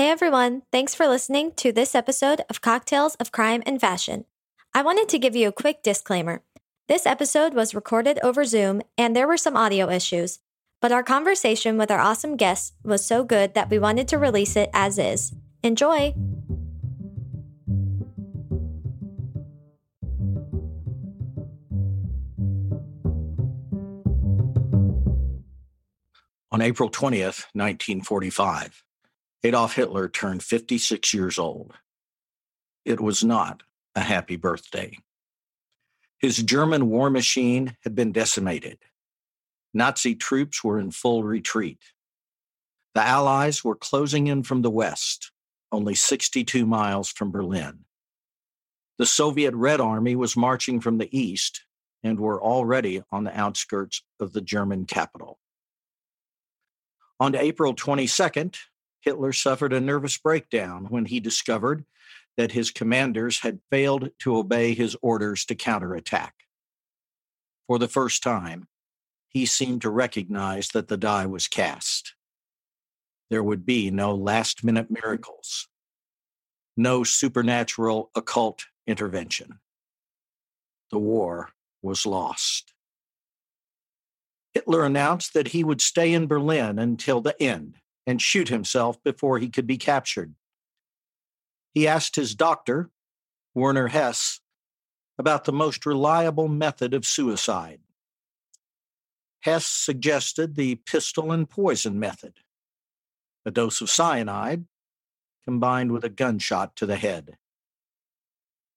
Hey 0.00 0.08
everyone, 0.08 0.62
thanks 0.72 0.94
for 0.94 1.06
listening 1.06 1.52
to 1.56 1.72
this 1.72 1.94
episode 1.94 2.40
of 2.48 2.62
Cocktails 2.62 3.16
of 3.16 3.32
Crime 3.32 3.62
and 3.66 3.78
Fashion. 3.78 4.24
I 4.72 4.80
wanted 4.80 5.10
to 5.10 5.18
give 5.18 5.36
you 5.36 5.46
a 5.46 5.52
quick 5.52 5.82
disclaimer. 5.82 6.40
This 6.88 7.04
episode 7.04 7.52
was 7.52 7.74
recorded 7.74 8.18
over 8.22 8.46
Zoom 8.46 8.80
and 8.96 9.14
there 9.14 9.28
were 9.28 9.36
some 9.36 9.58
audio 9.58 9.90
issues, 9.90 10.38
but 10.80 10.90
our 10.90 11.02
conversation 11.02 11.76
with 11.76 11.90
our 11.90 12.00
awesome 12.00 12.38
guests 12.38 12.72
was 12.82 13.04
so 13.04 13.24
good 13.24 13.52
that 13.52 13.68
we 13.68 13.78
wanted 13.78 14.08
to 14.08 14.16
release 14.16 14.56
it 14.56 14.70
as 14.72 14.98
is. 14.98 15.34
Enjoy! 15.62 16.14
On 26.50 26.62
April 26.62 26.88
20th, 26.88 27.44
1945, 27.52 28.82
Adolf 29.42 29.74
Hitler 29.74 30.08
turned 30.08 30.42
56 30.42 31.14
years 31.14 31.38
old. 31.38 31.72
It 32.84 33.00
was 33.00 33.24
not 33.24 33.62
a 33.94 34.00
happy 34.00 34.36
birthday. 34.36 34.98
His 36.18 36.36
German 36.36 36.90
war 36.90 37.08
machine 37.08 37.76
had 37.82 37.94
been 37.94 38.12
decimated. 38.12 38.78
Nazi 39.72 40.14
troops 40.14 40.62
were 40.62 40.78
in 40.78 40.90
full 40.90 41.24
retreat. 41.24 41.80
The 42.94 43.02
Allies 43.02 43.64
were 43.64 43.76
closing 43.76 44.26
in 44.26 44.42
from 44.42 44.62
the 44.62 44.70
west, 44.70 45.32
only 45.72 45.94
62 45.94 46.66
miles 46.66 47.08
from 47.08 47.30
Berlin. 47.30 47.84
The 48.98 49.06
Soviet 49.06 49.54
Red 49.54 49.80
Army 49.80 50.16
was 50.16 50.36
marching 50.36 50.80
from 50.80 50.98
the 50.98 51.08
east 51.16 51.62
and 52.02 52.20
were 52.20 52.42
already 52.42 53.02
on 53.10 53.24
the 53.24 53.38
outskirts 53.38 54.02
of 54.18 54.34
the 54.34 54.42
German 54.42 54.84
capital. 54.84 55.38
On 57.18 57.34
April 57.34 57.74
22nd, 57.74 58.56
Hitler 59.00 59.32
suffered 59.32 59.72
a 59.72 59.80
nervous 59.80 60.18
breakdown 60.18 60.86
when 60.88 61.06
he 61.06 61.20
discovered 61.20 61.84
that 62.36 62.52
his 62.52 62.70
commanders 62.70 63.40
had 63.40 63.60
failed 63.70 64.10
to 64.20 64.36
obey 64.36 64.74
his 64.74 64.96
orders 65.02 65.44
to 65.46 65.54
counterattack. 65.54 66.34
For 67.66 67.78
the 67.78 67.88
first 67.88 68.22
time, 68.22 68.68
he 69.28 69.46
seemed 69.46 69.82
to 69.82 69.90
recognize 69.90 70.68
that 70.68 70.88
the 70.88 70.96
die 70.96 71.26
was 71.26 71.48
cast. 71.48 72.14
There 73.30 73.42
would 73.42 73.64
be 73.64 73.90
no 73.90 74.14
last 74.14 74.64
minute 74.64 74.90
miracles, 74.90 75.68
no 76.76 77.04
supernatural 77.04 78.10
occult 78.14 78.66
intervention. 78.86 79.60
The 80.90 80.98
war 80.98 81.50
was 81.80 82.04
lost. 82.04 82.74
Hitler 84.52 84.84
announced 84.84 85.32
that 85.34 85.48
he 85.48 85.62
would 85.62 85.80
stay 85.80 86.12
in 86.12 86.26
Berlin 86.26 86.78
until 86.78 87.20
the 87.20 87.40
end 87.40 87.76
and 88.10 88.20
shoot 88.20 88.48
himself 88.48 89.00
before 89.04 89.38
he 89.38 89.48
could 89.48 89.68
be 89.68 89.78
captured. 89.78 90.34
He 91.72 91.86
asked 91.86 92.16
his 92.16 92.34
doctor, 92.34 92.90
Werner 93.54 93.86
Hess, 93.86 94.40
about 95.16 95.44
the 95.44 95.52
most 95.52 95.86
reliable 95.86 96.48
method 96.48 96.92
of 96.92 97.06
suicide. 97.06 97.78
Hess 99.42 99.64
suggested 99.64 100.56
the 100.56 100.74
pistol 100.74 101.30
and 101.30 101.48
poison 101.48 102.00
method, 102.00 102.40
a 103.46 103.52
dose 103.52 103.80
of 103.80 103.88
cyanide 103.88 104.64
combined 105.44 105.92
with 105.92 106.02
a 106.02 106.08
gunshot 106.08 106.74
to 106.74 106.86
the 106.86 106.96
head. 106.96 107.36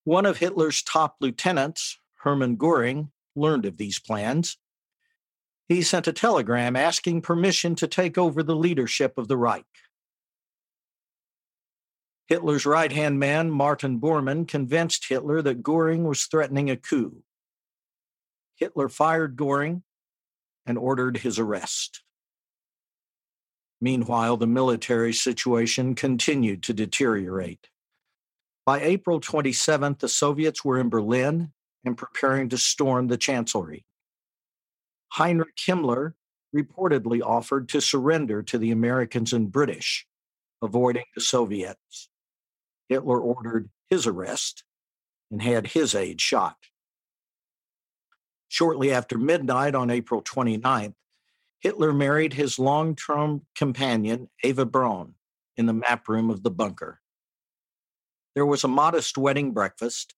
One 0.04 0.26
of 0.26 0.38
Hitler's 0.38 0.80
top 0.80 1.16
lieutenants, 1.20 1.98
Hermann 2.18 2.54
Goering, 2.54 3.10
learned 3.34 3.66
of 3.66 3.78
these 3.78 3.98
plans 3.98 4.58
he 5.68 5.82
sent 5.82 6.06
a 6.06 6.12
telegram 6.12 6.76
asking 6.76 7.22
permission 7.22 7.74
to 7.74 7.88
take 7.88 8.18
over 8.18 8.42
the 8.42 8.56
leadership 8.56 9.16
of 9.16 9.28
the 9.28 9.36
Reich. 9.36 9.64
Hitler's 12.26 12.64
right 12.64 12.90
hand 12.90 13.18
man, 13.18 13.50
Martin 13.50 14.00
Bormann, 14.00 14.48
convinced 14.48 15.08
Hitler 15.08 15.42
that 15.42 15.62
Goering 15.62 16.04
was 16.04 16.24
threatening 16.24 16.70
a 16.70 16.76
coup. 16.76 17.22
Hitler 18.56 18.88
fired 18.88 19.36
Goering 19.36 19.82
and 20.66 20.78
ordered 20.78 21.18
his 21.18 21.38
arrest. 21.38 22.02
Meanwhile, 23.80 24.38
the 24.38 24.46
military 24.46 25.12
situation 25.12 25.94
continued 25.94 26.62
to 26.62 26.72
deteriorate. 26.72 27.68
By 28.64 28.80
April 28.80 29.20
27th, 29.20 29.98
the 29.98 30.08
Soviets 30.08 30.64
were 30.64 30.80
in 30.80 30.88
Berlin 30.88 31.52
and 31.84 31.98
preparing 31.98 32.48
to 32.48 32.56
storm 32.56 33.08
the 33.08 33.18
Chancellery. 33.18 33.84
Heinrich 35.14 35.56
Himmler 35.56 36.14
reportedly 36.54 37.22
offered 37.22 37.68
to 37.68 37.80
surrender 37.80 38.42
to 38.42 38.58
the 38.58 38.72
Americans 38.72 39.32
and 39.32 39.50
British, 39.50 40.08
avoiding 40.60 41.04
the 41.14 41.20
Soviets. 41.20 42.08
Hitler 42.88 43.20
ordered 43.20 43.70
his 43.88 44.08
arrest 44.08 44.64
and 45.30 45.40
had 45.40 45.68
his 45.68 45.94
aide 45.94 46.20
shot. 46.20 46.56
Shortly 48.48 48.90
after 48.90 49.16
midnight 49.16 49.76
on 49.76 49.88
April 49.88 50.20
29th, 50.20 50.94
Hitler 51.60 51.92
married 51.92 52.32
his 52.32 52.58
long 52.58 52.96
term 52.96 53.42
companion, 53.54 54.30
Eva 54.42 54.66
Braun, 54.66 55.14
in 55.56 55.66
the 55.66 55.72
map 55.72 56.08
room 56.08 56.28
of 56.28 56.42
the 56.42 56.50
bunker. 56.50 57.00
There 58.34 58.46
was 58.46 58.64
a 58.64 58.68
modest 58.68 59.16
wedding 59.16 59.52
breakfast, 59.52 60.12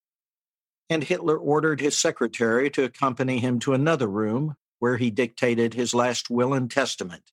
and 0.89 1.03
Hitler 1.03 1.37
ordered 1.37 1.81
his 1.81 1.95
secretary 1.95 2.71
to 2.71 2.83
accompany 2.83 3.37
him 3.37 3.59
to 3.59 3.73
another 3.73 4.07
room 4.07 4.55
where 4.79 4.97
he 4.97 5.09
dictated 5.09 5.73
his 5.73 5.93
last 5.93 6.29
will 6.29 6.53
and 6.53 6.69
testament, 6.69 7.23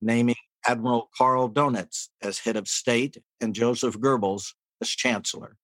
naming 0.00 0.36
Admiral 0.66 1.10
Karl 1.16 1.48
Donitz 1.48 2.08
as 2.20 2.40
head 2.40 2.56
of 2.56 2.68
state 2.68 3.22
and 3.40 3.54
Joseph 3.54 3.98
Goebbels 3.98 4.54
as 4.80 4.90
chancellor. 4.90 5.56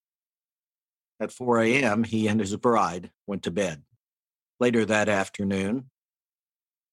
At 1.21 1.33
4 1.33 1.61
a.m., 1.63 2.05
he 2.05 2.29
and 2.29 2.41
his 2.41 2.55
bride 2.57 3.11
went 3.27 3.43
to 3.45 3.51
bed. 3.51 3.83
Later 4.61 4.85
that 4.85 5.09
afternoon, 5.09 5.91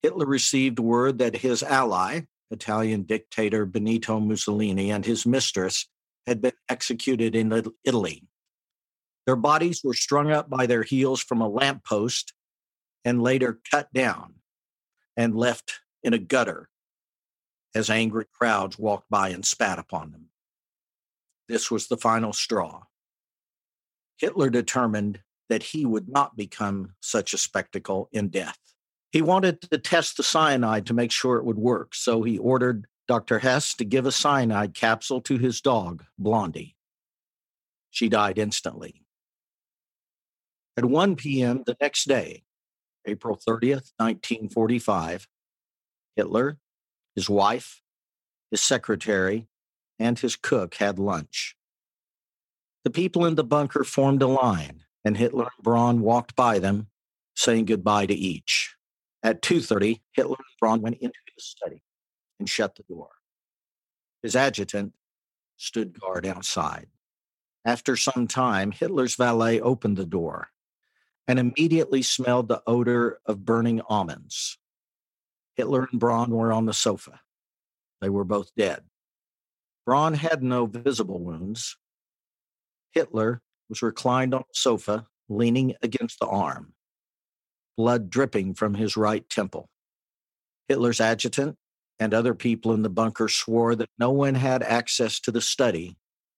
Hitler 0.01 0.25
received 0.25 0.79
word 0.79 1.17
that 1.19 1.37
his 1.37 1.61
ally, 1.61 2.21
Italian 2.51 3.03
dictator 3.03 3.65
Benito 3.65 4.19
Mussolini, 4.19 4.91
and 4.91 5.05
his 5.05 5.25
mistress 5.25 5.87
had 6.25 6.41
been 6.41 6.53
executed 6.69 7.35
in 7.35 7.51
Italy. 7.83 8.23
Their 9.25 9.35
bodies 9.35 9.81
were 9.83 9.93
strung 9.93 10.31
up 10.31 10.49
by 10.49 10.65
their 10.65 10.83
heels 10.83 11.21
from 11.21 11.41
a 11.41 11.49
lamppost 11.49 12.33
and 13.05 13.21
later 13.21 13.59
cut 13.69 13.91
down 13.93 14.35
and 15.15 15.35
left 15.35 15.79
in 16.03 16.13
a 16.13 16.19
gutter 16.19 16.69
as 17.75 17.89
angry 17.89 18.25
crowds 18.33 18.79
walked 18.79 19.09
by 19.09 19.29
and 19.29 19.45
spat 19.45 19.79
upon 19.79 20.11
them. 20.11 20.25
This 21.47 21.69
was 21.69 21.87
the 21.87 21.97
final 21.97 22.33
straw. 22.33 22.83
Hitler 24.17 24.49
determined 24.49 25.21
that 25.49 25.63
he 25.63 25.85
would 25.85 26.07
not 26.07 26.35
become 26.35 26.93
such 26.99 27.33
a 27.33 27.37
spectacle 27.37 28.09
in 28.11 28.29
death. 28.29 28.57
He 29.11 29.21
wanted 29.21 29.61
to 29.61 29.77
test 29.77 30.17
the 30.17 30.23
cyanide 30.23 30.85
to 30.87 30.93
make 30.93 31.11
sure 31.11 31.37
it 31.37 31.45
would 31.45 31.57
work, 31.57 31.95
so 31.95 32.21
he 32.21 32.37
ordered 32.37 32.85
Dr. 33.07 33.39
Hess 33.39 33.73
to 33.75 33.85
give 33.85 34.05
a 34.05 34.11
cyanide 34.11 34.75
capsule 34.75 35.21
to 35.21 35.39
his 35.39 35.61
dog, 35.61 36.03
Blondie. 36.19 36.75
She 37.89 38.07
died 38.07 38.37
instantly. 38.37 39.01
At 40.77 40.85
1 40.85 41.15
p.m. 41.15 41.63
the 41.65 41.75
next 41.81 42.07
day, 42.07 42.43
April 43.09 43.35
30th, 43.35 43.91
1945, 43.97 45.27
Hitler, 46.15 46.59
his 47.15 47.29
wife, 47.29 47.81
his 48.51 48.61
secretary, 48.61 49.47
and 49.97 50.19
his 50.19 50.35
cook 50.35 50.75
had 50.75 50.99
lunch. 50.99 51.55
The 52.83 52.91
people 52.91 53.25
in 53.25 53.35
the 53.35 53.43
bunker 53.43 53.83
formed 53.83 54.21
a 54.21 54.27
line, 54.27 54.83
and 55.03 55.17
Hitler 55.17 55.45
and 55.55 55.63
Braun 55.63 56.01
walked 56.01 56.35
by 56.35 56.59
them, 56.59 56.87
saying 57.35 57.65
goodbye 57.65 58.05
to 58.05 58.13
each. 58.13 58.75
At 59.23 59.41
2:30, 59.41 60.01
Hitler 60.11 60.37
and 60.37 60.59
Braun 60.59 60.81
went 60.81 60.97
into 60.97 61.19
his 61.35 61.45
study 61.45 61.81
and 62.39 62.47
shut 62.47 62.75
the 62.75 62.83
door. 62.83 63.09
His 64.21 64.35
adjutant 64.35 64.93
stood 65.57 65.99
guard 65.99 66.25
outside. 66.27 66.89
After 67.65 67.97
some 67.97 68.27
time, 68.27 68.71
Hitler's 68.71 69.15
valet 69.15 69.59
opened 69.59 69.97
the 69.97 70.05
door 70.05 70.51
and 71.29 71.37
immediately 71.37 72.01
smelled 72.01 72.47
the 72.47 72.63
odor 72.65 73.19
of 73.23 73.45
burning 73.45 73.79
almonds. 73.81 74.57
Hitler 75.55 75.87
and 75.91 75.99
Braun 75.99 76.31
were 76.31 76.51
on 76.51 76.65
the 76.65 76.73
sofa. 76.73 77.19
They 78.01 78.09
were 78.09 78.23
both 78.23 78.49
dead. 78.57 78.81
Braun 79.85 80.15
had 80.15 80.41
no 80.41 80.65
visible 80.65 81.19
wounds. 81.19 81.77
Hitler 82.93 83.43
was 83.69 83.83
reclined 83.83 84.33
on 84.33 84.41
the 84.41 84.55
sofa, 84.55 85.05
leaning 85.29 85.75
against 85.83 86.19
the 86.19 86.25
arm, 86.25 86.73
blood 87.77 88.09
dripping 88.09 88.55
from 88.55 88.73
his 88.73 88.97
right 88.97 89.29
temple. 89.29 89.69
Hitler's 90.67 90.99
adjutant 90.99 91.57
and 91.99 92.11
other 92.11 92.33
people 92.33 92.73
in 92.73 92.81
the 92.81 92.89
bunker 92.89 93.27
swore 93.27 93.75
that 93.75 93.89
no 93.99 94.09
one 94.09 94.33
had 94.33 94.63
access 94.63 95.19
to 95.19 95.31
the 95.31 95.41
study 95.41 95.95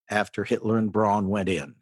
after 0.10 0.44
Hitler 0.44 0.78
and 0.78 0.92
Braun 0.92 1.30
went 1.30 1.48
in. 1.48 1.76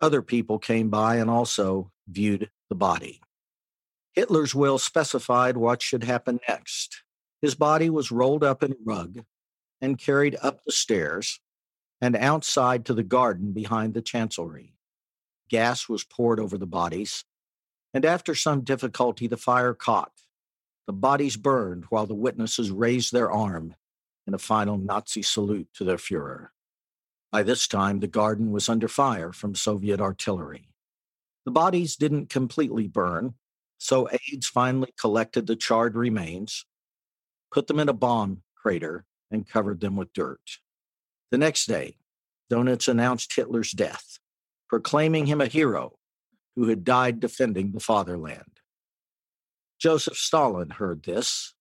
Other 0.00 0.22
people 0.22 0.60
came 0.60 0.88
by 0.88 1.16
and 1.16 1.28
also 1.28 1.90
viewed 2.08 2.50
the 2.68 2.74
body. 2.74 3.20
Hitler's 4.12 4.54
will 4.54 4.78
specified 4.78 5.56
what 5.56 5.82
should 5.82 6.04
happen 6.04 6.40
next. 6.48 7.02
His 7.42 7.54
body 7.54 7.90
was 7.90 8.10
rolled 8.10 8.42
up 8.42 8.62
in 8.62 8.72
a 8.72 8.76
rug 8.84 9.24
and 9.80 9.98
carried 9.98 10.36
up 10.42 10.64
the 10.64 10.72
stairs 10.72 11.40
and 12.00 12.16
outside 12.16 12.84
to 12.86 12.94
the 12.94 13.02
garden 13.02 13.52
behind 13.52 13.94
the 13.94 14.02
chancellery. 14.02 14.74
Gas 15.48 15.88
was 15.88 16.04
poured 16.04 16.40
over 16.40 16.58
the 16.58 16.66
bodies, 16.66 17.24
and 17.94 18.04
after 18.04 18.34
some 18.34 18.62
difficulty, 18.62 19.26
the 19.26 19.36
fire 19.36 19.74
caught. 19.74 20.12
The 20.86 20.92
bodies 20.92 21.36
burned 21.36 21.84
while 21.88 22.06
the 22.06 22.14
witnesses 22.14 22.70
raised 22.70 23.12
their 23.12 23.30
arm 23.30 23.74
in 24.26 24.34
a 24.34 24.38
final 24.38 24.76
Nazi 24.76 25.22
salute 25.22 25.68
to 25.74 25.84
their 25.84 25.96
Fuhrer. 25.96 26.48
By 27.30 27.42
this 27.42 27.66
time, 27.68 28.00
the 28.00 28.06
garden 28.06 28.50
was 28.50 28.68
under 28.68 28.88
fire 28.88 29.32
from 29.32 29.54
Soviet 29.54 30.00
artillery. 30.00 30.68
The 31.46 31.52
bodies 31.52 31.96
didn't 31.96 32.28
completely 32.28 32.88
burn, 32.88 33.34
so 33.78 34.04
mm-hmm. 34.04 34.16
aides 34.16 34.48
finally 34.48 34.92
collected 35.00 35.46
the 35.46 35.56
charred 35.56 35.96
remains, 35.96 36.66
put 37.52 37.68
them 37.68 37.78
in 37.78 37.88
a 37.88 37.94
bomb 37.94 38.42
crater, 38.54 39.06
and 39.30 39.48
covered 39.48 39.80
them 39.80 39.96
with 39.96 40.12
dirt. 40.12 40.58
The 41.30 41.38
next 41.38 41.66
day, 41.66 41.96
Dönitz 42.50 42.88
announced 42.88 43.34
Hitler's 43.34 43.72
death, 43.72 44.18
proclaiming 44.68 45.26
him 45.26 45.40
a 45.40 45.46
hero 45.46 45.98
who 46.56 46.68
had 46.68 46.84
died 46.84 47.20
defending 47.20 47.72
the 47.72 47.80
fatherland. 47.80 48.60
Joseph 49.78 50.16
Stalin 50.16 50.70
heard 50.70 51.04
this. 51.04 51.54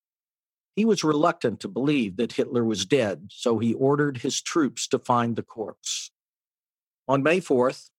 He 0.76 0.86
was 0.86 1.04
reluctant 1.04 1.60
to 1.62 1.68
believe 1.68 2.18
that 2.18 2.34
Hitler 2.34 2.64
was 2.64 2.86
dead, 2.86 3.28
so 3.30 3.60
he 3.60 3.74
ordered 3.74 4.18
his 4.18 4.42
troops 4.42 4.88
to 4.88 5.00
find 5.00 5.36
the 5.36 5.44
corpse. 5.44 6.12
On 7.08 7.24
May 7.24 7.40
4th, 7.40 7.90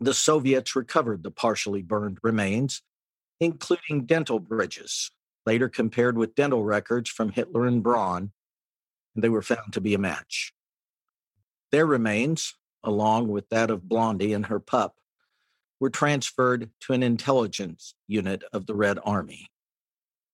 the 0.00 0.14
Soviets 0.14 0.76
recovered 0.76 1.22
the 1.22 1.30
partially 1.30 1.82
burned 1.82 2.18
remains, 2.22 2.82
including 3.40 4.06
dental 4.06 4.38
bridges, 4.38 5.10
later 5.44 5.68
compared 5.68 6.18
with 6.18 6.34
dental 6.34 6.64
records 6.64 7.08
from 7.08 7.32
Hitler 7.32 7.66
and 7.66 7.82
Braun, 7.82 8.32
and 9.14 9.24
they 9.24 9.28
were 9.28 9.42
found 9.42 9.72
to 9.72 9.80
be 9.80 9.94
a 9.94 9.98
match. 9.98 10.52
Their 11.72 11.86
remains, 11.86 12.54
along 12.84 13.28
with 13.28 13.48
that 13.48 13.70
of 13.70 13.88
Blondie 13.88 14.32
and 14.32 14.46
her 14.46 14.60
pup, 14.60 14.96
were 15.80 15.90
transferred 15.90 16.70
to 16.80 16.92
an 16.92 17.02
intelligence 17.02 17.94
unit 18.06 18.42
of 18.52 18.66
the 18.66 18.74
Red 18.74 18.98
Army. 19.04 19.48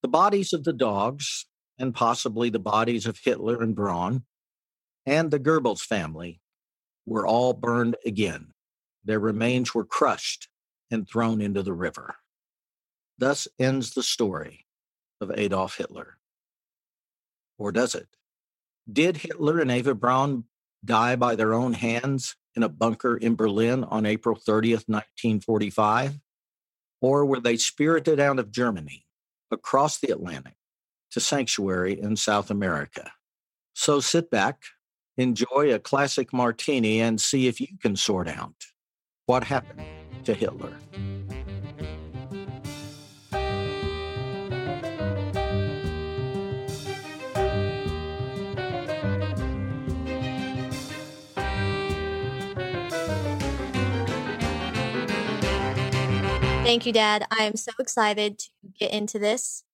The 0.02 0.08
bodies 0.08 0.52
of 0.52 0.64
the 0.64 0.72
dogs, 0.72 1.46
and 1.78 1.94
possibly 1.94 2.50
the 2.50 2.58
bodies 2.58 3.06
of 3.06 3.20
Hitler 3.22 3.62
and 3.62 3.74
Braun, 3.74 4.24
and 5.06 5.30
the 5.30 5.40
Goebbels 5.40 5.80
family, 5.80 6.40
were 7.06 7.26
all 7.26 7.54
burned 7.54 7.96
again. 8.04 8.52
Their 9.04 9.18
remains 9.18 9.74
were 9.74 9.84
crushed 9.84 10.48
and 10.90 11.08
thrown 11.08 11.40
into 11.40 11.62
the 11.62 11.72
river. 11.72 12.16
Thus 13.18 13.48
ends 13.58 13.94
the 13.94 14.02
story 14.02 14.66
of 15.20 15.32
Adolf 15.34 15.76
Hitler. 15.76 16.18
Or 17.58 17.72
does 17.72 17.94
it? 17.94 18.08
Did 18.90 19.18
Hitler 19.18 19.60
and 19.60 19.70
Eva 19.70 19.94
Braun 19.94 20.44
die 20.84 21.16
by 21.16 21.36
their 21.36 21.54
own 21.54 21.74
hands 21.74 22.36
in 22.56 22.62
a 22.62 22.68
bunker 22.68 23.16
in 23.16 23.36
Berlin 23.36 23.84
on 23.84 24.06
April 24.06 24.36
30th, 24.36 24.88
1945? 24.88 26.18
Or 27.00 27.24
were 27.24 27.40
they 27.40 27.56
spirited 27.56 28.20
out 28.20 28.38
of 28.38 28.50
Germany 28.50 29.06
across 29.50 29.98
the 29.98 30.12
Atlantic 30.12 30.54
to 31.12 31.20
sanctuary 31.20 32.00
in 32.00 32.16
South 32.16 32.50
America? 32.50 33.12
So 33.74 34.00
sit 34.00 34.30
back, 34.30 34.62
enjoy 35.16 35.72
a 35.72 35.78
classic 35.78 36.32
martini, 36.32 37.00
and 37.00 37.20
see 37.20 37.46
if 37.46 37.60
you 37.60 37.68
can 37.80 37.96
sort 37.96 38.28
out 38.28 38.54
what 39.32 39.44
happened 39.44 39.80
to 40.24 40.34
Hitler. 40.34 40.70
Thank 56.62 56.84
you, 56.84 56.92
Dad. 56.92 57.24
I 57.30 57.44
am 57.44 57.56
so 57.56 57.72
excited 57.78 58.38
to 58.38 58.50
get 58.78 58.92
into 58.92 59.18
this. 59.18 59.64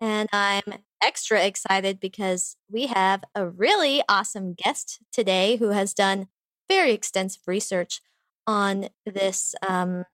And 0.00 0.30
I'm 0.32 0.62
extra 1.02 1.44
excited 1.44 2.00
because 2.00 2.56
we 2.70 2.86
have 2.86 3.24
a 3.34 3.46
really 3.46 4.02
awesome 4.08 4.54
guest 4.54 5.00
today 5.12 5.56
who 5.56 5.68
has 5.68 5.92
done 5.92 6.28
very 6.66 6.92
extensive 6.92 7.42
research 7.46 8.00
on 8.46 8.88
this 9.06 9.54
um, 9.66 10.04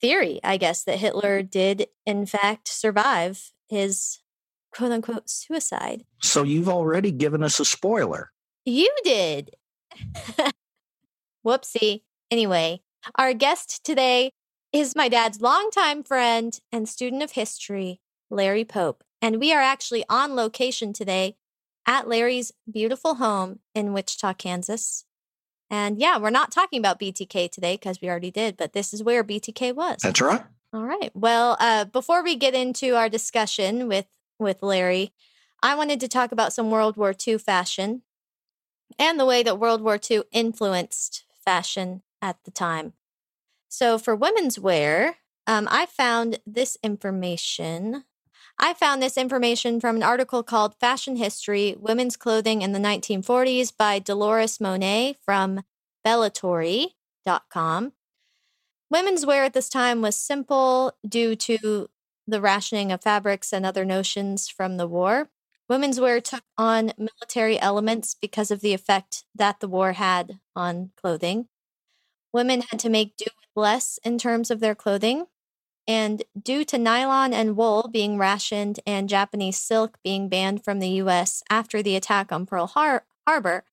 theory, 0.00 0.40
I 0.44 0.56
guess, 0.56 0.84
that 0.84 0.98
Hitler 0.98 1.42
did 1.42 1.88
in 2.06 2.26
fact 2.26 2.68
survive 2.68 3.52
his 3.68 4.20
quote 4.72 4.92
unquote 4.92 5.28
suicide. 5.28 6.04
So 6.22 6.42
you've 6.42 6.68
already 6.68 7.10
given 7.10 7.42
us 7.42 7.60
a 7.60 7.64
spoiler. 7.64 8.30
You 8.64 8.90
did. 9.04 9.50
Whoopsie. 11.46 12.02
Anyway, 12.30 12.82
our 13.16 13.32
guest 13.32 13.84
today 13.84 14.32
is 14.72 14.94
my 14.94 15.08
dad's 15.08 15.40
longtime 15.40 16.02
friend 16.02 16.58
and 16.70 16.88
student 16.88 17.22
of 17.22 17.32
history, 17.32 18.00
Larry 18.30 18.64
Pope. 18.64 19.02
And 19.22 19.40
we 19.40 19.52
are 19.52 19.62
actually 19.62 20.04
on 20.08 20.36
location 20.36 20.92
today 20.92 21.36
at 21.86 22.06
Larry's 22.06 22.52
beautiful 22.70 23.14
home 23.14 23.60
in 23.74 23.94
Wichita, 23.94 24.34
Kansas. 24.34 25.04
And 25.70 25.98
yeah, 25.98 26.18
we're 26.18 26.30
not 26.30 26.50
talking 26.50 26.78
about 26.78 27.00
BTK 27.00 27.50
today 27.50 27.74
because 27.74 28.00
we 28.00 28.08
already 28.08 28.30
did, 28.30 28.56
but 28.56 28.72
this 28.72 28.94
is 28.94 29.02
where 29.02 29.22
BTK 29.22 29.74
was. 29.74 29.98
That's 30.02 30.20
right. 30.20 30.42
All 30.72 30.84
right. 30.84 31.10
Well, 31.14 31.56
uh, 31.60 31.84
before 31.86 32.22
we 32.22 32.36
get 32.36 32.54
into 32.54 32.94
our 32.94 33.08
discussion 33.08 33.88
with 33.88 34.06
with 34.38 34.62
Larry, 34.62 35.12
I 35.62 35.74
wanted 35.74 35.98
to 36.00 36.08
talk 36.08 36.30
about 36.30 36.52
some 36.52 36.70
World 36.70 36.96
War 36.96 37.14
II 37.26 37.38
fashion 37.38 38.02
and 38.98 39.18
the 39.18 39.26
way 39.26 39.42
that 39.42 39.58
World 39.58 39.82
War 39.82 39.98
II 40.10 40.22
influenced 40.32 41.24
fashion 41.44 42.02
at 42.22 42.36
the 42.44 42.50
time. 42.50 42.92
So 43.68 43.98
for 43.98 44.14
women's 44.14 44.58
wear, 44.58 45.16
um, 45.46 45.68
I 45.70 45.86
found 45.86 46.38
this 46.46 46.76
information. 46.82 48.04
I 48.60 48.74
found 48.74 49.00
this 49.00 49.16
information 49.16 49.80
from 49.80 49.96
an 49.96 50.02
article 50.02 50.42
called 50.42 50.74
Fashion 50.80 51.14
History 51.14 51.76
Women's 51.78 52.16
Clothing 52.16 52.60
in 52.62 52.72
the 52.72 52.80
1940s 52.80 53.72
by 53.76 54.00
Dolores 54.00 54.60
Monet 54.60 55.16
from 55.24 55.62
Bellatory.com. 56.04 57.92
Women's 58.90 59.26
wear 59.26 59.44
at 59.44 59.52
this 59.52 59.68
time 59.68 60.02
was 60.02 60.16
simple 60.16 60.92
due 61.06 61.36
to 61.36 61.88
the 62.26 62.40
rationing 62.40 62.90
of 62.90 63.02
fabrics 63.02 63.52
and 63.52 63.64
other 63.64 63.84
notions 63.84 64.48
from 64.48 64.76
the 64.76 64.88
war. 64.88 65.30
Women's 65.68 66.00
wear 66.00 66.20
took 66.20 66.42
on 66.56 66.92
military 66.98 67.60
elements 67.60 68.16
because 68.20 68.50
of 68.50 68.60
the 68.60 68.74
effect 68.74 69.24
that 69.34 69.60
the 69.60 69.68
war 69.68 69.92
had 69.92 70.40
on 70.56 70.90
clothing. 70.96 71.46
Women 72.32 72.62
had 72.62 72.80
to 72.80 72.88
make 72.88 73.16
do 73.16 73.26
with 73.26 73.62
less 73.62 74.00
in 74.04 74.18
terms 74.18 74.50
of 74.50 74.60
their 74.60 74.74
clothing. 74.74 75.26
And 75.88 76.22
due 76.40 76.66
to 76.66 76.76
nylon 76.76 77.32
and 77.32 77.56
wool 77.56 77.88
being 77.90 78.18
rationed 78.18 78.78
and 78.86 79.08
Japanese 79.08 79.56
silk 79.56 79.98
being 80.04 80.28
banned 80.28 80.62
from 80.62 80.80
the 80.80 80.90
US 81.02 81.42
after 81.48 81.82
the 81.82 81.96
attack 81.96 82.30
on 82.30 82.44
Pearl 82.44 82.66
Har- 82.66 83.06
Harbor, 83.26 83.64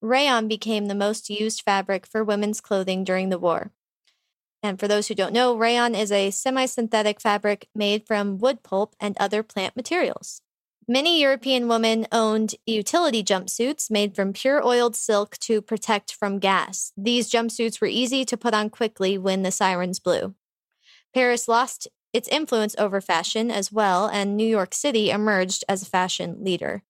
rayon 0.00 0.46
became 0.46 0.86
the 0.86 0.94
most 0.94 1.28
used 1.28 1.62
fabric 1.62 2.06
for 2.06 2.22
women's 2.22 2.60
clothing 2.60 3.02
during 3.02 3.30
the 3.30 3.38
war. 3.38 3.72
And 4.62 4.78
for 4.78 4.86
those 4.86 5.08
who 5.08 5.14
don't 5.14 5.32
know, 5.32 5.56
rayon 5.56 5.96
is 5.96 6.12
a 6.12 6.30
semi 6.30 6.66
synthetic 6.66 7.20
fabric 7.20 7.68
made 7.74 8.06
from 8.06 8.38
wood 8.38 8.62
pulp 8.62 8.94
and 9.00 9.16
other 9.18 9.42
plant 9.42 9.74
materials. 9.74 10.42
Many 10.88 11.20
European 11.20 11.66
women 11.66 12.06
owned 12.12 12.54
utility 12.64 13.24
jumpsuits 13.24 13.90
made 13.90 14.14
from 14.14 14.32
pure 14.32 14.64
oiled 14.64 14.94
silk 14.94 15.36
to 15.38 15.60
protect 15.60 16.14
from 16.14 16.38
gas. 16.38 16.92
These 16.96 17.28
jumpsuits 17.28 17.80
were 17.80 17.88
easy 17.88 18.24
to 18.24 18.36
put 18.36 18.54
on 18.54 18.70
quickly 18.70 19.18
when 19.18 19.42
the 19.42 19.50
sirens 19.50 19.98
blew. 19.98 20.36
Paris 21.16 21.48
lost 21.48 21.88
its 22.12 22.28
influence 22.28 22.76
over 22.76 23.00
fashion 23.00 23.50
as 23.50 23.72
well, 23.72 24.06
and 24.06 24.36
New 24.36 24.46
York 24.46 24.74
City 24.74 25.08
emerged 25.08 25.64
as 25.66 25.82
a 25.82 25.86
fashion 25.86 26.44
leader. 26.44 26.82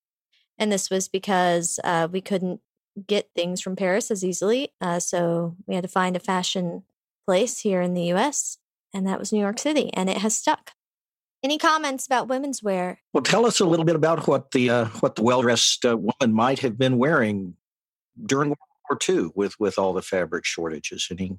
And 0.58 0.72
this 0.72 0.90
was 0.90 1.06
because 1.06 1.78
uh, 1.84 2.08
we 2.10 2.20
couldn't 2.20 2.60
get 3.06 3.30
things 3.36 3.60
from 3.60 3.76
Paris 3.76 4.10
as 4.10 4.24
easily. 4.24 4.72
Uh, 4.80 4.98
so 4.98 5.54
we 5.68 5.76
had 5.76 5.84
to 5.84 5.88
find 5.88 6.16
a 6.16 6.20
fashion 6.20 6.82
place 7.24 7.60
here 7.60 7.80
in 7.80 7.94
the 7.94 8.12
US, 8.14 8.58
and 8.92 9.06
that 9.06 9.20
was 9.20 9.32
New 9.32 9.38
York 9.38 9.60
City, 9.60 9.94
and 9.94 10.10
it 10.10 10.18
has 10.18 10.36
stuck. 10.36 10.72
Any 11.44 11.56
comments 11.56 12.04
about 12.04 12.26
women's 12.26 12.64
wear? 12.64 12.98
Well, 13.12 13.22
tell 13.22 13.46
us 13.46 13.60
a 13.60 13.64
little 13.64 13.84
bit 13.84 13.94
about 13.94 14.26
what 14.26 14.50
the 14.50 14.70
uh, 14.70 14.84
what 14.98 15.14
the 15.14 15.22
well 15.22 15.42
dressed 15.42 15.84
uh, 15.84 15.96
woman 15.96 16.34
might 16.34 16.58
have 16.58 16.76
been 16.76 16.98
wearing 16.98 17.54
during 18.20 18.48
World 18.48 18.58
War 18.90 18.98
II 19.08 19.30
with 19.36 19.60
with 19.60 19.78
all 19.78 19.92
the 19.92 20.02
fabric 20.02 20.44
shortages. 20.44 21.06
Any 21.12 21.38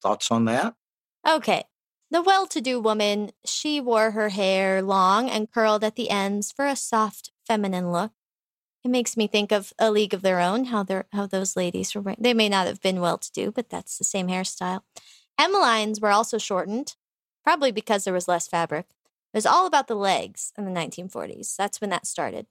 thoughts 0.00 0.30
on 0.30 0.44
that? 0.44 0.76
Okay. 1.26 1.64
The 2.10 2.22
well 2.22 2.46
to 2.46 2.60
do 2.60 2.78
woman, 2.78 3.30
she 3.44 3.80
wore 3.80 4.12
her 4.12 4.28
hair 4.28 4.82
long 4.82 5.28
and 5.28 5.50
curled 5.50 5.82
at 5.82 5.96
the 5.96 6.10
ends 6.10 6.52
for 6.52 6.66
a 6.66 6.76
soft, 6.76 7.32
feminine 7.46 7.90
look. 7.90 8.12
It 8.84 8.90
makes 8.90 9.16
me 9.16 9.26
think 9.26 9.50
of 9.50 9.72
A 9.78 9.90
League 9.90 10.12
of 10.12 10.22
Their 10.22 10.40
Own, 10.40 10.66
how, 10.66 10.82
they 10.82 11.02
how 11.12 11.26
those 11.26 11.56
ladies 11.56 11.94
were 11.94 12.02
wearing. 12.02 12.18
They 12.20 12.34
may 12.34 12.50
not 12.50 12.66
have 12.66 12.82
been 12.82 13.00
well 13.00 13.16
to 13.16 13.32
do, 13.32 13.50
but 13.50 13.70
that's 13.70 13.96
the 13.96 14.04
same 14.04 14.28
hairstyle. 14.28 14.82
Hemlines 15.40 16.00
were 16.00 16.10
also 16.10 16.38
shortened 16.38 16.94
probably 17.42 17.72
because 17.72 18.04
there 18.04 18.14
was 18.14 18.28
less 18.28 18.46
fabric. 18.46 18.86
It 19.32 19.38
was 19.38 19.46
all 19.46 19.66
about 19.66 19.88
the 19.88 19.96
legs 19.96 20.52
in 20.56 20.64
the 20.64 20.70
1940s. 20.70 21.56
That's 21.56 21.80
when 21.80 21.90
that 21.90 22.06
started. 22.06 22.46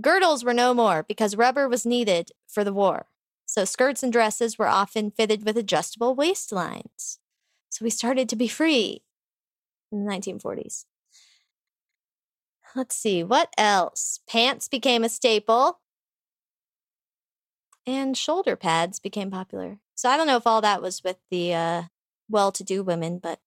Girdles 0.00 0.44
were 0.44 0.52
no 0.52 0.74
more 0.74 1.04
because 1.04 1.36
rubber 1.36 1.68
was 1.68 1.86
needed 1.86 2.32
for 2.46 2.64
the 2.64 2.72
war. 2.72 3.06
So 3.46 3.64
skirts 3.64 4.02
and 4.02 4.12
dresses 4.12 4.58
were 4.58 4.66
often 4.66 5.10
fitted 5.10 5.44
with 5.44 5.56
adjustable 5.56 6.16
waistlines. 6.16 7.18
So 7.74 7.84
we 7.84 7.90
started 7.90 8.28
to 8.28 8.36
be 8.36 8.46
free 8.46 9.02
in 9.90 10.04
the 10.04 10.08
1940s. 10.08 10.84
Let's 12.76 12.94
see, 12.94 13.24
what 13.24 13.48
else? 13.58 14.20
Pants 14.28 14.68
became 14.68 15.02
a 15.02 15.08
staple 15.08 15.80
and 17.84 18.16
shoulder 18.16 18.54
pads 18.54 19.00
became 19.00 19.28
popular. 19.28 19.78
So 19.96 20.08
I 20.08 20.16
don't 20.16 20.28
know 20.28 20.36
if 20.36 20.46
all 20.46 20.60
that 20.60 20.82
was 20.82 21.02
with 21.02 21.16
the 21.32 21.52
uh, 21.52 21.82
well 22.28 22.52
to 22.52 22.62
do 22.62 22.84
women, 22.84 23.18
but 23.18 23.40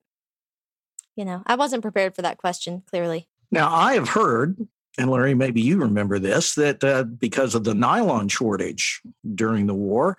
you 1.16 1.24
know, 1.24 1.42
I 1.48 1.56
wasn't 1.56 1.82
prepared 1.82 2.14
for 2.14 2.22
that 2.22 2.38
question, 2.38 2.84
clearly. 2.86 3.30
Now, 3.50 3.74
I 3.74 3.94
have 3.94 4.10
heard, 4.10 4.58
and 4.98 5.10
Larry, 5.10 5.36
maybe 5.36 5.62
you 5.62 5.78
remember 5.78 6.20
this, 6.20 6.54
that 6.56 6.84
uh, 6.84 7.04
because 7.04 7.56
of 7.56 7.64
the 7.64 7.74
nylon 7.74 8.28
shortage 8.28 9.02
during 9.36 9.68
the 9.68 9.74
war, 9.74 10.18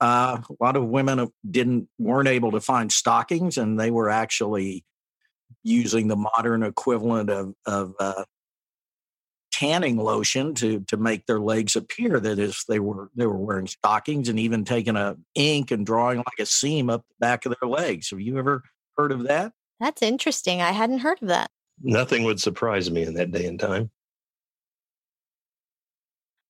uh, 0.00 0.38
a 0.48 0.64
lot 0.64 0.76
of 0.76 0.86
women 0.86 1.28
didn't 1.48 1.88
weren't 1.98 2.28
able 2.28 2.52
to 2.52 2.60
find 2.60 2.90
stockings, 2.90 3.58
and 3.58 3.78
they 3.78 3.90
were 3.90 4.08
actually 4.08 4.84
using 5.62 6.08
the 6.08 6.16
modern 6.16 6.62
equivalent 6.62 7.28
of, 7.28 7.54
of 7.66 7.92
uh, 8.00 8.24
tanning 9.52 9.96
lotion 9.96 10.54
to 10.54 10.80
to 10.80 10.96
make 10.96 11.26
their 11.26 11.40
legs 11.40 11.76
appear 11.76 12.18
that 12.18 12.38
is 12.38 12.64
they 12.68 12.78
were 12.78 13.10
they 13.14 13.26
were 13.26 13.36
wearing 13.36 13.66
stockings 13.66 14.28
and 14.28 14.38
even 14.38 14.64
taking 14.64 14.96
a 14.96 15.16
ink 15.34 15.70
and 15.70 15.84
drawing 15.84 16.18
like 16.18 16.38
a 16.38 16.46
seam 16.46 16.88
up 16.88 17.04
the 17.08 17.14
back 17.20 17.44
of 17.44 17.54
their 17.60 17.68
legs. 17.68 18.10
Have 18.10 18.20
you 18.20 18.38
ever 18.38 18.62
heard 18.96 19.12
of 19.12 19.24
that? 19.24 19.52
That's 19.78 20.02
interesting. 20.02 20.62
I 20.62 20.72
hadn't 20.72 21.00
heard 21.00 21.20
of 21.22 21.28
that. 21.28 21.48
Nothing 21.82 22.24
would 22.24 22.40
surprise 22.40 22.90
me 22.90 23.02
in 23.02 23.14
that 23.14 23.32
day 23.32 23.46
and 23.46 23.58
time. 23.58 23.90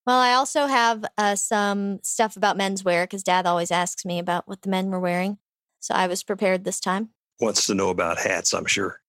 Well, 0.07 0.19
I 0.19 0.33
also 0.33 0.67
have 0.67 1.05
uh, 1.19 1.37
some 1.37 2.01
stuff 2.03 2.37
about 2.37 2.59
menswear 2.59 3.05
because 3.05 3.23
Dad 3.23 3.47
always 3.47 3.71
asks 3.71 4.05
me 4.05 4.19
about 4.19 4.49
what 4.49 4.63
the 4.63 4.71
men 4.71 4.91
were 4.91 5.01
wearing. 5.01 5.39
So 5.79 5.95
I 5.95 6.07
was 6.07 6.23
prepared 6.23 6.65
this 6.65 6.81
time. 6.81 7.11
Wants 7.41 7.67
to 7.67 7.75
know 7.75 7.91
about 7.91 8.19
hats, 8.19 8.53
I'm 8.53 8.67
sure. 8.67 9.01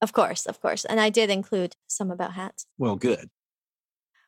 Of 0.00 0.12
course, 0.12 0.46
of 0.46 0.60
course. 0.60 0.84
And 0.84 1.00
I 1.00 1.10
did 1.10 1.30
include 1.30 1.76
some 1.86 2.10
about 2.10 2.32
hats. 2.34 2.66
Well, 2.76 2.96
good. 2.96 3.30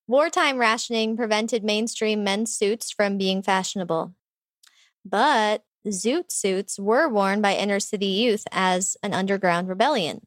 Wartime 0.07 0.59
rationing 0.59 1.17
prevented 1.17 1.65
mainstream 1.65 2.23
men's 2.23 2.55
suits 2.55 2.91
from 2.91 3.19
being 3.19 3.43
fashionable. 3.43 4.15
But 5.05 5.65
zoot 5.87 6.31
suits 6.31 6.79
were 6.79 7.09
worn 7.09 7.41
by 7.41 7.55
inner 7.55 7.81
city 7.81 8.07
youth 8.07 8.45
as 8.53 8.97
an 9.03 9.15
underground 9.15 9.69
rebellion. 9.69 10.27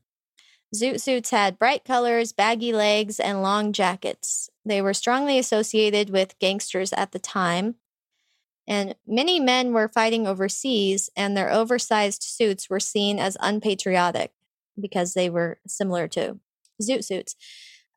Zoot 0.76 1.00
suits 1.02 1.30
had 1.30 1.60
bright 1.60 1.86
colors, 1.86 2.34
baggy 2.34 2.74
legs, 2.74 3.20
and 3.20 3.42
long 3.42 3.72
jackets. 3.72 4.50
They 4.66 4.82
were 4.82 4.94
strongly 4.94 5.40
associated 5.40 6.10
with 6.10 6.38
gangsters 6.40 6.92
at 6.94 7.12
the 7.12 7.20
time. 7.20 7.76
And 8.68 8.96
many 9.08 9.40
men 9.40 9.72
were 9.72 9.88
fighting 9.88 10.28
overseas, 10.28 11.10
and 11.16 11.38
their 11.38 11.52
oversized 11.52 12.24
suits 12.24 12.70
were 12.70 12.82
seen 12.82 13.18
as 13.18 13.38
unpatriotic 13.40 14.34
because 14.80 15.14
they 15.14 15.30
were 15.30 15.60
similar 15.66 16.08
to 16.10 16.38
zoot 16.82 17.06
suits. 17.06 17.36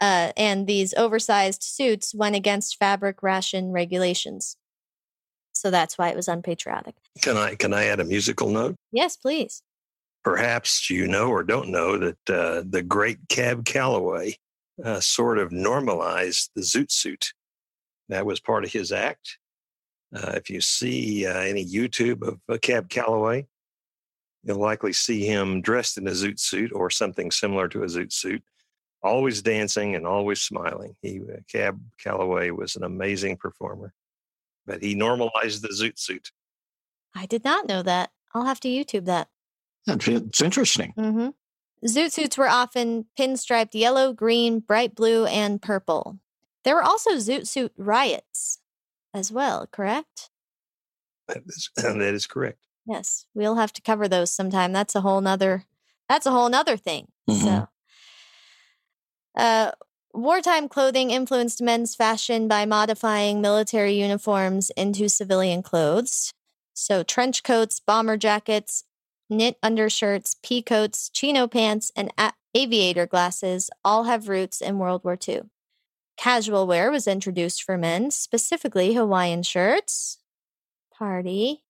Uh, 0.00 0.32
and 0.36 0.66
these 0.66 0.94
oversized 0.94 1.62
suits 1.62 2.14
went 2.14 2.36
against 2.36 2.78
fabric 2.78 3.22
ration 3.22 3.72
regulations. 3.72 4.56
So 5.52 5.70
that's 5.70 5.98
why 5.98 6.08
it 6.08 6.16
was 6.16 6.28
unpatriotic. 6.28 6.94
Can 7.20 7.36
I 7.36 7.54
can 7.54 7.74
I 7.74 7.86
add 7.86 8.00
a 8.00 8.04
musical 8.04 8.48
note? 8.48 8.76
Yes, 8.92 9.16
please. 9.16 9.62
Perhaps 10.22 10.90
you 10.90 11.08
know 11.08 11.28
or 11.28 11.42
don't 11.42 11.70
know 11.70 11.98
that 11.98 12.30
uh, 12.30 12.62
the 12.68 12.82
great 12.82 13.18
Cab 13.28 13.64
Calloway 13.64 14.36
uh, 14.84 15.00
sort 15.00 15.38
of 15.38 15.52
normalized 15.52 16.50
the 16.54 16.62
zoot 16.62 16.90
suit. 16.90 17.32
That 18.08 18.26
was 18.26 18.40
part 18.40 18.64
of 18.64 18.72
his 18.72 18.92
act. 18.92 19.38
Uh, 20.14 20.32
if 20.34 20.50
you 20.50 20.60
see 20.60 21.26
uh, 21.26 21.38
any 21.38 21.64
YouTube 21.64 22.26
of 22.26 22.40
uh, 22.48 22.58
Cab 22.60 22.88
Calloway, 22.88 23.46
you'll 24.42 24.58
likely 24.58 24.92
see 24.92 25.24
him 25.24 25.62
dressed 25.62 25.96
in 25.96 26.08
a 26.08 26.12
zoot 26.12 26.40
suit 26.40 26.72
or 26.74 26.90
something 26.90 27.30
similar 27.30 27.68
to 27.68 27.84
a 27.84 27.86
zoot 27.86 28.12
suit, 28.12 28.42
always 29.02 29.42
dancing 29.42 29.94
and 29.94 30.06
always 30.06 30.42
smiling. 30.42 30.96
He, 31.02 31.20
uh, 31.20 31.38
Cab 31.50 31.80
Calloway 32.02 32.50
was 32.50 32.76
an 32.76 32.84
amazing 32.84 33.36
performer 33.36 33.94
but 34.70 34.82
he 34.82 34.94
normalized 34.94 35.62
the 35.62 35.68
zoot 35.68 35.98
suit. 35.98 36.30
I 37.14 37.26
did 37.26 37.42
not 37.42 37.68
know 37.68 37.82
that. 37.82 38.10
I'll 38.32 38.44
have 38.44 38.60
to 38.60 38.68
YouTube 38.68 39.06
that. 39.06 39.28
It's 39.86 40.40
interesting. 40.40 40.94
Mm-hmm. 40.96 41.28
Zoot 41.86 42.12
suits 42.12 42.36
were 42.36 42.48
often 42.48 43.06
pinstriped 43.18 43.74
yellow, 43.74 44.12
green, 44.12 44.60
bright 44.60 44.94
blue, 44.94 45.24
and 45.26 45.60
purple. 45.60 46.18
There 46.64 46.74
were 46.74 46.82
also 46.82 47.12
zoot 47.12 47.46
suit 47.46 47.72
riots 47.76 48.58
as 49.14 49.32
well, 49.32 49.66
correct? 49.70 50.30
That 51.28 51.42
is, 51.46 51.70
that 51.76 52.14
is 52.14 52.26
correct. 52.26 52.58
Yes, 52.86 53.26
we'll 53.34 53.56
have 53.56 53.72
to 53.74 53.82
cover 53.82 54.08
those 54.08 54.30
sometime. 54.30 54.72
That's 54.72 54.94
a 54.94 55.00
whole 55.00 55.20
nother. 55.20 55.64
That's 56.08 56.26
a 56.26 56.30
whole 56.30 56.48
nother 56.48 56.76
thing. 56.76 57.08
Mm-hmm. 57.28 57.44
So, 57.44 57.68
uh, 59.36 59.70
Wartime 60.12 60.68
clothing 60.68 61.12
influenced 61.12 61.62
men's 61.62 61.94
fashion 61.94 62.48
by 62.48 62.66
modifying 62.66 63.40
military 63.40 63.94
uniforms 63.94 64.70
into 64.70 65.08
civilian 65.08 65.62
clothes. 65.62 66.32
So, 66.74 67.04
trench 67.04 67.44
coats, 67.44 67.78
bomber 67.78 68.16
jackets, 68.16 68.82
knit 69.30 69.56
undershirts, 69.62 70.36
pea 70.42 70.62
coats, 70.62 71.08
chino 71.08 71.46
pants, 71.46 71.90
and 71.96 72.12
a- 72.18 72.32
aviator 72.54 73.06
glasses 73.06 73.70
all 73.84 74.04
have 74.04 74.28
roots 74.28 74.60
in 74.60 74.78
World 74.78 75.02
War 75.04 75.16
II. 75.26 75.42
Casual 76.16 76.66
wear 76.66 76.90
was 76.90 77.06
introduced 77.06 77.62
for 77.62 77.78
men, 77.78 78.10
specifically 78.10 78.94
Hawaiian 78.94 79.42
shirts, 79.42 80.18
party, 80.92 81.62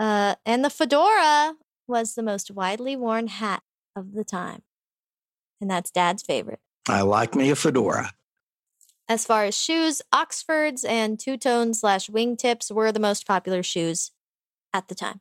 uh, 0.00 0.34
and 0.46 0.64
the 0.64 0.70
fedora 0.70 1.56
was 1.86 2.14
the 2.14 2.22
most 2.22 2.50
widely 2.50 2.96
worn 2.96 3.26
hat 3.26 3.62
of 3.94 4.14
the 4.14 4.24
time. 4.24 4.62
And 5.60 5.70
that's 5.70 5.90
dad's 5.90 6.22
favorite. 6.22 6.60
I 6.88 7.02
like 7.02 7.34
me 7.34 7.50
a 7.50 7.54
fedora. 7.54 8.12
As 9.08 9.26
far 9.26 9.44
as 9.44 9.56
shoes, 9.56 10.00
Oxfords 10.12 10.84
and 10.84 11.20
two 11.20 11.36
tone 11.36 11.74
slash 11.74 12.08
wingtips 12.08 12.70
were 12.70 12.92
the 12.92 13.00
most 13.00 13.26
popular 13.26 13.62
shoes 13.62 14.12
at 14.72 14.88
the 14.88 14.94
time. 14.94 15.20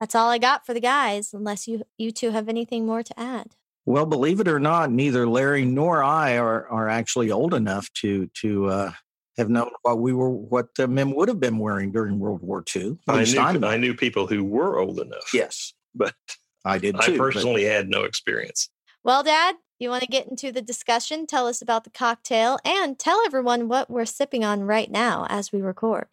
That's 0.00 0.14
all 0.14 0.28
I 0.28 0.38
got 0.38 0.66
for 0.66 0.74
the 0.74 0.80
guys, 0.80 1.32
unless 1.32 1.66
you 1.66 1.84
you 1.96 2.10
two 2.10 2.30
have 2.30 2.48
anything 2.48 2.86
more 2.86 3.02
to 3.02 3.18
add. 3.18 3.52
Well, 3.86 4.04
believe 4.04 4.40
it 4.40 4.48
or 4.48 4.58
not, 4.58 4.90
neither 4.90 5.28
Larry 5.28 5.64
nor 5.64 6.02
I 6.02 6.38
are 6.38 6.68
are 6.68 6.88
actually 6.88 7.30
old 7.30 7.54
enough 7.54 7.90
to 7.94 8.26
to 8.42 8.66
uh, 8.66 8.92
have 9.38 9.48
known 9.48 9.70
what 9.82 9.98
we 9.98 10.12
were 10.12 10.30
what 10.30 10.74
the 10.74 10.88
men 10.88 11.14
would 11.14 11.28
have 11.28 11.40
been 11.40 11.58
wearing 11.58 11.92
during 11.92 12.18
World 12.18 12.42
War 12.42 12.64
II. 12.74 12.98
I 13.08 13.24
knew, 13.24 13.66
I 13.66 13.76
knew 13.76 13.94
people 13.94 14.26
who 14.26 14.44
were 14.44 14.78
old 14.78 14.98
enough. 15.00 15.32
Yes, 15.32 15.72
but 15.94 16.14
I 16.64 16.78
did. 16.78 17.00
Too, 17.00 17.14
I 17.14 17.18
personally 17.18 17.64
but... 17.64 17.72
had 17.72 17.88
no 17.88 18.04
experience. 18.04 18.68
Well, 19.04 19.22
Dad, 19.22 19.54
you 19.78 19.88
want 19.88 20.02
to 20.02 20.08
get 20.08 20.26
into 20.26 20.50
the 20.50 20.62
discussion? 20.62 21.26
Tell 21.26 21.46
us 21.46 21.62
about 21.62 21.84
the 21.84 21.90
cocktail 21.90 22.58
and 22.64 22.98
tell 22.98 23.20
everyone 23.24 23.68
what 23.68 23.88
we're 23.88 24.04
sipping 24.04 24.44
on 24.44 24.62
right 24.62 24.90
now 24.90 25.26
as 25.28 25.52
we 25.52 25.62
record. 25.62 26.08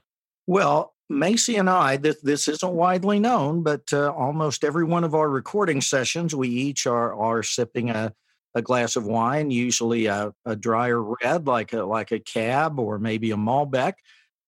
Well, 0.45 0.92
Macy 1.09 1.55
and 1.57 1.69
I, 1.69 1.97
this, 1.97 2.21
this 2.21 2.47
isn't 2.47 2.73
widely 2.73 3.19
known, 3.19 3.61
but 3.63 3.91
uh, 3.91 4.11
almost 4.11 4.63
every 4.63 4.83
one 4.83 5.03
of 5.03 5.13
our 5.13 5.29
recording 5.29 5.81
sessions, 5.81 6.33
we 6.33 6.49
each 6.49 6.87
are, 6.87 7.13
are 7.13 7.43
sipping 7.43 7.89
a, 7.89 8.13
a 8.55 8.61
glass 8.61 8.95
of 8.95 9.05
wine, 9.05 9.51
usually 9.51 10.05
a, 10.05 10.33
a 10.45 10.55
drier 10.55 11.01
red 11.01 11.45
like 11.45 11.73
a, 11.73 11.83
like 11.83 12.11
a 12.11 12.19
cab 12.19 12.79
or 12.79 12.99
maybe 12.99 13.31
a 13.31 13.35
Malbec. 13.35 13.93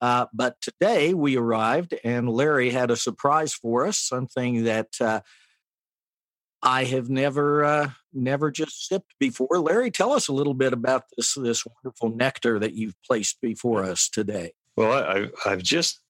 Uh, 0.01 0.25
but 0.33 0.59
today 0.61 1.13
we 1.13 1.37
arrived 1.37 1.95
and 2.03 2.29
Larry 2.29 2.69
had 2.69 2.91
a 2.91 2.95
surprise 2.95 3.53
for 3.53 3.87
us, 3.87 3.97
something 3.97 4.65
that 4.65 4.89
uh, 4.99 5.21
I 6.61 6.85
have 6.85 7.09
never 7.09 7.63
uh, 7.63 7.89
never 8.11 8.49
just 8.51 8.87
sipped 8.87 9.13
before. 9.19 9.59
Larry, 9.59 9.91
tell 9.91 10.11
us 10.11 10.27
a 10.27 10.33
little 10.33 10.53
bit 10.53 10.73
about 10.73 11.03
this 11.15 11.35
this 11.35 11.63
wonderful 11.65 12.09
nectar 12.09 12.59
that 12.59 12.73
you've 12.73 13.01
placed 13.05 13.39
before 13.39 13.83
us 13.83 14.09
today. 14.09 14.53
Well, 14.75 14.91
I, 14.91 15.29
I've 15.49 15.63
just 15.63 16.01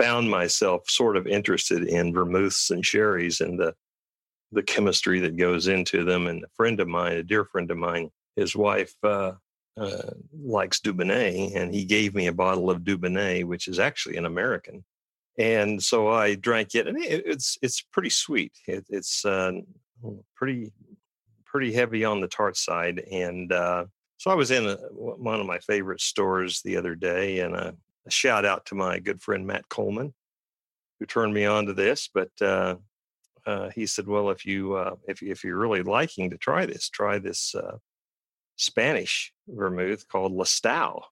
found 0.00 0.30
myself 0.30 0.88
sort 0.88 1.16
of 1.16 1.26
interested 1.26 1.84
in 1.84 2.12
vermouths 2.12 2.70
and 2.70 2.84
sherries 2.84 3.40
and 3.40 3.58
the 3.58 3.74
the 4.52 4.62
chemistry 4.62 5.20
that 5.20 5.36
goes 5.36 5.68
into 5.68 6.04
them. 6.04 6.26
And 6.26 6.42
a 6.42 6.48
friend 6.56 6.80
of 6.80 6.88
mine, 6.88 7.12
a 7.12 7.22
dear 7.22 7.44
friend 7.44 7.70
of 7.70 7.76
mine, 7.76 8.10
his 8.34 8.56
wife 8.56 8.92
uh, 9.04 9.32
uh, 9.76 10.10
likes 10.42 10.80
Dubonnet, 10.80 11.54
and 11.54 11.72
he 11.72 11.84
gave 11.84 12.16
me 12.16 12.26
a 12.26 12.32
bottle 12.32 12.68
of 12.68 12.80
Dubonnet, 12.80 13.44
which 13.44 13.68
is 13.68 13.78
actually 13.78 14.16
an 14.16 14.26
American 14.26 14.84
and 15.40 15.82
so 15.82 16.08
I 16.08 16.34
drank 16.34 16.74
it, 16.74 16.86
and 16.86 16.98
it, 17.02 17.22
it's 17.24 17.58
it's 17.62 17.80
pretty 17.80 18.10
sweet. 18.10 18.52
It, 18.66 18.84
it's 18.90 19.24
uh, 19.24 19.52
pretty 20.36 20.70
pretty 21.46 21.72
heavy 21.72 22.04
on 22.04 22.20
the 22.20 22.28
tart 22.28 22.56
side, 22.56 22.98
and 23.10 23.50
uh, 23.50 23.86
so 24.18 24.30
I 24.30 24.34
was 24.34 24.50
in 24.50 24.66
a, 24.66 24.76
one 24.92 25.40
of 25.40 25.46
my 25.46 25.58
favorite 25.58 26.02
stores 26.02 26.60
the 26.62 26.76
other 26.76 26.94
day, 26.94 27.40
and 27.40 27.54
a, 27.54 27.74
a, 28.06 28.10
shout 28.10 28.44
out 28.44 28.66
to 28.66 28.74
my 28.74 28.98
good 28.98 29.20
friend 29.22 29.46
Matt 29.46 29.68
Coleman, 29.68 30.14
who 30.98 31.06
turned 31.06 31.34
me 31.34 31.44
on 31.44 31.66
to 31.66 31.72
this. 31.72 32.08
But 32.12 32.30
uh, 32.40 32.76
uh 33.46 33.70
he 33.70 33.86
said, 33.86 34.06
"Well, 34.06 34.30
if 34.30 34.44
you 34.44 34.74
uh, 34.74 34.96
if 35.08 35.22
if 35.22 35.44
you're 35.44 35.58
really 35.58 35.82
liking 35.82 36.30
to 36.30 36.38
try 36.38 36.66
this, 36.66 36.88
try 36.88 37.18
this 37.18 37.54
uh, 37.54 37.78
Spanish 38.60 39.32
vermouth 39.48 40.06
called 40.06 40.32
Lustau. 40.32 41.02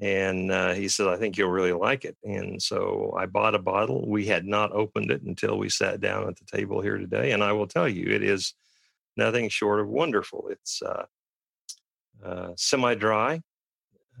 And 0.00 0.50
uh, 0.50 0.72
he 0.72 0.88
said, 0.88 1.06
I 1.06 1.16
think 1.16 1.36
you'll 1.36 1.50
really 1.50 1.72
like 1.72 2.04
it. 2.04 2.16
And 2.24 2.60
so 2.60 3.14
I 3.16 3.26
bought 3.26 3.54
a 3.54 3.58
bottle. 3.58 4.08
We 4.08 4.26
had 4.26 4.46
not 4.46 4.72
opened 4.72 5.10
it 5.10 5.22
until 5.22 5.58
we 5.58 5.68
sat 5.68 6.00
down 6.00 6.26
at 6.26 6.36
the 6.36 6.46
table 6.56 6.80
here 6.80 6.96
today. 6.96 7.32
And 7.32 7.44
I 7.44 7.52
will 7.52 7.66
tell 7.66 7.88
you, 7.88 8.10
it 8.10 8.22
is 8.22 8.54
nothing 9.16 9.50
short 9.50 9.80
of 9.80 9.88
wonderful. 9.88 10.48
It's 10.50 10.80
uh, 10.82 11.04
uh, 12.24 12.52
semi 12.56 12.94
dry, 12.94 13.42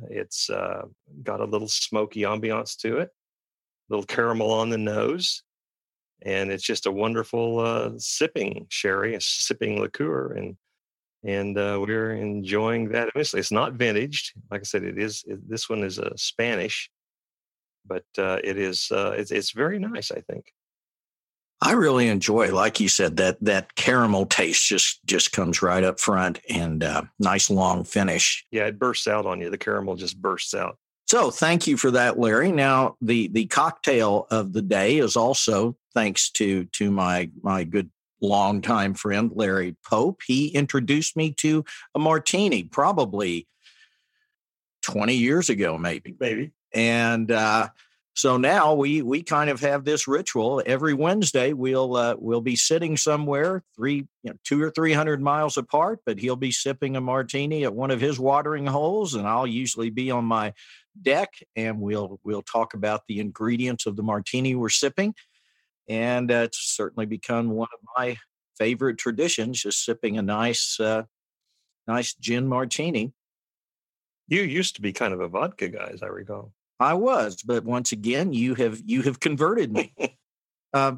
it's 0.08 0.50
uh, 0.50 0.82
got 1.22 1.40
a 1.40 1.44
little 1.44 1.68
smoky 1.68 2.20
ambiance 2.20 2.76
to 2.78 2.98
it, 2.98 3.10
little 3.88 4.06
caramel 4.06 4.50
on 4.50 4.70
the 4.70 4.78
nose. 4.78 5.42
And 6.24 6.52
it's 6.52 6.62
just 6.62 6.86
a 6.86 6.92
wonderful 6.92 7.58
uh, 7.58 7.90
sipping 7.98 8.66
sherry, 8.68 9.14
a 9.16 9.20
sipping 9.20 9.80
liqueur. 9.80 10.32
And 10.34 10.56
and 11.24 11.56
uh, 11.56 11.78
we're 11.80 12.14
enjoying 12.14 12.88
that 12.90 13.10
immensely. 13.14 13.38
It's 13.40 13.52
not 13.52 13.74
vintaged, 13.74 14.32
like 14.50 14.62
I 14.62 14.64
said. 14.64 14.82
It 14.82 14.98
is. 14.98 15.24
It, 15.26 15.48
this 15.48 15.68
one 15.68 15.84
is 15.84 15.98
a 15.98 16.12
Spanish, 16.16 16.90
but 17.86 18.04
uh, 18.18 18.38
it 18.42 18.58
is. 18.58 18.88
Uh, 18.90 19.14
it's, 19.16 19.30
it's 19.30 19.52
very 19.52 19.78
nice. 19.78 20.10
I 20.10 20.20
think. 20.20 20.52
I 21.64 21.72
really 21.72 22.08
enjoy, 22.08 22.52
like 22.52 22.80
you 22.80 22.88
said, 22.88 23.18
that 23.18 23.38
that 23.42 23.76
caramel 23.76 24.26
taste 24.26 24.66
just 24.66 25.00
just 25.06 25.30
comes 25.30 25.62
right 25.62 25.84
up 25.84 26.00
front 26.00 26.40
and 26.50 26.82
uh, 26.82 27.02
nice 27.20 27.50
long 27.50 27.84
finish. 27.84 28.44
Yeah, 28.50 28.66
it 28.66 28.80
bursts 28.80 29.06
out 29.06 29.26
on 29.26 29.40
you. 29.40 29.48
The 29.48 29.58
caramel 29.58 29.94
just 29.94 30.20
bursts 30.20 30.54
out. 30.54 30.76
So 31.06 31.30
thank 31.30 31.68
you 31.68 31.76
for 31.76 31.92
that, 31.92 32.18
Larry. 32.18 32.50
Now 32.50 32.96
the 33.00 33.28
the 33.28 33.46
cocktail 33.46 34.26
of 34.30 34.52
the 34.52 34.62
day 34.62 34.98
is 34.98 35.16
also 35.16 35.76
thanks 35.94 36.30
to 36.32 36.64
to 36.64 36.90
my 36.90 37.30
my 37.42 37.62
good 37.62 37.90
longtime 38.20 38.94
friend, 38.94 39.30
Larry 39.32 39.76
Pope. 39.88 40.22
He 40.26 40.48
introduced 40.48 41.16
me 41.16 41.32
to 41.38 41.64
a 41.94 42.00
martini 42.00 42.64
probably 42.64 43.46
20 44.82 45.14
years 45.14 45.48
ago, 45.48 45.78
maybe. 45.78 46.16
Maybe. 46.18 46.50
And 46.74 47.30
uh, 47.30 47.68
so 48.14 48.36
now 48.36 48.74
we 48.74 49.02
we 49.02 49.22
kind 49.22 49.50
of 49.50 49.60
have 49.60 49.84
this 49.84 50.06
ritual 50.06 50.62
every 50.66 50.94
Wednesday. 50.94 51.52
We'll 51.52 51.96
uh, 51.96 52.16
we'll 52.18 52.40
be 52.40 52.56
sitting 52.56 52.96
somewhere 52.96 53.62
three, 53.74 54.06
you 54.22 54.30
know, 54.30 54.34
two 54.44 54.62
or 54.62 54.70
three 54.70 54.92
hundred 54.92 55.22
miles 55.22 55.56
apart, 55.56 56.00
but 56.04 56.18
he'll 56.18 56.36
be 56.36 56.52
sipping 56.52 56.96
a 56.96 57.00
martini 57.00 57.64
at 57.64 57.74
one 57.74 57.90
of 57.90 58.00
his 58.00 58.18
watering 58.18 58.66
holes, 58.66 59.14
and 59.14 59.26
I'll 59.26 59.46
usually 59.46 59.90
be 59.90 60.10
on 60.10 60.24
my 60.24 60.52
deck, 61.00 61.30
and 61.56 61.80
we'll 61.80 62.20
we'll 62.24 62.42
talk 62.42 62.74
about 62.74 63.02
the 63.08 63.20
ingredients 63.20 63.86
of 63.86 63.96
the 63.96 64.02
martini 64.02 64.54
we're 64.54 64.68
sipping 64.68 65.14
and 65.88 66.30
uh, 66.30 66.36
it's 66.46 66.74
certainly 66.76 67.06
become 67.06 67.50
one 67.50 67.68
of 67.72 67.80
my 67.96 68.16
favorite 68.56 68.98
traditions. 68.98 69.62
Just 69.62 69.84
sipping 69.84 70.18
a 70.18 70.22
nice, 70.22 70.78
uh, 70.80 71.04
nice 71.86 72.14
gin 72.14 72.46
martini. 72.46 73.12
You 74.28 74.42
used 74.42 74.76
to 74.76 74.82
be 74.82 74.92
kind 74.92 75.12
of 75.12 75.20
a 75.20 75.28
vodka 75.28 75.68
guy, 75.68 75.90
as 75.92 76.02
I 76.02 76.06
recall. 76.06 76.52
I 76.82 76.94
was, 76.94 77.42
but 77.42 77.64
once 77.64 77.92
again, 77.92 78.32
you 78.32 78.54
have 78.54 78.80
you 78.84 79.02
have 79.02 79.20
converted 79.20 79.72
me. 79.72 79.94
uh, 80.72 80.96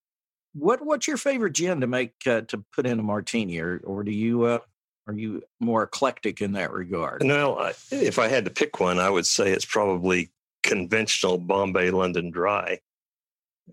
what 0.54 0.84
what's 0.84 1.08
your 1.08 1.16
favorite 1.16 1.52
gin 1.52 1.80
to 1.80 1.86
make 1.86 2.12
uh, 2.26 2.42
to 2.42 2.64
put 2.74 2.86
in 2.86 2.98
a 2.98 3.02
martini, 3.02 3.58
or 3.58 3.80
or 3.84 4.04
do 4.04 4.12
you 4.12 4.44
uh, 4.44 4.58
are 5.06 5.14
you 5.14 5.42
more 5.60 5.82
eclectic 5.82 6.40
in 6.40 6.52
that 6.52 6.72
regard? 6.72 7.22
No, 7.22 7.58
I, 7.58 7.72
if 7.90 8.18
I 8.18 8.28
had 8.28 8.44
to 8.46 8.50
pick 8.50 8.80
one, 8.80 8.98
I 8.98 9.10
would 9.10 9.26
say 9.26 9.50
it's 9.50 9.64
probably 9.64 10.30
conventional 10.62 11.38
Bombay 11.38 11.90
London 11.90 12.30
Dry 12.30 12.80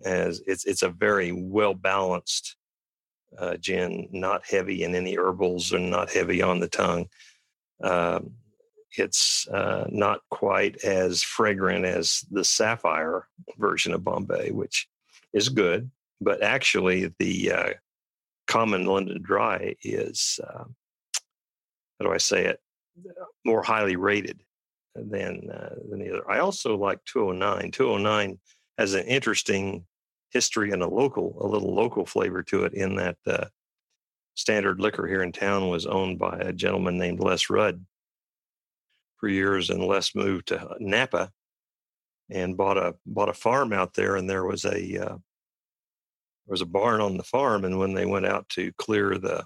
as 0.03 0.41
it's 0.45 0.65
it's 0.65 0.83
a 0.83 0.89
very 0.89 1.31
well 1.31 1.73
balanced 1.73 2.55
uh, 3.37 3.55
gin, 3.57 4.09
not 4.11 4.45
heavy 4.45 4.83
in 4.83 4.95
any 4.95 5.15
herbals 5.15 5.71
and 5.71 5.89
not 5.89 6.11
heavy 6.11 6.41
on 6.41 6.59
the 6.59 6.67
tongue. 6.67 7.07
Um, 7.81 8.31
it's 8.97 9.47
uh, 9.47 9.85
not 9.89 10.21
quite 10.29 10.83
as 10.83 11.23
fragrant 11.23 11.85
as 11.85 12.25
the 12.31 12.43
sapphire 12.43 13.27
version 13.57 13.93
of 13.93 14.03
Bombay, 14.03 14.51
which 14.51 14.87
is 15.33 15.49
good, 15.49 15.89
but 16.19 16.43
actually 16.43 17.13
the 17.19 17.51
uh, 17.51 17.69
common 18.47 18.85
London 18.85 19.21
Dry 19.21 19.75
is 19.83 20.39
uh, 20.43 20.63
how 21.99 22.05
do 22.07 22.11
I 22.11 22.17
say 22.17 22.45
it 22.45 22.59
more 23.45 23.63
highly 23.63 23.95
rated 23.95 24.41
than 24.95 25.49
uh, 25.49 25.75
than 25.89 25.99
the 25.99 26.09
other. 26.09 26.29
I 26.29 26.39
also 26.39 26.77
like 26.77 27.03
209. 27.05 27.71
209 27.71 28.39
has 28.77 28.93
an 28.93 29.05
interesting 29.05 29.85
history 30.31 30.71
and 30.71 30.81
a 30.81 30.87
local, 30.87 31.37
a 31.39 31.47
little 31.47 31.73
local 31.73 32.05
flavor 32.05 32.43
to 32.43 32.63
it. 32.65 32.73
In 32.73 32.95
that 32.95 33.17
uh, 33.25 33.45
Standard 34.35 34.79
Liquor 34.79 35.07
here 35.07 35.23
in 35.23 35.31
town 35.31 35.69
was 35.69 35.85
owned 35.85 36.19
by 36.19 36.37
a 36.37 36.53
gentleman 36.53 36.97
named 36.97 37.19
Les 37.19 37.49
Rudd 37.49 37.85
for 39.21 39.29
years, 39.29 39.69
and 39.69 39.81
Les 39.81 40.13
moved 40.13 40.49
to 40.49 40.59
uh, 40.59 40.75
Napa 40.79 41.31
and 42.29 42.57
bought 42.57 42.77
a 42.77 42.95
bought 43.05 43.29
a 43.29 43.33
farm 43.33 43.71
out 43.71 43.93
there, 43.93 44.17
and 44.17 44.29
there 44.29 44.43
was 44.43 44.65
a 44.65 44.97
uh, 44.97 45.15
there 45.15 46.53
was 46.53 46.61
a 46.61 46.65
barn 46.65 46.99
on 46.99 47.15
the 47.15 47.23
farm, 47.23 47.63
and 47.63 47.79
when 47.79 47.93
they 47.93 48.05
went 48.05 48.25
out 48.25 48.49
to 48.49 48.73
clear 48.73 49.17
the 49.17 49.45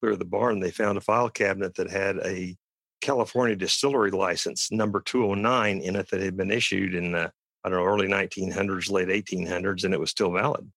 clear 0.00 0.16
the 0.16 0.24
barn, 0.24 0.58
they 0.58 0.70
found 0.72 0.98
a 0.98 1.02
file 1.02 1.28
cabinet 1.28 1.76
that 1.76 1.90
had 1.90 2.16
a 2.24 2.56
California 3.00 3.54
distillery 3.54 4.10
license 4.10 4.72
number 4.72 5.00
209 5.00 5.80
in 5.80 5.96
it 5.96 6.08
that 6.10 6.20
had 6.20 6.36
been 6.36 6.50
issued 6.50 6.94
in 6.94 7.12
the 7.12 7.30
I 7.62 7.68
don't 7.68 7.78
know, 7.78 7.84
early 7.84 8.08
1900s, 8.08 8.90
late 8.90 9.08
1800s, 9.08 9.84
and 9.84 9.92
it 9.92 10.00
was 10.00 10.10
still 10.10 10.32
valid. 10.32 10.70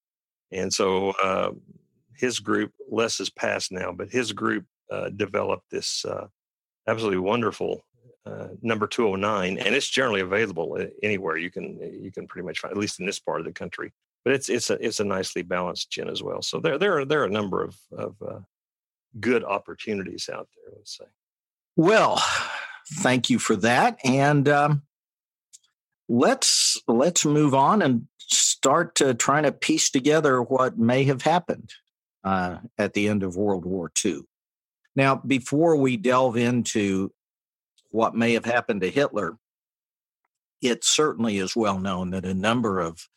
And 0.52 0.72
so 0.72 1.12
uh, 1.24 1.52
his 2.18 2.40
group, 2.40 2.74
Les 2.92 3.22
is 3.22 3.30
passed 3.30 3.72
now, 3.72 3.94
but 3.94 4.12
his 4.12 4.34
group 4.34 4.66
uh, 4.92 5.10
developed 5.10 5.72
this 5.72 6.04
uh, 6.04 6.28
absolutely 6.88 7.20
wonderful 7.20 7.86
uh, 8.26 8.48
number 8.62 8.88
209, 8.88 9.58
and 9.58 9.76
it's 9.76 9.90
generally 9.90 10.22
available 10.22 10.78
anywhere. 11.02 11.38
You 11.38 11.52
can 11.52 11.78
you 12.02 12.12
can 12.12 12.28
pretty 12.28 12.46
much 12.46 12.60
find, 12.60 12.72
at 12.72 12.78
least 12.78 13.00
in 13.00 13.06
this 13.06 13.20
part 13.20 13.40
of 13.40 13.46
the 13.46 13.54
country. 13.54 13.92
But 14.24 14.34
it's 14.34 14.50
it's 14.50 14.70
a 14.70 14.86
it's 14.86 15.00
a 15.00 15.06
nicely 15.06 15.42
balanced 15.42 15.92
gin 15.92 16.10
as 16.10 16.24
well. 16.24 16.42
So 16.42 16.60
there 16.60 16.78
there 16.78 17.00
are 17.00 17.06
there 17.06 17.22
are 17.22 17.26
a 17.26 17.30
number 17.30 17.64
of 17.64 17.78
of 17.92 18.16
uh, 18.22 18.40
good 19.20 19.44
opportunities 19.44 20.30
out 20.32 20.48
there. 20.56 20.74
Let's 20.76 20.98
say. 20.98 21.06
Well, 21.76 22.24
thank 22.96 23.30
you 23.30 23.40
for 23.40 23.56
that, 23.58 24.00
and. 24.04 24.48
Um 24.48 24.84
let's 26.10 26.82
let's 26.88 27.26
move 27.26 27.56
on 27.56 27.82
and 27.82 28.08
start 28.18 28.96
to 28.96 29.14
trying 29.14 29.44
to 29.44 29.52
piece 29.52 29.90
together 29.90 30.42
what 30.42 30.78
may 30.78 31.04
have 31.06 31.22
happened 31.22 31.74
uh, 32.24 32.58
at 32.78 32.94
the 32.94 33.08
end 33.08 33.24
of 33.24 33.36
World 33.36 33.66
War 33.66 33.92
II. 34.04 34.22
Now, 34.96 35.16
before 35.16 35.76
we 35.76 35.98
delve 35.98 36.38
into 36.38 37.12
what 37.94 38.16
may 38.16 38.34
have 38.34 38.44
happened 38.44 38.82
to 38.82 38.90
Hitler, 38.90 39.38
it 40.62 40.84
certainly 40.84 41.38
is 41.38 41.56
well 41.56 41.80
known 41.80 42.10
that 42.10 42.26
a 42.26 42.34
number 42.34 42.80
of 42.80 43.08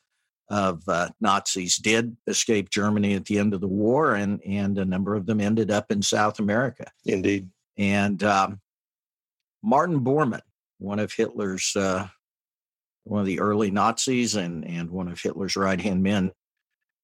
of 0.48 0.84
uh, 0.86 1.08
Nazis 1.20 1.76
did 1.76 2.16
escape 2.28 2.70
Germany 2.70 3.14
at 3.14 3.24
the 3.24 3.38
end 3.38 3.54
of 3.54 3.60
the 3.60 3.66
war, 3.66 4.14
and 4.14 4.40
and 4.44 4.78
a 4.78 4.84
number 4.84 5.14
of 5.14 5.26
them 5.26 5.40
ended 5.40 5.70
up 5.70 5.90
in 5.90 6.02
South 6.02 6.38
America. 6.38 6.92
Indeed. 7.06 7.48
And 7.78 8.22
um, 8.22 8.60
Martin 9.62 10.00
Bormann, 10.00 10.42
one 10.78 10.98
of 10.98 11.12
Hitler's 11.12 11.74
uh, 11.74 12.08
one 13.04 13.20
of 13.20 13.26
the 13.26 13.40
early 13.40 13.70
Nazis 13.70 14.36
and 14.36 14.64
and 14.66 14.90
one 14.90 15.08
of 15.08 15.20
Hitler's 15.20 15.56
right 15.56 15.80
hand 15.80 16.02
men, 16.02 16.32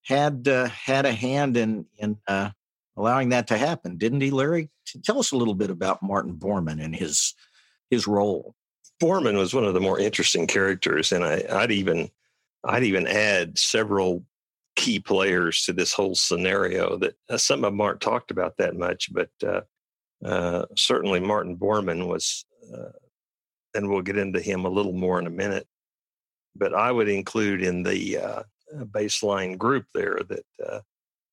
had 0.04 0.46
uh, 0.46 0.68
had 0.68 1.06
a 1.06 1.12
hand 1.12 1.56
in 1.56 1.86
in 1.96 2.18
uh, 2.28 2.50
allowing 2.98 3.30
that 3.30 3.46
to 3.46 3.56
happen, 3.56 3.96
didn't 3.96 4.20
he, 4.20 4.30
Larry? 4.30 4.68
Tell 5.04 5.18
us 5.18 5.32
a 5.32 5.36
little 5.38 5.54
bit 5.54 5.70
about 5.70 6.02
Martin 6.02 6.34
Bormann 6.34 6.84
and 6.84 6.94
his 6.94 7.34
his 7.92 8.06
role. 8.06 8.54
Bormann 9.00 9.36
was 9.36 9.52
one 9.52 9.64
of 9.64 9.74
the 9.74 9.80
more 9.80 10.00
interesting 10.00 10.46
characters, 10.46 11.12
and 11.12 11.22
I, 11.22 11.44
I'd 11.50 11.70
even 11.70 12.10
I'd 12.64 12.84
even 12.84 13.06
add 13.06 13.58
several 13.58 14.24
key 14.76 14.98
players 14.98 15.64
to 15.66 15.74
this 15.74 15.92
whole 15.92 16.14
scenario 16.14 16.96
that 16.96 17.14
uh, 17.28 17.36
some 17.36 17.64
of 17.64 17.72
them 17.72 17.80
aren't 17.82 18.00
talked 18.00 18.30
about 18.30 18.56
that 18.56 18.76
much, 18.76 19.12
but 19.12 19.28
uh, 19.46 19.60
uh, 20.24 20.64
certainly 20.74 21.20
Martin 21.20 21.54
Bormann 21.56 22.06
was, 22.06 22.46
uh, 22.72 22.92
and 23.74 23.90
we'll 23.90 24.00
get 24.00 24.16
into 24.16 24.40
him 24.40 24.64
a 24.64 24.70
little 24.70 24.94
more 24.94 25.18
in 25.18 25.26
a 25.26 25.30
minute, 25.30 25.66
but 26.56 26.72
I 26.72 26.90
would 26.90 27.08
include 27.08 27.62
in 27.62 27.82
the 27.82 28.16
uh, 28.16 28.42
uh, 28.74 28.84
baseline 28.84 29.58
group 29.58 29.84
there 29.92 30.18
that 30.28 30.82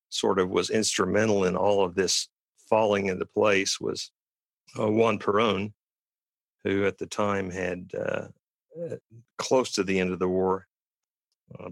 sort 0.09 0.39
of 0.39 0.49
was 0.49 0.71
instrumental 0.71 1.45
in 1.45 1.55
all 1.55 1.85
of 1.85 1.95
this 1.95 2.27
falling 2.69 3.05
into 3.05 3.25
place 3.25 3.79
was 3.79 4.11
Juan 4.75 5.19
Perón, 5.19 5.71
who 6.63 6.85
at 6.85 6.97
the 6.97 7.05
time 7.05 7.49
had 7.49 7.91
uh, 7.97 8.27
uh, 8.81 8.95
close 9.37 9.71
to 9.73 9.83
the 9.83 9.99
end 9.99 10.11
of 10.11 10.19
the 10.19 10.27
war 10.27 10.65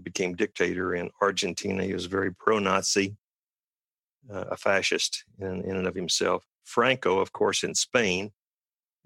became 0.02 0.34
dictator 0.34 0.96
in 0.96 1.08
Argentina. 1.22 1.84
He 1.84 1.94
was 1.94 2.06
very 2.06 2.34
pro-Nazi, 2.34 3.16
a 4.28 4.56
fascist 4.56 5.24
in, 5.38 5.62
in 5.62 5.76
and 5.76 5.86
of 5.86 5.94
himself. 5.94 6.44
Franco, 6.64 7.20
of 7.20 7.32
course, 7.32 7.62
in 7.62 7.76
Spain, 7.76 8.32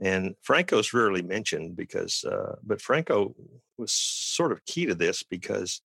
and 0.00 0.34
Franco's 0.40 0.94
rarely 0.94 1.22
mentioned 1.22 1.76
because, 1.76 2.24
uh, 2.24 2.56
but 2.62 2.80
Franco 2.80 3.34
was 3.76 3.92
sort 3.92 4.50
of 4.50 4.64
key 4.64 4.86
to 4.86 4.94
this 4.94 5.22
because 5.22 5.82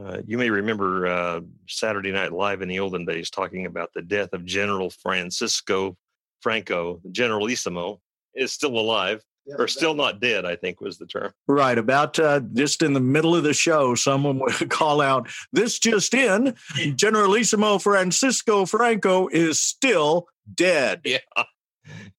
uh, 0.00 0.18
you 0.26 0.38
may 0.38 0.48
remember 0.48 1.06
uh, 1.06 1.40
Saturday 1.68 2.10
Night 2.10 2.32
Live 2.32 2.62
in 2.62 2.68
the 2.68 2.80
olden 2.80 3.04
days 3.04 3.28
talking 3.28 3.66
about 3.66 3.92
the 3.94 4.02
death 4.02 4.32
of 4.32 4.44
General 4.44 4.90
Francisco 4.90 5.96
Franco, 6.40 7.00
Generalissimo, 7.10 8.00
is 8.34 8.52
still 8.52 8.78
alive 8.78 9.22
or 9.58 9.68
still 9.68 9.94
not 9.94 10.20
dead, 10.20 10.44
I 10.44 10.56
think 10.56 10.80
was 10.80 10.98
the 10.98 11.06
term. 11.06 11.32
Right. 11.46 11.76
About 11.76 12.18
uh, 12.18 12.40
just 12.52 12.82
in 12.82 12.92
the 12.92 13.00
middle 13.00 13.34
of 13.34 13.42
the 13.42 13.54
show, 13.54 13.94
someone 13.94 14.38
would 14.38 14.70
call 14.70 15.00
out, 15.00 15.28
This 15.52 15.78
just 15.78 16.14
in, 16.14 16.54
Generalissimo 16.94 17.78
Francisco 17.78 18.66
Franco 18.66 19.28
is 19.28 19.60
still 19.60 20.28
dead. 20.52 21.02
Yeah. 21.10 21.44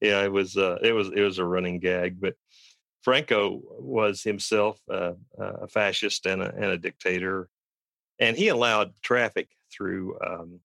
Yeah, 0.01 0.23
it 0.23 0.31
was 0.31 0.57
uh, 0.57 0.79
it 0.81 0.91
was 0.91 1.09
it 1.15 1.21
was 1.21 1.37
a 1.37 1.45
running 1.45 1.79
gag, 1.79 2.19
but 2.19 2.33
Franco 3.03 3.61
was 3.79 4.21
himself 4.21 4.81
uh, 4.91 5.13
a 5.37 5.67
fascist 5.67 6.25
and 6.25 6.41
a, 6.41 6.53
and 6.53 6.65
a 6.65 6.77
dictator, 6.77 7.47
and 8.19 8.35
he 8.35 8.49
allowed 8.49 8.93
traffic 9.01 9.47
through 9.71 10.17
um, 10.27 10.59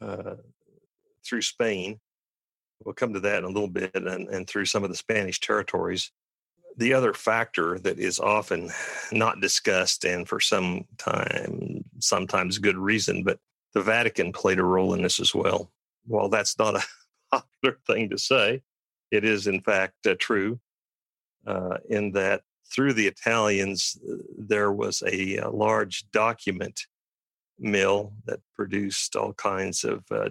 uh, 0.00 0.34
through 1.24 1.42
Spain 1.42 2.00
We'll 2.84 2.94
come 2.94 3.14
to 3.14 3.20
that 3.20 3.38
in 3.38 3.44
a 3.44 3.48
little 3.48 3.68
bit 3.68 3.94
and, 3.94 4.06
and 4.06 4.46
through 4.46 4.66
some 4.66 4.84
of 4.84 4.90
the 4.90 4.96
Spanish 4.96 5.40
territories. 5.40 6.12
The 6.76 6.92
other 6.92 7.14
factor 7.14 7.78
that 7.80 7.98
is 7.98 8.20
often 8.20 8.70
not 9.10 9.40
discussed, 9.40 10.04
and 10.04 10.28
for 10.28 10.40
some 10.40 10.84
time, 10.98 11.84
sometimes 12.00 12.58
good 12.58 12.76
reason, 12.76 13.24
but 13.24 13.38
the 13.72 13.82
Vatican 13.82 14.32
played 14.32 14.58
a 14.58 14.64
role 14.64 14.92
in 14.94 15.02
this 15.02 15.18
as 15.18 15.34
well. 15.34 15.70
While 16.06 16.28
that's 16.28 16.58
not 16.58 16.76
a 16.76 16.84
popular 17.32 17.78
thing 17.86 18.10
to 18.10 18.18
say, 18.18 18.62
it 19.10 19.24
is 19.24 19.46
in 19.46 19.60
fact 19.60 20.06
uh, 20.06 20.14
true 20.18 20.60
uh, 21.46 21.78
in 21.88 22.12
that 22.12 22.42
through 22.74 22.92
the 22.92 23.06
Italians, 23.06 23.96
uh, 24.08 24.16
there 24.36 24.72
was 24.72 25.02
a, 25.06 25.36
a, 25.36 25.50
large 25.50 26.10
document 26.10 26.86
mill 27.58 28.12
that 28.26 28.40
produced 28.54 29.16
all 29.16 29.32
kinds 29.32 29.84
of 29.84 30.04
uh, 30.10 30.28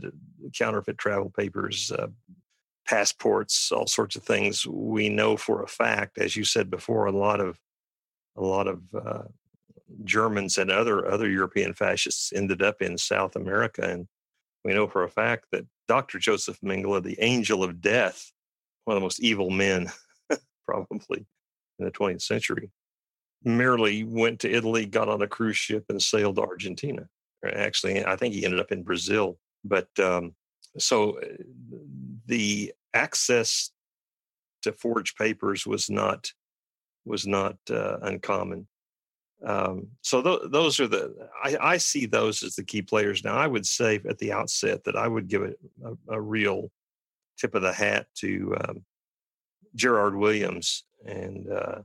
counterfeit 0.54 0.98
travel 0.98 1.30
papers, 1.30 1.92
uh, 1.92 2.08
passports, 2.88 3.72
all 3.72 3.88
sorts 3.88 4.16
of 4.16 4.24
things. 4.24 4.66
We 4.68 5.10
know 5.10 5.38
for 5.38 5.64
a 5.64 5.68
fact, 5.68 6.18
as 6.18 6.36
you 6.36 6.44
said 6.44 6.70
before, 6.70 7.06
a 7.06 7.12
lot 7.12 7.40
of 7.40 7.60
a 8.38 8.44
lot 8.44 8.68
of 8.68 8.82
uh, 8.94 9.24
Germans 10.04 10.58
and 10.58 10.72
other 10.72 11.10
other 11.10 11.30
European 11.30 11.74
fascists 11.74 12.34
ended 12.34 12.62
up 12.62 12.82
in 12.82 12.98
South 12.98 13.36
America, 13.36 13.82
and 13.82 14.08
we 14.64 14.74
know 14.74 14.88
for 14.88 15.04
a 15.04 15.10
fact 15.10 15.46
that 15.52 15.66
Dr. 15.88 16.20
Joseph 16.20 16.60
Mengele, 16.62 17.04
the 17.04 17.18
angel 17.22 17.64
of 17.64 17.82
death, 17.82 18.32
one 18.86 18.98
of 18.98 19.02
the 19.02 19.06
most 19.06 19.20
evil 19.20 19.50
men 19.50 19.92
probably 20.66 21.26
in 21.80 21.86
the 21.86 21.92
20th 21.92 22.22
century, 22.22 22.72
merely 23.44 24.04
went 24.04 24.40
to 24.40 24.52
Italy, 24.52 24.86
got 24.86 25.08
on 25.10 25.22
a 25.22 25.28
cruise 25.28 25.58
ship, 25.58 25.86
and 25.90 26.02
sailed 26.02 26.38
to 26.38 26.42
Argentina. 26.42 27.08
Actually, 27.50 28.06
I 28.06 28.16
think 28.16 28.34
he 28.34 28.46
ended 28.46 28.60
up 28.60 28.72
in 28.72 28.84
Brazil. 28.84 29.38
But 29.64 29.88
um, 30.00 30.36
so 30.78 31.18
uh, 31.20 31.26
the 32.28 32.74
access 32.94 33.72
to 34.64 34.72
forged 34.72 35.18
papers 35.18 35.66
was 35.66 35.90
not 35.90 36.32
was 37.06 37.28
not 37.28 37.58
uh, 37.70 37.98
uncommon. 38.02 38.68
Um, 39.46 39.88
so 40.02 40.22
th- 40.22 40.50
those 40.52 40.80
are 40.80 40.88
the 40.88 41.14
I, 41.44 41.58
I, 41.62 41.78
see 41.78 42.06
those 42.06 42.42
as 42.42 42.56
the 42.56 42.64
key 42.64 42.82
players. 42.82 43.24
Now 43.24 43.36
I 43.36 43.48
would 43.48 43.66
say 43.66 44.00
at 44.10 44.18
the 44.18 44.32
outset 44.32 44.84
that 44.86 44.96
I 44.96 45.08
would 45.08 45.28
give 45.28 45.44
it 45.44 45.60
a, 45.84 46.16
a 46.16 46.22
real 46.22 46.72
tip 47.38 47.54
of 47.54 47.62
the 47.62 47.74
hat 47.74 48.08
to 48.20 48.56
um, 48.62 48.86
Gerard 49.76 50.16
Williams 50.16 50.86
and 51.06 51.52
uh, 51.52 51.82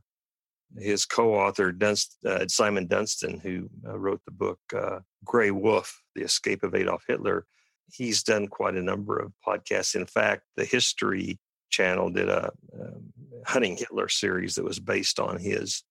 his 0.78 1.04
co-author 1.04 1.72
Dunst, 1.72 2.14
uh, 2.24 2.46
Simon 2.48 2.86
Dunstan, 2.86 3.40
who 3.40 3.68
uh, 3.86 3.98
wrote 3.98 4.20
the 4.24 4.32
book 4.32 4.58
uh, 4.76 5.00
Gray 5.24 5.50
Wolf: 5.50 6.02
The 6.14 6.22
Escape 6.22 6.62
of 6.62 6.74
Adolf 6.74 7.04
Hitler 7.08 7.46
he's 7.92 8.22
done 8.22 8.48
quite 8.48 8.74
a 8.74 8.82
number 8.82 9.18
of 9.18 9.32
podcasts. 9.46 9.94
In 9.94 10.06
fact, 10.06 10.42
the 10.56 10.64
History 10.64 11.38
Channel 11.70 12.10
did 12.10 12.28
a 12.28 12.50
um, 12.74 13.12
Hunting 13.46 13.76
Hitler 13.76 14.08
series 14.08 14.54
that 14.56 14.64
was 14.64 14.80
based 14.80 15.18
on 15.18 15.38
his 15.38 15.82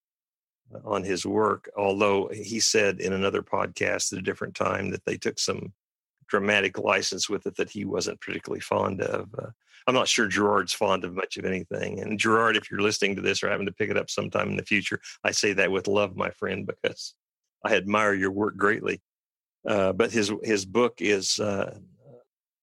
on 0.86 1.04
his 1.04 1.26
work. 1.26 1.70
Although 1.78 2.30
he 2.32 2.60
said 2.60 3.00
in 3.00 3.14
another 3.14 3.42
podcast 3.42 4.14
at 4.14 4.20
a 4.20 4.24
different 4.24 4.56
time 4.56 4.92
that 4.92 5.04
they 5.06 5.18
took 5.18 5.40
some 5.40 5.74
dramatic 6.30 6.78
license 6.78 7.30
with 7.30 7.46
it 7.46 7.56
that 7.58 7.70
he 7.70 7.86
wasn't 7.86 8.22
particularly 8.22 8.62
fond 8.62 9.02
of. 9.02 9.30
Uh, 9.38 9.50
I'm 9.88 9.96
not 9.96 10.08
sure 10.08 10.28
Gerard's 10.28 10.74
fond 10.74 11.04
of 11.04 11.16
much 11.16 11.38
of 11.38 11.46
anything. 11.46 12.00
And 12.00 12.20
Gerard, 12.20 12.56
if 12.56 12.70
you're 12.70 12.82
listening 12.82 13.16
to 13.16 13.22
this 13.22 13.42
or 13.42 13.50
having 13.50 13.66
to 13.66 13.74
pick 13.74 13.90
it 13.90 13.98
up 13.98 14.10
sometime 14.10 14.50
in 14.50 14.58
the 14.58 14.66
future, 14.66 15.00
I 15.24 15.32
say 15.32 15.54
that 15.54 15.72
with 15.72 15.88
love, 15.88 16.16
my 16.16 16.30
friend, 16.32 16.68
because 16.68 17.16
I 17.66 17.76
admire 17.76 18.14
your 18.14 18.32
work 18.32 18.56
greatly. 18.56 19.02
Uh, 19.68 19.92
but 19.92 20.12
his 20.12 20.32
his 20.44 20.66
book 20.66 20.96
is 21.00 21.38
uh, 21.40 21.78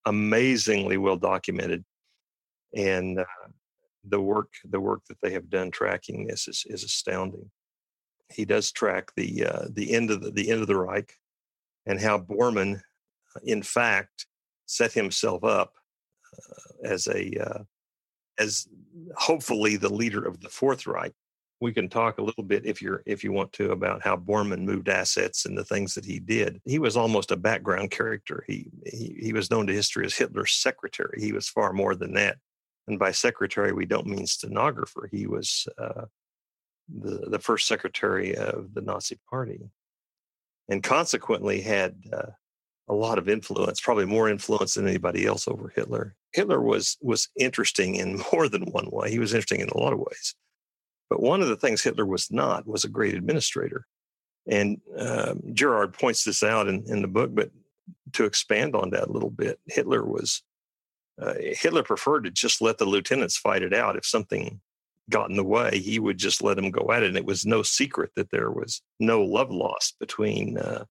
amazingly 0.07 0.97
well 0.97 1.17
documented, 1.17 1.85
and 2.75 3.19
uh, 3.19 3.25
the 4.09 4.21
work 4.21 4.49
the 4.65 4.81
work 4.81 5.03
that 5.09 5.21
they 5.21 5.33
have 5.33 5.51
done 5.51 5.71
tracking 5.71 6.27
this 6.27 6.49
is, 6.49 6.65
is 6.69 6.85
astounding. 6.85 7.51
He 8.33 8.45
does 8.45 8.73
track 8.73 9.11
the 9.15 9.45
uh, 9.45 9.67
the 9.71 9.93
end 9.93 10.11
of 10.11 10.23
the, 10.23 10.31
the 10.31 10.51
end 10.51 10.63
of 10.63 10.69
the 10.69 10.79
Reich, 10.79 11.13
and 11.85 12.01
how 12.01 12.19
Bormann, 12.19 12.81
in 13.45 13.63
fact, 13.63 14.27
set 14.67 14.93
himself 14.93 15.45
up 15.45 15.75
as 16.85 17.07
a 17.09 17.65
as 18.39 18.69
hopefully 19.17 19.77
the 19.77 19.93
leader 19.93 20.25
of 20.25 20.41
the 20.41 20.49
Fourth 20.49 20.87
Reich 20.87 21.15
we 21.61 21.73
can 21.73 21.89
talk 21.89 22.19
a 22.19 22.23
little 22.23 22.45
bit 22.45 22.67
if 22.67 22.83
you're 22.83 23.03
if 23.07 23.25
you 23.25 23.33
want 23.33 23.53
to 23.55 23.71
about 23.71 24.03
how 24.03 24.17
Bormann 24.17 24.63
moved 24.65 24.89
assets 24.89 25.47
and 25.47 25.57
the 25.57 25.65
things 25.65 25.95
that 25.95 26.05
he 26.05 26.19
did. 26.19 26.61
He 26.65 26.79
was 26.79 26.97
almost 26.97 27.31
a 27.31 27.37
background 27.37 27.91
character. 27.91 28.45
He 28.47 28.69
he, 28.85 29.17
he 29.21 29.33
was 29.33 29.51
known 29.51 29.67
to 29.67 29.73
history 29.73 30.05
as 30.05 30.15
Hitler's 30.15 30.53
secretary. 30.53 31.19
He 31.21 31.33
was 31.33 31.49
far 31.49 31.73
more 31.73 31.95
than 31.95 32.13
that. 32.15 32.39
And 32.89 32.99
by 32.99 33.11
secretary, 33.11 33.73
we 33.73 33.87
don't 33.87 34.07
mean 34.07 34.27
stenographer. 34.27 35.09
He 35.11 35.27
was 35.27 35.67
uh, 35.79 36.05
the 36.89 37.27
the 37.31 37.39
first 37.39 37.67
secretary 37.67 38.37
of 38.37 38.75
the 38.75 38.83
Nazi 38.83 39.19
Party, 39.29 39.61
and 40.69 40.83
consequently 40.83 41.63
had 41.63 41.97
uh, 42.13 42.33
a 42.89 42.95
lot 42.95 43.19
of 43.19 43.29
influence, 43.29 43.81
probably 43.81 44.07
more 44.07 44.29
influence 44.29 44.75
than 44.75 44.87
anybody 44.87 45.27
else 45.27 45.49
over 45.49 45.73
Hitler. 45.75 46.15
Hitler 46.33 46.61
was 46.61 46.97
was 47.01 47.29
interesting 47.39 47.97
in 47.97 48.23
more 48.33 48.49
than 48.49 48.63
one 48.67 48.89
way. 48.91 49.11
He 49.11 49.19
was 49.19 49.35
interesting 49.35 49.61
in 49.61 49.69
a 49.69 49.79
lot 49.79 49.93
of 49.93 49.99
ways 49.99 50.35
but 51.09 51.23
one 51.23 51.41
of 51.41 51.49
the 51.49 51.57
things 51.57 51.83
Hitler 51.83 52.07
was 52.07 52.31
not 52.31 52.67
was 52.67 52.85
a 52.85 52.89
great 52.89 53.15
administrator. 53.15 53.87
And 54.49 54.81
um, 54.99 55.43
Gerard 55.53 55.93
points 55.93 56.25
this 56.25 56.43
out 56.43 56.69
in, 56.69 56.85
in 56.87 57.03
the 57.03 57.09
book, 57.09 57.35
but 57.35 57.51
to 58.13 58.25
expand 58.25 58.75
on 58.75 58.91
that 58.91 59.09
a 59.09 59.13
little 59.13 59.31
bit, 59.31 59.59
Hitler 59.67 60.05
was 60.05 60.43
uh, 61.21 61.35
Hitler 61.41 61.83
preferred 61.83 62.25
to 62.25 62.31
just 62.31 62.61
let 62.61 62.79
the 62.79 62.85
lieutenants 62.85 63.39
fight 63.39 63.63
it 63.63 63.73
out. 63.73 63.97
If 63.97 64.05
something 64.05 64.61
got 65.09 65.31
in 65.31 65.37
the 65.37 65.45
way, 65.45 65.79
he 65.79 65.99
would 65.99 66.19
just 66.19 66.43
let 66.43 66.57
them 66.57 66.71
go 66.71 66.93
at 66.93 67.03
it. 67.03 67.09
And 67.09 67.17
it 67.17 67.25
was 67.25 67.47
no 67.47 67.63
secret 67.63 68.11
that 68.17 68.31
there 68.31 68.51
was 68.51 68.83
no 69.01 69.23
love 69.23 69.51
lost 69.51 69.97
between, 69.99 70.59
uh, 70.59 70.85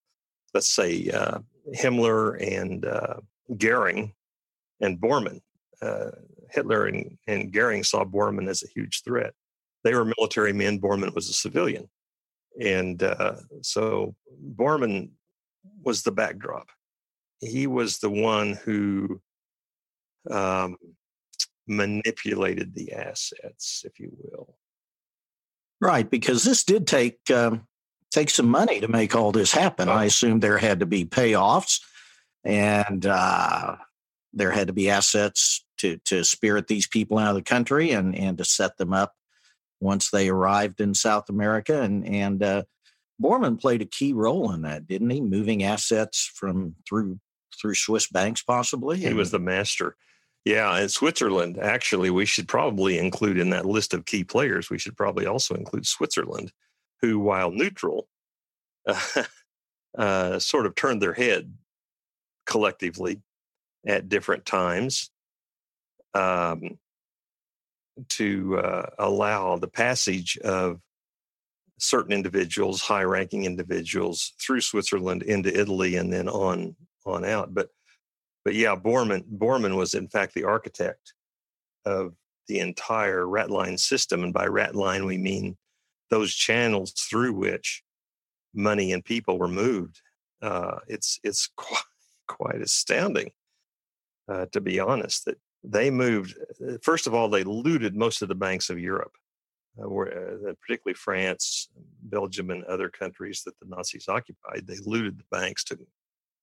let's 0.52 0.68
say, 0.68 1.10
uh, 1.10 1.38
Himmler 1.74 2.40
and 2.40 2.84
uh, 2.84 3.16
Goering 3.56 4.14
and 4.80 4.98
Bormann. 5.00 5.40
Uh, 5.82 6.10
Hitler 6.50 6.86
and, 6.86 7.18
and 7.26 7.52
Goering 7.52 7.84
saw 7.84 8.04
Bormann 8.04 8.48
as 8.48 8.62
a 8.62 8.68
huge 8.68 9.02
threat 9.02 9.34
they 9.86 9.94
were 9.94 10.04
military 10.04 10.52
men. 10.52 10.80
Bormann 10.80 11.14
was 11.14 11.30
a 11.30 11.32
civilian. 11.32 11.88
And 12.60 13.00
uh, 13.04 13.36
so 13.62 14.16
Bormann 14.56 15.10
was 15.84 16.02
the 16.02 16.10
backdrop. 16.10 16.70
He 17.38 17.68
was 17.68 17.98
the 17.98 18.10
one 18.10 18.54
who 18.64 19.20
um, 20.28 20.76
manipulated 21.68 22.74
the 22.74 22.94
assets, 22.94 23.84
if 23.84 24.00
you 24.00 24.10
will. 24.18 24.56
Right, 25.80 26.10
because 26.10 26.42
this 26.42 26.64
did 26.64 26.88
take 26.88 27.18
um, 27.30 27.68
take 28.10 28.30
some 28.30 28.48
money 28.48 28.80
to 28.80 28.88
make 28.88 29.14
all 29.14 29.32
this 29.32 29.52
happen. 29.52 29.88
I 29.88 30.04
assume 30.04 30.40
there 30.40 30.58
had 30.58 30.80
to 30.80 30.86
be 30.86 31.04
payoffs, 31.04 31.80
and 32.44 33.04
uh, 33.06 33.76
there 34.32 34.50
had 34.50 34.68
to 34.68 34.72
be 34.72 34.90
assets 34.90 35.64
to 35.78 35.98
to 36.04 36.24
spirit 36.24 36.66
these 36.66 36.86
people 36.86 37.18
out 37.18 37.30
of 37.30 37.36
the 37.36 37.42
country 37.42 37.90
and 37.90 38.14
and 38.14 38.38
to 38.38 38.44
set 38.44 38.76
them 38.76 38.92
up 38.92 39.14
once 39.80 40.10
they 40.10 40.28
arrived 40.28 40.80
in 40.80 40.94
South 40.94 41.28
America. 41.28 41.82
And 41.82 42.06
and 42.06 42.42
uh, 42.42 42.62
Bormann 43.22 43.60
played 43.60 43.82
a 43.82 43.86
key 43.86 44.12
role 44.12 44.52
in 44.52 44.62
that, 44.62 44.86
didn't 44.86 45.10
he? 45.10 45.20
Moving 45.20 45.62
assets 45.62 46.30
from 46.34 46.74
through 46.88 47.18
through 47.60 47.74
Swiss 47.74 48.08
banks, 48.08 48.42
possibly. 48.42 48.98
He 48.98 49.14
was 49.14 49.30
the 49.30 49.38
master. 49.38 49.96
Yeah, 50.44 50.76
and 50.76 50.90
Switzerland. 50.90 51.58
Actually, 51.58 52.10
we 52.10 52.24
should 52.24 52.46
probably 52.46 52.98
include 52.98 53.38
in 53.38 53.50
that 53.50 53.66
list 53.66 53.92
of 53.92 54.04
key 54.04 54.22
players. 54.22 54.70
We 54.70 54.78
should 54.78 54.96
probably 54.96 55.26
also 55.26 55.54
include 55.54 55.86
Switzerland, 55.86 56.52
who, 57.02 57.18
while 57.18 57.50
neutral, 57.50 58.08
uh, 58.86 59.24
uh, 59.98 60.38
sort 60.38 60.66
of 60.66 60.74
turned 60.74 61.02
their 61.02 61.12
head 61.12 61.52
collectively 62.46 63.20
at 63.86 64.08
different 64.08 64.44
times. 64.44 65.10
Um, 66.14 66.78
to 68.08 68.58
uh, 68.58 68.86
allow 68.98 69.56
the 69.56 69.68
passage 69.68 70.36
of 70.38 70.80
certain 71.78 72.12
individuals, 72.12 72.80
high-ranking 72.80 73.44
individuals, 73.44 74.32
through 74.40 74.60
Switzerland 74.60 75.22
into 75.22 75.54
Italy 75.58 75.96
and 75.96 76.12
then 76.12 76.28
on 76.28 76.76
on 77.04 77.24
out. 77.24 77.54
But 77.54 77.68
but 78.44 78.54
yeah, 78.54 78.76
Bormann 78.76 79.24
Bormann 79.24 79.76
was 79.76 79.94
in 79.94 80.08
fact 80.08 80.34
the 80.34 80.44
architect 80.44 81.14
of 81.84 82.14
the 82.48 82.60
entire 82.60 83.26
rat 83.26 83.50
line 83.50 83.78
system, 83.78 84.22
and 84.24 84.32
by 84.32 84.46
rat 84.46 84.74
line 84.74 85.04
we 85.04 85.18
mean 85.18 85.56
those 86.10 86.34
channels 86.34 86.92
through 86.92 87.34
which 87.34 87.82
money 88.54 88.92
and 88.92 89.04
people 89.04 89.38
were 89.38 89.48
moved. 89.48 90.00
Uh, 90.42 90.78
it's 90.88 91.18
it's 91.22 91.48
quite, 91.56 91.82
quite 92.26 92.60
astounding, 92.60 93.30
uh, 94.28 94.46
to 94.52 94.60
be 94.60 94.80
honest, 94.80 95.24
that 95.26 95.38
they 95.64 95.90
moved. 95.90 96.36
Uh, 96.62 96.78
first 96.82 97.06
of 97.06 97.14
all, 97.14 97.28
they 97.28 97.44
looted 97.44 97.96
most 97.96 98.22
of 98.22 98.28
the 98.28 98.34
banks 98.34 98.70
of 98.70 98.78
Europe, 98.78 99.12
uh, 99.82 99.88
where, 99.88 100.08
uh, 100.08 100.52
particularly 100.60 100.94
France, 100.94 101.68
Belgium, 102.02 102.50
and 102.50 102.64
other 102.64 102.88
countries 102.88 103.42
that 103.44 103.58
the 103.60 103.66
Nazis 103.68 104.08
occupied. 104.08 104.66
They 104.66 104.78
looted 104.84 105.18
the 105.18 105.24
banks, 105.30 105.64
took 105.64 105.80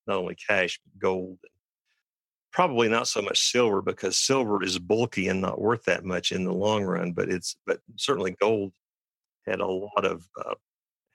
not 0.08 0.18
only 0.18 0.36
cash 0.36 0.80
but 0.84 1.02
gold 1.02 1.40
probably 2.54 2.88
not 2.88 3.08
so 3.08 3.22
much 3.22 3.52
silver 3.52 3.82
because 3.82 4.18
silver 4.18 4.64
is 4.64 4.78
bulky 4.78 5.28
and 5.28 5.42
not 5.42 5.60
worth 5.60 5.84
that 5.86 6.06
much 6.06 6.32
in 6.32 6.46
the 6.46 6.54
long 6.54 6.84
run 6.84 7.12
but 7.12 7.30
it's 7.30 7.58
but 7.66 7.80
certainly 7.98 8.36
gold 8.40 8.72
had 9.46 9.60
a 9.60 9.68
lot 9.68 10.06
of 10.06 10.28
uh, 10.44 10.56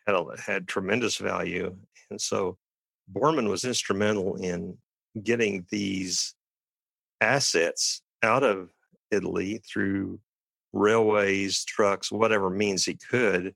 had 0.07 0.15
a, 0.15 0.25
had 0.41 0.69
tremendous 0.69 1.17
value 1.17 1.75
and 2.11 2.21
so 2.21 2.57
Bormann 3.13 3.49
was 3.49 3.65
instrumental 3.65 4.37
in 4.37 4.77
getting 5.23 5.67
these 5.71 6.35
assets 7.21 8.03
out 8.23 8.43
of 8.43 8.71
italy 9.11 9.61
through 9.71 10.21
railways 10.73 11.65
trucks 11.65 12.13
whatever 12.13 12.51
means 12.51 12.85
he 12.85 12.95
could 12.95 13.55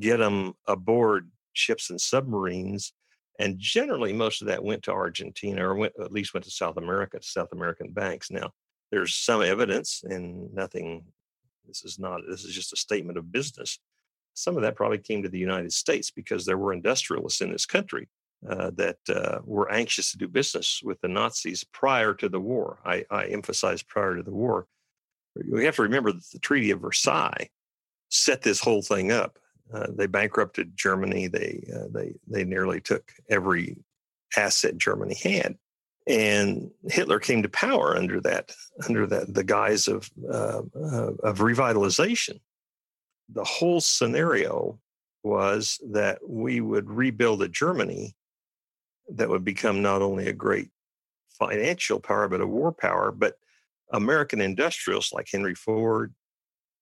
get 0.00 0.18
them 0.18 0.52
aboard 0.66 1.30
ships 1.54 1.90
and 1.90 2.00
submarines 2.00 2.92
and 3.38 3.58
generally, 3.58 4.12
most 4.12 4.42
of 4.42 4.48
that 4.48 4.62
went 4.62 4.84
to 4.84 4.92
Argentina 4.92 5.66
or 5.68 5.74
went, 5.74 5.94
at 6.00 6.12
least 6.12 6.34
went 6.34 6.44
to 6.44 6.50
South 6.50 6.76
America, 6.76 7.18
to 7.18 7.26
South 7.26 7.52
American 7.52 7.92
banks. 7.92 8.30
Now, 8.30 8.52
there's 8.90 9.16
some 9.16 9.42
evidence 9.42 10.04
and 10.04 10.52
nothing, 10.54 11.04
this 11.72 11.84
is 11.84 11.98
not, 11.98 12.20
this 12.28 12.44
is 12.44 12.54
just 12.54 12.72
a 12.72 12.76
statement 12.76 13.16
of 13.16 13.32
business. 13.32 13.78
Some 14.34 14.56
of 14.56 14.62
that 14.62 14.76
probably 14.76 14.98
came 14.98 15.22
to 15.22 15.28
the 15.28 15.38
United 15.38 15.72
States 15.72 16.10
because 16.10 16.44
there 16.44 16.58
were 16.58 16.72
industrialists 16.72 17.40
in 17.40 17.50
this 17.50 17.66
country 17.66 18.08
uh, 18.48 18.70
that 18.74 18.98
uh, 19.08 19.38
were 19.44 19.72
anxious 19.72 20.10
to 20.10 20.18
do 20.18 20.28
business 20.28 20.80
with 20.84 21.00
the 21.00 21.08
Nazis 21.08 21.64
prior 21.64 22.12
to 22.14 22.28
the 22.28 22.40
war. 22.40 22.78
I, 22.84 23.04
I 23.10 23.24
emphasize 23.26 23.82
prior 23.82 24.16
to 24.16 24.22
the 24.22 24.32
war. 24.32 24.66
We 25.50 25.64
have 25.64 25.76
to 25.76 25.82
remember 25.82 26.12
that 26.12 26.30
the 26.32 26.38
Treaty 26.38 26.70
of 26.72 26.80
Versailles 26.80 27.48
set 28.10 28.42
this 28.42 28.60
whole 28.60 28.82
thing 28.82 29.10
up. 29.10 29.38
Uh, 29.72 29.86
they 29.96 30.06
bankrupted 30.06 30.76
Germany. 30.76 31.28
They 31.28 31.66
uh, 31.74 31.88
they 31.90 32.14
they 32.26 32.44
nearly 32.44 32.80
took 32.80 33.10
every 33.30 33.78
asset 34.36 34.76
Germany 34.76 35.14
had, 35.14 35.56
and 36.06 36.70
Hitler 36.88 37.20
came 37.20 37.42
to 37.42 37.48
power 37.48 37.96
under 37.96 38.20
that 38.22 38.52
under 38.88 39.06
that 39.06 39.32
the 39.32 39.44
guise 39.44 39.88
of 39.88 40.10
uh, 40.28 40.62
of 40.74 41.38
revitalization. 41.38 42.40
The 43.28 43.44
whole 43.44 43.80
scenario 43.80 44.78
was 45.22 45.80
that 45.92 46.18
we 46.28 46.60
would 46.60 46.90
rebuild 46.90 47.42
a 47.42 47.48
Germany 47.48 48.16
that 49.08 49.28
would 49.28 49.44
become 49.44 49.82
not 49.82 50.02
only 50.02 50.28
a 50.28 50.32
great 50.32 50.70
financial 51.38 52.00
power 52.00 52.28
but 52.28 52.40
a 52.40 52.46
war 52.46 52.72
power, 52.72 53.12
but 53.12 53.36
American 53.92 54.40
industrials 54.40 55.12
like 55.12 55.28
Henry 55.30 55.54
Ford, 55.54 56.14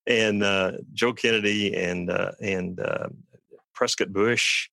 and 0.07 0.43
uh, 0.43 0.73
Joe 0.95 1.13
Kennedy 1.13 1.77
and 1.77 2.11
uh, 2.11 2.33
and 2.41 2.81
uh, 2.81 3.09
Prescott 3.75 4.13
Bush, 4.13 4.71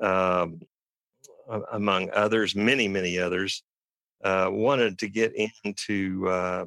um, 0.00 0.60
among 1.72 2.10
others, 2.10 2.56
many 2.56 2.88
many 2.88 3.18
others, 3.18 3.62
uh, 4.24 4.48
wanted 4.50 4.98
to 4.98 5.08
get 5.08 5.34
into 5.64 6.28
uh, 6.28 6.64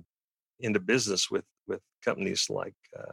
into 0.60 0.80
business 0.80 1.30
with 1.30 1.46
with 1.68 1.82
companies 2.04 2.48
like 2.50 2.76
uh. 2.98 3.12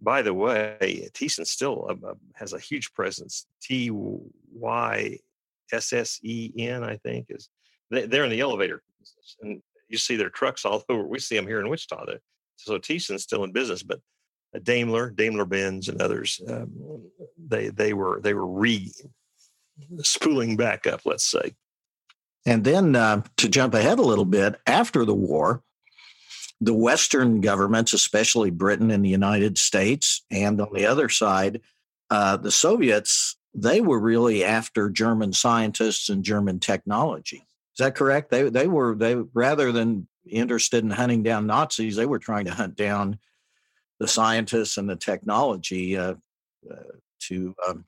By 0.00 0.20
the 0.20 0.34
way, 0.34 1.08
Thyssen 1.14 1.46
still 1.46 1.88
has 2.34 2.52
a 2.52 2.58
huge 2.58 2.92
presence. 2.92 3.46
T 3.62 3.90
Y 3.90 5.18
S 5.72 5.92
S 5.92 6.20
E 6.22 6.52
N, 6.58 6.84
I 6.84 6.96
think, 6.96 7.26
is 7.30 7.48
they're 7.90 8.24
in 8.24 8.30
the 8.30 8.40
elevator 8.40 8.82
business, 9.00 9.36
and 9.40 9.62
you 9.88 9.98
see 9.98 10.16
their 10.16 10.30
trucks 10.30 10.64
all 10.64 10.84
over. 10.88 11.06
We 11.06 11.18
see 11.18 11.36
them 11.36 11.46
here 11.46 11.60
in 11.60 11.68
Wichita. 11.68 12.04
They're, 12.06 12.20
so 12.56 12.78
Thyssen's 12.78 13.22
still 13.22 13.44
in 13.44 13.52
business, 13.52 13.82
but 13.82 14.00
uh, 14.54 14.60
Daimler, 14.62 15.10
Daimler 15.10 15.44
Benz, 15.44 15.88
and 15.88 16.00
others, 16.00 16.40
um, 16.48 17.02
they 17.38 17.68
they 17.68 17.92
were 17.92 18.20
they 18.20 18.34
were 18.34 18.46
re 18.46 18.92
spooling 19.98 20.56
back 20.56 20.86
up, 20.86 21.02
let's 21.04 21.26
say. 21.26 21.54
And 22.46 22.62
then 22.62 22.94
uh, 22.94 23.22
to 23.38 23.48
jump 23.48 23.74
ahead 23.74 23.98
a 23.98 24.02
little 24.02 24.24
bit, 24.24 24.54
after 24.66 25.04
the 25.04 25.14
war, 25.14 25.62
the 26.60 26.72
Western 26.72 27.40
governments, 27.40 27.92
especially 27.92 28.50
Britain 28.50 28.90
and 28.90 29.04
the 29.04 29.10
United 29.10 29.58
States, 29.58 30.22
and 30.30 30.60
on 30.60 30.72
the 30.72 30.86
other 30.86 31.08
side, 31.08 31.60
uh, 32.08 32.36
the 32.36 32.52
Soviets, 32.52 33.36
they 33.52 33.80
were 33.80 33.98
really 33.98 34.44
after 34.44 34.88
German 34.88 35.32
scientists 35.32 36.08
and 36.08 36.24
German 36.24 36.60
technology. 36.60 37.44
Is 37.74 37.78
that 37.78 37.94
correct? 37.94 38.30
They 38.30 38.48
they 38.48 38.68
were 38.68 38.94
they 38.94 39.16
rather 39.34 39.72
than 39.72 40.06
interested 40.26 40.82
in 40.82 40.90
hunting 40.90 41.22
down 41.22 41.46
Nazis. 41.46 41.96
They 41.96 42.06
were 42.06 42.18
trying 42.18 42.46
to 42.46 42.54
hunt 42.54 42.76
down 42.76 43.18
the 43.98 44.08
scientists 44.08 44.78
and 44.78 44.88
the 44.88 44.96
technology 44.96 45.96
uh, 45.96 46.14
uh, 46.70 46.76
to 47.20 47.54
um, 47.68 47.84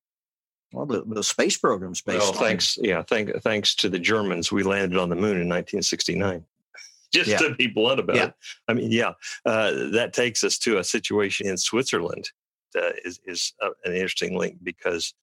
well 0.72 0.86
the, 0.86 1.02
the, 1.06 1.22
space 1.22 1.56
programs. 1.56 2.02
Based 2.02 2.20
well, 2.20 2.32
thanks, 2.32 2.78
yeah, 2.80 3.02
thank, 3.02 3.30
thanks 3.42 3.74
to 3.76 3.88
the 3.88 3.98
Germans, 3.98 4.52
we 4.52 4.62
landed 4.62 4.98
on 4.98 5.08
the 5.08 5.16
moon 5.16 5.40
in 5.40 5.48
1969. 5.48 6.44
Just 7.12 7.30
yeah. 7.30 7.38
to 7.38 7.54
be 7.54 7.66
blunt 7.66 8.00
about 8.00 8.16
yeah. 8.16 8.24
it, 8.26 8.34
I 8.68 8.74
mean, 8.74 8.90
yeah, 8.92 9.12
uh, 9.46 9.72
that 9.92 10.12
takes 10.12 10.44
us 10.44 10.58
to 10.58 10.78
a 10.78 10.84
situation 10.84 11.48
in 11.48 11.56
Switzerland. 11.56 12.30
Uh, 12.76 12.90
is 13.02 13.18
is 13.24 13.54
uh, 13.62 13.70
an 13.84 13.94
interesting 13.94 14.36
link 14.36 14.58
because 14.62 15.14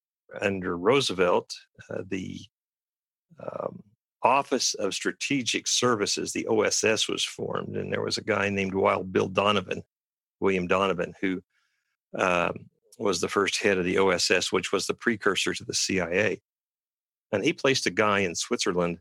under 0.41 0.77
Roosevelt, 0.77 1.53
uh, 1.91 2.01
the 2.09 2.39
um, 3.39 3.83
Office 4.23 4.73
of 4.73 4.95
Strategic 4.95 5.67
Services, 5.67 6.33
the 6.33 6.47
OSS, 6.47 7.07
was 7.07 7.23
formed, 7.23 7.75
and 7.75 7.93
there 7.93 8.01
was 8.01 8.17
a 8.17 8.23
guy 8.23 8.49
named 8.49 8.73
Wild 8.73 9.13
Bill 9.13 9.27
Donovan, 9.27 9.83
William 10.39 10.65
Donovan, 10.65 11.13
who 11.21 11.41
um, 12.17 12.65
was 12.97 13.19
the 13.19 13.27
first 13.27 13.61
head 13.61 13.77
of 13.77 13.85
the 13.85 13.97
OSS, 13.97 14.51
which 14.51 14.71
was 14.71 14.87
the 14.87 14.93
precursor 14.93 15.53
to 15.53 15.63
the 15.63 15.73
CIA. 15.73 16.41
And 17.31 17.43
he 17.43 17.53
placed 17.53 17.85
a 17.85 17.91
guy 17.91 18.19
in 18.19 18.35
Switzerland 18.35 18.99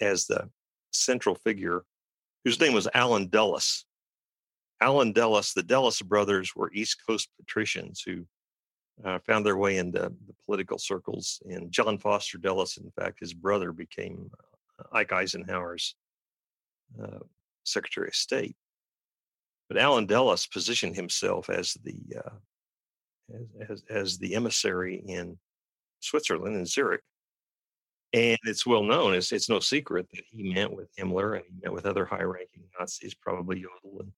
as 0.00 0.26
the 0.26 0.48
central 0.92 1.34
figure, 1.34 1.84
whose 2.44 2.60
name 2.60 2.72
was 2.72 2.88
Allen 2.94 3.28
Dulles. 3.28 3.84
Allen 4.80 5.12
Dulles, 5.12 5.52
the 5.52 5.62
Dulles 5.62 6.00
brothers 6.02 6.56
were 6.56 6.72
East 6.72 6.98
Coast 7.06 7.28
patricians 7.38 8.02
who 8.04 8.26
uh, 9.04 9.18
found 9.20 9.44
their 9.44 9.56
way 9.56 9.76
into 9.76 10.00
the 10.00 10.34
political 10.44 10.78
circles. 10.78 11.40
And 11.48 11.70
John 11.70 11.98
Foster 11.98 12.38
Dulles, 12.38 12.78
in 12.78 12.90
fact, 12.90 13.20
his 13.20 13.34
brother 13.34 13.72
became 13.72 14.30
uh, 14.78 14.96
Ike 14.96 15.12
Eisenhower's 15.12 15.94
uh, 17.02 17.20
Secretary 17.64 18.08
of 18.08 18.14
State. 18.14 18.56
But 19.68 19.78
Allen 19.78 20.06
Dulles 20.06 20.46
positioned 20.46 20.96
himself 20.96 21.48
as 21.48 21.74
the 21.82 22.18
uh, 22.18 22.30
as, 23.34 23.70
as, 23.70 23.84
as 23.90 24.18
the 24.18 24.34
emissary 24.34 25.02
in 25.06 25.38
Switzerland 26.00 26.56
in 26.56 26.66
Zurich. 26.66 27.02
And 28.14 28.38
it's 28.44 28.66
well 28.66 28.82
known, 28.82 29.14
it's, 29.14 29.32
it's 29.32 29.48
no 29.48 29.58
secret 29.58 30.06
that 30.12 30.24
he 30.30 30.52
met 30.52 30.70
with 30.70 30.94
Himmler 30.96 31.36
and 31.36 31.44
he 31.46 31.54
met 31.62 31.72
with 31.72 31.86
other 31.86 32.04
high 32.04 32.22
ranking 32.22 32.64
Nazis, 32.78 33.14
probably 33.14 33.62
Jodl 33.62 34.00
and, 34.00 34.12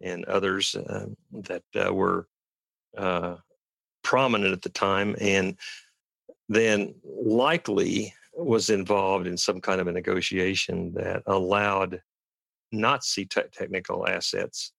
and 0.00 0.24
others 0.26 0.76
uh, 0.76 1.06
that 1.32 1.64
uh, 1.74 1.92
were 1.92 2.28
uh, 2.96 3.36
prominent 4.04 4.52
at 4.52 4.62
the 4.62 4.68
time 4.68 5.16
and 5.20 5.56
then 6.48 6.94
likely 7.04 8.14
was 8.34 8.70
involved 8.70 9.26
in 9.26 9.36
some 9.36 9.60
kind 9.60 9.80
of 9.80 9.88
a 9.88 9.92
negotiation 9.92 10.92
that 10.94 11.22
allowed 11.26 12.00
Nazi 12.70 13.24
te- 13.26 13.42
technical 13.52 14.08
assets, 14.08 14.72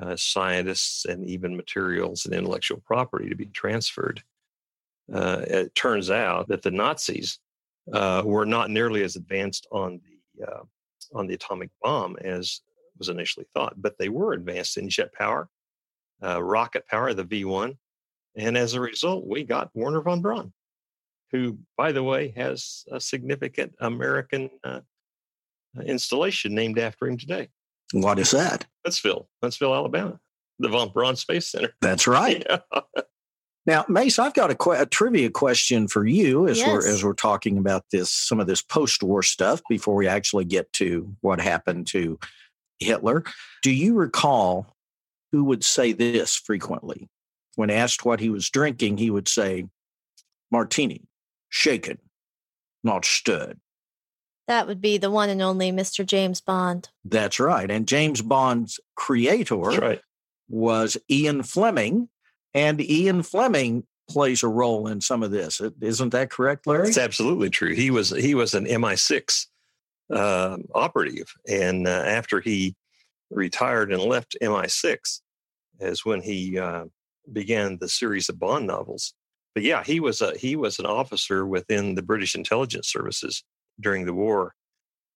uh, 0.00 0.16
scientists, 0.16 1.04
and 1.04 1.26
even 1.26 1.56
materials 1.56 2.26
and 2.26 2.34
intellectual 2.34 2.82
property 2.84 3.28
to 3.28 3.36
be 3.36 3.46
transferred. 3.46 4.22
Uh, 5.12 5.42
it 5.46 5.74
turns 5.74 6.10
out 6.10 6.48
that 6.48 6.62
the 6.62 6.70
Nazis 6.70 7.38
uh, 7.92 8.22
were 8.24 8.46
not 8.46 8.70
nearly 8.70 9.02
as 9.02 9.16
advanced 9.16 9.66
on 9.70 10.00
the 10.04 10.46
uh, 10.46 10.64
on 11.14 11.26
the 11.26 11.34
atomic 11.34 11.70
bomb 11.82 12.16
as 12.20 12.60
was 12.98 13.08
initially 13.08 13.46
thought, 13.54 13.74
but 13.80 13.96
they 13.98 14.08
were 14.08 14.32
advanced 14.32 14.76
in 14.76 14.88
jet 14.88 15.12
power, 15.12 15.48
uh, 16.22 16.42
rocket 16.42 16.86
power, 16.88 17.14
the 17.14 17.24
V 17.24 17.44
one, 17.44 17.76
and 18.36 18.56
as 18.56 18.74
a 18.74 18.80
result, 18.80 19.26
we 19.26 19.44
got 19.44 19.70
Wernher 19.74 20.02
von 20.02 20.20
Braun, 20.20 20.52
who, 21.30 21.58
by 21.76 21.92
the 21.92 22.02
way, 22.02 22.32
has 22.36 22.84
a 22.90 23.00
significant 23.00 23.74
American 23.80 24.50
uh, 24.64 24.80
installation 25.84 26.54
named 26.54 26.78
after 26.78 27.06
him 27.06 27.16
today. 27.16 27.48
What 27.92 28.18
is 28.18 28.30
that? 28.32 28.66
Huntsville, 28.84 29.28
Huntsville, 29.42 29.74
Alabama, 29.74 30.18
the 30.58 30.68
von 30.68 30.90
Braun 30.90 31.16
Space 31.16 31.50
Center. 31.50 31.72
That's 31.80 32.06
right. 32.06 32.44
Yeah. 33.66 33.72
Now, 33.74 33.84
Mace, 33.88 34.20
I've 34.20 34.32
got 34.34 34.52
a, 34.52 34.54
qu- 34.54 34.70
a 34.80 34.86
trivia 34.86 35.28
question 35.28 35.88
for 35.88 36.06
you 36.06 36.46
as 36.46 36.58
Yes. 36.58 36.68
we're 36.68 36.88
as 36.88 37.02
we're 37.02 37.14
talking 37.14 37.58
about 37.58 37.84
this 37.90 38.12
some 38.12 38.38
of 38.38 38.46
this 38.46 38.62
post-war 38.62 39.24
stuff 39.24 39.60
before 39.68 39.96
we 39.96 40.06
actually 40.06 40.44
get 40.44 40.72
to 40.74 41.16
what 41.20 41.40
happened 41.40 41.88
to 41.88 42.16
Hitler. 42.78 43.24
Do 43.64 43.72
you 43.72 43.94
recall 43.94 44.68
who 45.32 45.42
would 45.42 45.64
say 45.64 45.92
this 45.92 46.36
frequently? 46.36 47.08
When 47.56 47.68
asked 47.70 48.04
what 48.04 48.20
he 48.20 48.30
was 48.30 48.48
drinking, 48.50 48.98
he 48.98 49.10
would 49.10 49.26
say, 49.26 49.66
"Martini, 50.52 51.02
shaken, 51.48 51.98
not 52.84 53.04
stirred." 53.04 53.58
That 54.46 54.66
would 54.68 54.80
be 54.80 54.96
the 54.96 55.10
one 55.10 55.28
and 55.28 55.42
only 55.42 55.72
Mr. 55.72 56.06
James 56.06 56.40
Bond. 56.40 56.88
That's 57.04 57.40
right. 57.40 57.70
And 57.70 57.88
James 57.88 58.22
Bond's 58.22 58.78
creator 58.94 59.56
right. 59.56 60.00
was 60.48 60.96
Ian 61.10 61.42
Fleming, 61.42 62.08
and 62.54 62.80
Ian 62.80 63.22
Fleming 63.22 63.84
plays 64.08 64.42
a 64.42 64.48
role 64.48 64.86
in 64.86 65.00
some 65.00 65.22
of 65.22 65.32
this. 65.32 65.60
Isn't 65.80 66.10
that 66.10 66.30
correct, 66.30 66.66
Larry? 66.66 66.88
It's 66.88 66.98
absolutely 66.98 67.50
true. 67.50 67.74
He 67.74 67.90
was 67.90 68.10
he 68.10 68.34
was 68.34 68.54
an 68.54 68.66
MI6 68.66 69.46
uh, 70.12 70.56
operative, 70.74 71.32
and 71.48 71.88
uh, 71.88 71.90
after 71.90 72.40
he 72.40 72.76
retired 73.30 73.92
and 73.92 74.02
left 74.02 74.36
MI6, 74.40 75.20
is 75.80 76.04
when 76.04 76.22
he 76.22 76.58
uh, 76.58 76.84
began 77.32 77.78
the 77.78 77.88
series 77.88 78.28
of 78.28 78.38
Bond 78.38 78.68
novels. 78.68 79.12
But 79.54 79.64
yeah, 79.64 79.82
he 79.82 79.98
was 79.98 80.20
a 80.20 80.36
he 80.36 80.54
was 80.54 80.78
an 80.78 80.86
officer 80.86 81.44
within 81.44 81.96
the 81.96 82.02
British 82.02 82.36
intelligence 82.36 82.88
services 82.88 83.42
during 83.80 84.06
the 84.06 84.14
war, 84.14 84.54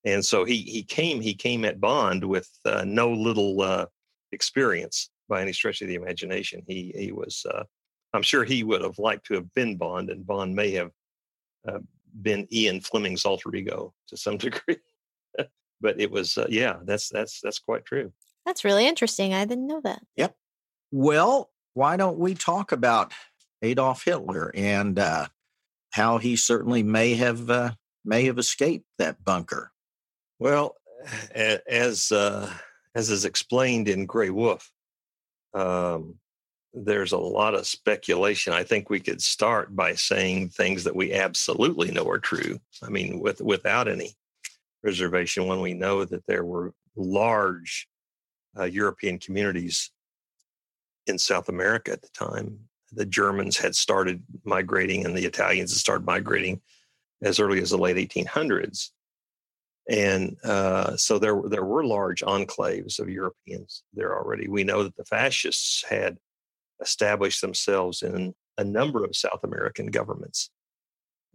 and 0.04 0.24
so 0.24 0.44
he 0.44 0.58
he 0.62 0.82
came 0.82 1.20
he 1.20 1.34
came 1.34 1.64
at 1.64 1.80
Bond 1.80 2.24
with 2.24 2.48
uh, 2.64 2.84
no 2.86 3.10
little 3.10 3.60
uh, 3.60 3.86
experience 4.32 5.10
by 5.28 5.42
any 5.42 5.52
stretch 5.52 5.82
of 5.82 5.88
the 5.88 5.94
imagination. 5.94 6.62
He 6.66 6.92
he 6.96 7.12
was. 7.12 7.44
Uh, 7.48 7.64
I'm 8.12 8.22
sure 8.22 8.42
he 8.42 8.64
would 8.64 8.82
have 8.82 8.98
liked 8.98 9.26
to 9.26 9.34
have 9.34 9.52
been 9.54 9.76
Bond, 9.76 10.10
and 10.10 10.26
Bond 10.26 10.54
may 10.54 10.72
have 10.72 10.90
uh, 11.68 11.78
been 12.22 12.48
Ian 12.52 12.80
Fleming's 12.80 13.24
alter 13.24 13.54
ego 13.54 13.94
to 14.08 14.16
some 14.16 14.36
degree. 14.38 14.78
but 15.80 16.00
it 16.00 16.10
was, 16.10 16.36
uh, 16.36 16.46
yeah, 16.48 16.76
that's 16.84 17.08
that's 17.08 17.40
that's 17.40 17.58
quite 17.58 17.84
true. 17.84 18.12
That's 18.46 18.64
really 18.64 18.86
interesting. 18.86 19.34
I 19.34 19.44
didn't 19.44 19.66
know 19.66 19.80
that. 19.84 20.02
Yep. 20.16 20.34
Well, 20.90 21.50
why 21.74 21.96
don't 21.96 22.18
we 22.18 22.34
talk 22.34 22.72
about 22.72 23.12
Adolf 23.62 24.04
Hitler 24.04 24.50
and 24.54 24.98
uh, 24.98 25.28
how 25.90 26.18
he 26.18 26.36
certainly 26.36 26.82
may 26.82 27.14
have 27.14 27.48
uh, 27.48 27.72
may 28.10 28.24
have 28.24 28.38
escaped 28.38 28.86
that 28.98 29.24
bunker? 29.24 29.70
Well, 30.40 30.74
as 31.34 32.10
uh, 32.12 32.52
as 32.94 33.08
is 33.08 33.24
explained 33.24 33.88
in 33.88 34.04
Grey 34.04 34.30
Wolf, 34.30 34.70
um, 35.54 36.16
there's 36.74 37.12
a 37.12 37.18
lot 37.18 37.54
of 37.54 37.66
speculation. 37.66 38.52
I 38.52 38.64
think 38.64 38.90
we 38.90 39.00
could 39.00 39.22
start 39.22 39.74
by 39.74 39.94
saying 39.94 40.50
things 40.50 40.84
that 40.84 40.96
we 40.96 41.14
absolutely 41.14 41.92
know 41.92 42.08
are 42.08 42.18
true. 42.18 42.58
I 42.82 42.88
mean, 42.90 43.20
with 43.20 43.40
without 43.40 43.86
any 43.88 44.14
reservation, 44.82 45.46
when 45.46 45.60
we 45.60 45.72
know 45.72 46.04
that 46.04 46.26
there 46.26 46.44
were 46.44 46.74
large 46.96 47.88
uh, 48.58 48.64
European 48.64 49.18
communities 49.18 49.92
in 51.06 51.16
South 51.16 51.48
America 51.48 51.92
at 51.92 52.02
the 52.02 52.08
time. 52.12 52.58
The 52.92 53.06
Germans 53.06 53.56
had 53.56 53.76
started 53.76 54.24
migrating, 54.44 55.06
and 55.06 55.16
the 55.16 55.24
Italians 55.24 55.70
had 55.70 55.78
started 55.78 56.04
migrating 56.04 56.60
as 57.22 57.40
early 57.40 57.60
as 57.60 57.70
the 57.70 57.78
late 57.78 57.96
1800s 57.96 58.90
and 59.90 60.36
uh, 60.44 60.96
so 60.96 61.18
there 61.18 61.40
there 61.48 61.64
were 61.64 61.84
large 61.84 62.22
enclaves 62.22 63.00
of 63.00 63.08
Europeans 63.08 63.82
there 63.92 64.16
already. 64.16 64.48
We 64.48 64.62
know 64.62 64.84
that 64.84 64.96
the 64.96 65.04
fascists 65.04 65.84
had 65.88 66.18
established 66.80 67.40
themselves 67.40 68.02
in 68.02 68.34
a 68.56 68.64
number 68.64 69.04
of 69.04 69.16
South 69.16 69.40
American 69.42 69.86
governments, 69.86 70.50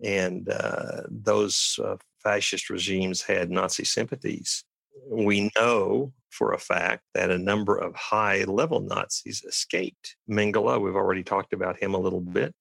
and 0.02 0.48
uh, 0.50 1.02
those 1.10 1.78
uh, 1.84 1.98
fascist 2.24 2.70
regimes 2.70 3.22
had 3.22 3.52
Nazi 3.52 3.84
sympathies. 3.84 4.64
We 5.10 5.52
know 5.58 6.14
for 6.30 6.54
a 6.54 6.60
fact 6.60 7.04
that 7.14 7.32
a 7.32 7.38
number 7.38 7.78
of 7.78 7.94
high 7.96 8.46
level 8.46 8.80
Nazis 8.80 9.44
escaped. 9.44 10.16
Mengele, 10.30 10.82
we've 10.82 10.96
already 10.96 11.24
talked 11.24 11.52
about 11.52 11.82
him 11.82 11.94
a 11.94 12.00
little 12.00 12.22
bit. 12.22 12.54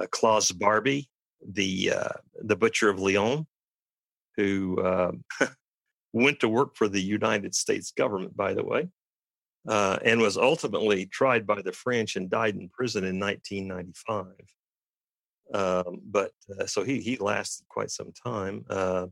Uh, 0.00 0.06
Klaus 0.10 0.50
Barbie, 0.52 1.08
the 1.46 1.92
uh, 1.94 2.12
the 2.42 2.56
butcher 2.56 2.88
of 2.88 3.00
Lyon, 3.00 3.46
who 4.36 4.84
um, 4.84 5.24
went 6.12 6.40
to 6.40 6.48
work 6.48 6.76
for 6.76 6.88
the 6.88 7.02
United 7.02 7.54
States 7.54 7.92
government, 7.92 8.36
by 8.36 8.54
the 8.54 8.64
way, 8.64 8.88
uh, 9.68 9.98
and 10.04 10.20
was 10.20 10.36
ultimately 10.36 11.06
tried 11.06 11.46
by 11.46 11.62
the 11.62 11.72
French 11.72 12.16
and 12.16 12.30
died 12.30 12.56
in 12.56 12.68
prison 12.68 13.04
in 13.04 13.18
1995. 13.18 14.26
Um, 15.54 16.00
but 16.04 16.32
uh, 16.58 16.66
so 16.66 16.82
he 16.82 17.00
he 17.00 17.16
lasted 17.16 17.66
quite 17.68 17.90
some 17.90 18.12
time. 18.12 18.64
Uh, 18.68 19.06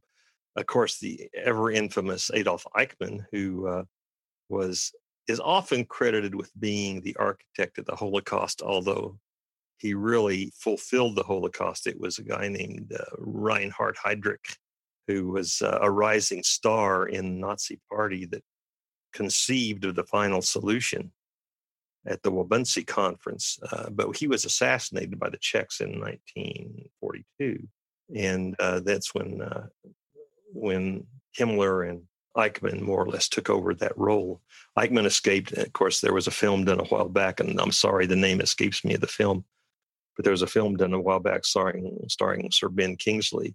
of 0.56 0.66
course, 0.66 0.98
the 0.98 1.28
ever 1.34 1.70
infamous 1.70 2.30
Adolf 2.32 2.66
Eichmann, 2.74 3.24
who 3.32 3.68
uh, 3.68 3.84
was 4.48 4.92
is 5.28 5.40
often 5.40 5.84
credited 5.84 6.34
with 6.34 6.50
being 6.58 7.00
the 7.00 7.16
architect 7.16 7.78
of 7.78 7.84
the 7.84 7.96
Holocaust, 7.96 8.62
although 8.62 9.18
he 9.78 9.94
really 9.94 10.52
fulfilled 10.58 11.16
the 11.16 11.22
Holocaust. 11.22 11.86
It 11.86 12.00
was 12.00 12.18
a 12.18 12.24
guy 12.24 12.48
named 12.48 12.92
uh, 12.98 13.04
Reinhard 13.18 13.96
Heydrich 13.96 14.56
who 15.06 15.28
was 15.28 15.62
uh, 15.62 15.78
a 15.80 15.90
rising 15.90 16.42
star 16.42 17.06
in 17.06 17.40
Nazi 17.40 17.78
party 17.90 18.26
that 18.26 18.42
conceived 19.12 19.84
of 19.84 19.94
the 19.94 20.04
final 20.04 20.42
solution 20.42 21.12
at 22.06 22.22
the 22.22 22.30
Wannsee 22.30 22.86
conference. 22.86 23.58
Uh, 23.70 23.90
but 23.90 24.16
he 24.16 24.26
was 24.26 24.44
assassinated 24.44 25.18
by 25.18 25.30
the 25.30 25.38
Czechs 25.38 25.80
in 25.80 26.00
1942. 26.00 27.66
And 28.14 28.54
uh, 28.58 28.80
that's 28.80 29.14
when, 29.14 29.42
uh, 29.42 29.66
when 30.52 31.06
Himmler 31.38 31.88
and 31.88 32.02
Eichmann 32.36 32.80
more 32.80 33.02
or 33.02 33.08
less 33.08 33.28
took 33.28 33.48
over 33.48 33.74
that 33.74 33.96
role. 33.96 34.40
Eichmann 34.78 35.06
escaped. 35.06 35.52
Of 35.52 35.72
course, 35.72 36.00
there 36.00 36.12
was 36.12 36.26
a 36.26 36.32
film 36.32 36.64
done 36.64 36.80
a 36.80 36.84
while 36.84 37.08
back, 37.08 37.40
and 37.40 37.58
I'm 37.60 37.72
sorry 37.72 38.06
the 38.06 38.14
name 38.14 38.40
escapes 38.40 38.84
me 38.84 38.94
of 38.94 39.00
the 39.00 39.06
film, 39.06 39.44
but 40.16 40.24
there 40.24 40.32
was 40.32 40.42
a 40.42 40.46
film 40.46 40.76
done 40.76 40.94
a 40.94 41.00
while 41.00 41.20
back 41.20 41.44
starring, 41.44 41.98
starring 42.08 42.50
Sir 42.50 42.68
Ben 42.68 42.96
Kingsley 42.96 43.54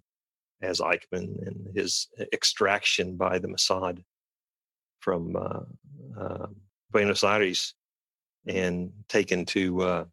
as 0.60 0.80
Eichmann 0.80 1.44
and 1.46 1.68
his 1.74 2.08
extraction 2.32 3.16
by 3.16 3.38
the 3.38 3.48
Mossad 3.48 4.04
from 5.00 5.36
uh, 5.36 6.20
uh, 6.20 6.46
Buenos 6.92 7.24
Aires 7.24 7.74
and 8.46 8.92
taken 9.08 9.44
to 9.46 9.82
uh, 9.82 10.04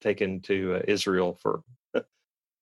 taken 0.00 0.40
to 0.40 0.76
uh, 0.76 0.82
Israel 0.88 1.38
for 1.40 1.62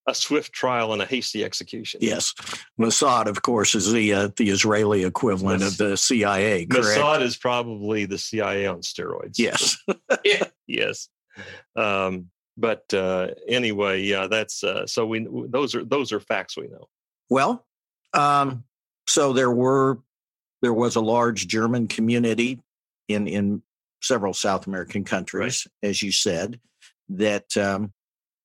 a 0.07 0.15
swift 0.15 0.53
trial 0.53 0.93
and 0.93 1.03
a 1.03 1.07
hasty 1.07 1.45
execution. 1.45 2.01
Yes, 2.03 2.35
Mossad, 2.79 3.27
of 3.27 3.43
course, 3.43 3.75
is 3.75 3.93
the 3.93 4.13
uh, 4.13 4.29
the 4.37 4.51
Israeli 4.51 5.05
equivalent 5.05 5.63
of 5.63 5.77
the 5.79 5.97
CIA. 5.97 6.67
Correct? 6.67 6.99
Mossad 6.99 7.23
is 7.23 7.37
probably 7.37 8.05
the 8.05 8.19
CIA 8.19 8.67
on 8.67 8.81
steroids. 8.81 9.39
Yes. 9.39 9.77
yes. 10.67 11.09
Um, 11.77 12.31
but 12.61 12.93
uh, 12.93 13.29
anyway, 13.49 14.03
yeah, 14.03 14.27
that's 14.27 14.63
uh, 14.63 14.87
so 14.87 15.07
we 15.07 15.27
those 15.49 15.75
are 15.75 15.85
those 15.85 16.13
are 16.13 16.21
facts 16.21 16.57
we 16.57 16.69
know. 16.69 16.89
Well, 17.29 17.67
um, 18.13 18.65
so 19.07 19.33
there 19.33 19.51
were 19.51 19.99
there 20.63 20.75
was 20.75 20.97
a 20.97 21.01
large 21.01 21.49
German 21.49 21.89
community 21.89 22.61
in 23.09 23.27
in 23.27 23.63
several 24.03 24.35
South 24.35 24.67
American 24.67 25.05
countries, 25.05 25.67
as 25.83 26.03
you 26.03 26.13
said, 26.13 26.61
that 27.09 27.57
um, 27.57 27.93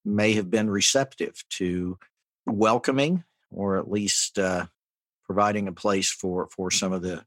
may 0.04 0.34
have 0.34 0.50
been 0.50 0.70
receptive 0.70 1.44
to 1.50 1.98
welcoming 2.46 3.24
or 3.52 3.78
at 3.78 3.90
least 3.90 4.38
uh, 4.38 4.66
providing 5.26 5.68
a 5.68 5.74
place 5.74 6.12
for 6.12 6.48
for 6.56 6.72
some 6.72 6.94
of 6.94 7.02
the 7.02 7.26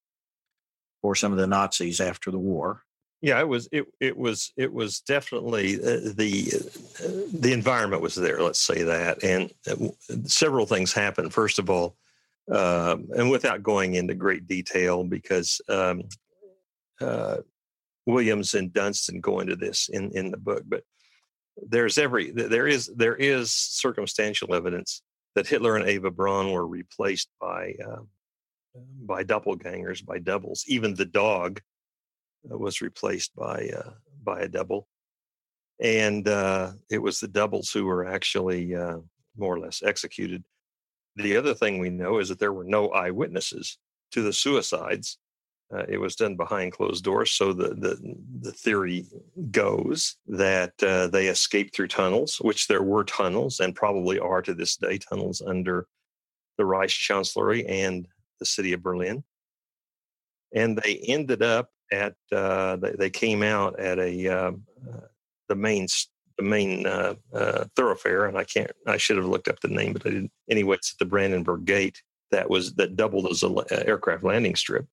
for 1.02 1.14
some 1.14 1.32
of 1.32 1.38
the 1.38 1.46
Nazis 1.46 2.00
after 2.00 2.30
the 2.30 2.38
war. 2.38 2.82
Yeah, 3.20 3.40
it 3.40 3.48
was 3.48 3.68
it 3.72 3.86
it 4.00 4.16
was 4.16 4.52
it 4.56 4.72
was 4.72 5.00
definitely 5.00 5.74
uh, 5.76 6.12
the 6.14 6.52
uh, 6.54 7.22
the 7.32 7.52
environment 7.52 8.00
was 8.00 8.14
there. 8.14 8.40
Let's 8.40 8.60
say 8.60 8.84
that, 8.84 9.24
and 9.24 9.52
uh, 9.68 9.88
several 10.24 10.66
things 10.66 10.92
happened. 10.92 11.32
First 11.32 11.58
of 11.58 11.68
all, 11.68 11.96
um, 12.50 13.08
and 13.16 13.28
without 13.28 13.64
going 13.64 13.94
into 13.94 14.14
great 14.14 14.46
detail, 14.46 15.02
because 15.02 15.60
um, 15.68 16.04
uh, 17.00 17.38
Williams 18.06 18.54
and 18.54 18.72
Dunstan 18.72 19.20
go 19.20 19.40
into 19.40 19.56
this 19.56 19.88
in 19.88 20.12
in 20.12 20.30
the 20.30 20.36
book, 20.36 20.62
but 20.68 20.84
there's 21.56 21.98
every 21.98 22.30
there 22.30 22.68
is 22.68 22.86
there 22.94 23.16
is 23.16 23.50
circumstantial 23.50 24.54
evidence 24.54 25.02
that 25.34 25.48
Hitler 25.48 25.76
and 25.76 25.88
Eva 25.88 26.12
Braun 26.12 26.52
were 26.52 26.66
replaced 26.66 27.30
by 27.40 27.74
uh, 27.84 28.02
by 29.04 29.24
doppelgangers, 29.24 30.04
by 30.06 30.20
doubles. 30.20 30.64
Even 30.68 30.94
the 30.94 31.04
dog 31.04 31.60
was 32.44 32.80
replaced 32.80 33.34
by 33.34 33.70
uh, 33.76 33.92
by 34.22 34.40
a 34.40 34.48
double, 34.48 34.88
and 35.80 36.26
uh, 36.28 36.72
it 36.90 36.98
was 36.98 37.18
the 37.18 37.28
doubles 37.28 37.70
who 37.72 37.84
were 37.86 38.06
actually 38.06 38.74
uh, 38.74 38.98
more 39.36 39.54
or 39.54 39.60
less 39.60 39.82
executed. 39.82 40.44
The 41.16 41.36
other 41.36 41.54
thing 41.54 41.78
we 41.78 41.90
know 41.90 42.18
is 42.20 42.28
that 42.28 42.38
there 42.38 42.52
were 42.52 42.64
no 42.64 42.90
eyewitnesses 42.90 43.78
to 44.12 44.22
the 44.22 44.32
suicides 44.32 45.18
Uh, 45.70 45.84
it 45.88 46.00
was 46.00 46.16
done 46.16 46.36
behind 46.36 46.72
closed 46.72 47.04
doors. 47.04 47.30
So 47.30 47.52
the 47.52 47.74
the, 47.74 47.98
the 48.40 48.52
theory 48.52 49.04
goes 49.50 50.16
that 50.26 50.72
uh, 50.82 51.08
they 51.08 51.28
escaped 51.28 51.74
through 51.74 51.88
tunnels, 51.88 52.38
which 52.40 52.66
there 52.66 52.82
were 52.82 53.04
tunnels 53.04 53.60
and 53.60 53.74
probably 53.74 54.18
are 54.18 54.42
to 54.42 54.54
this 54.54 54.76
day 54.76 54.98
tunnels 54.98 55.42
under 55.42 55.86
the 56.56 56.64
Reich 56.64 56.90
Chancellery 56.90 57.66
and 57.66 58.08
the 58.40 58.46
city 58.46 58.72
of 58.72 58.82
Berlin. 58.82 59.24
And 60.54 60.78
they 60.78 60.94
ended 61.06 61.42
up 61.42 61.68
at 61.92 62.14
uh, 62.32 62.76
they, 62.76 62.92
they, 62.92 63.10
came 63.10 63.42
out 63.42 63.78
at 63.78 63.98
a 63.98 64.28
uh, 64.28 64.52
uh, 64.52 65.00
the 65.48 65.54
main 65.54 65.86
the 66.36 66.44
main 66.44 66.86
uh, 66.86 67.14
thoroughfare, 67.76 68.26
and 68.26 68.38
I 68.38 68.44
can't 68.44 68.70
I 68.86 68.96
should 68.96 69.16
have 69.16 69.26
looked 69.26 69.48
up 69.48 69.60
the 69.60 69.68
name, 69.68 69.92
but 69.92 70.06
I 70.06 70.10
didn't. 70.10 70.32
Anyway, 70.50 70.76
it's 70.76 70.92
at 70.92 70.98
the 70.98 71.06
Brandenburg 71.06 71.64
Gate 71.64 72.02
that 72.30 72.50
was 72.50 72.74
that 72.74 72.96
doubled 72.96 73.26
as 73.30 73.42
an 73.42 73.58
aircraft 73.70 74.24
landing 74.24 74.54
strip 74.54 74.86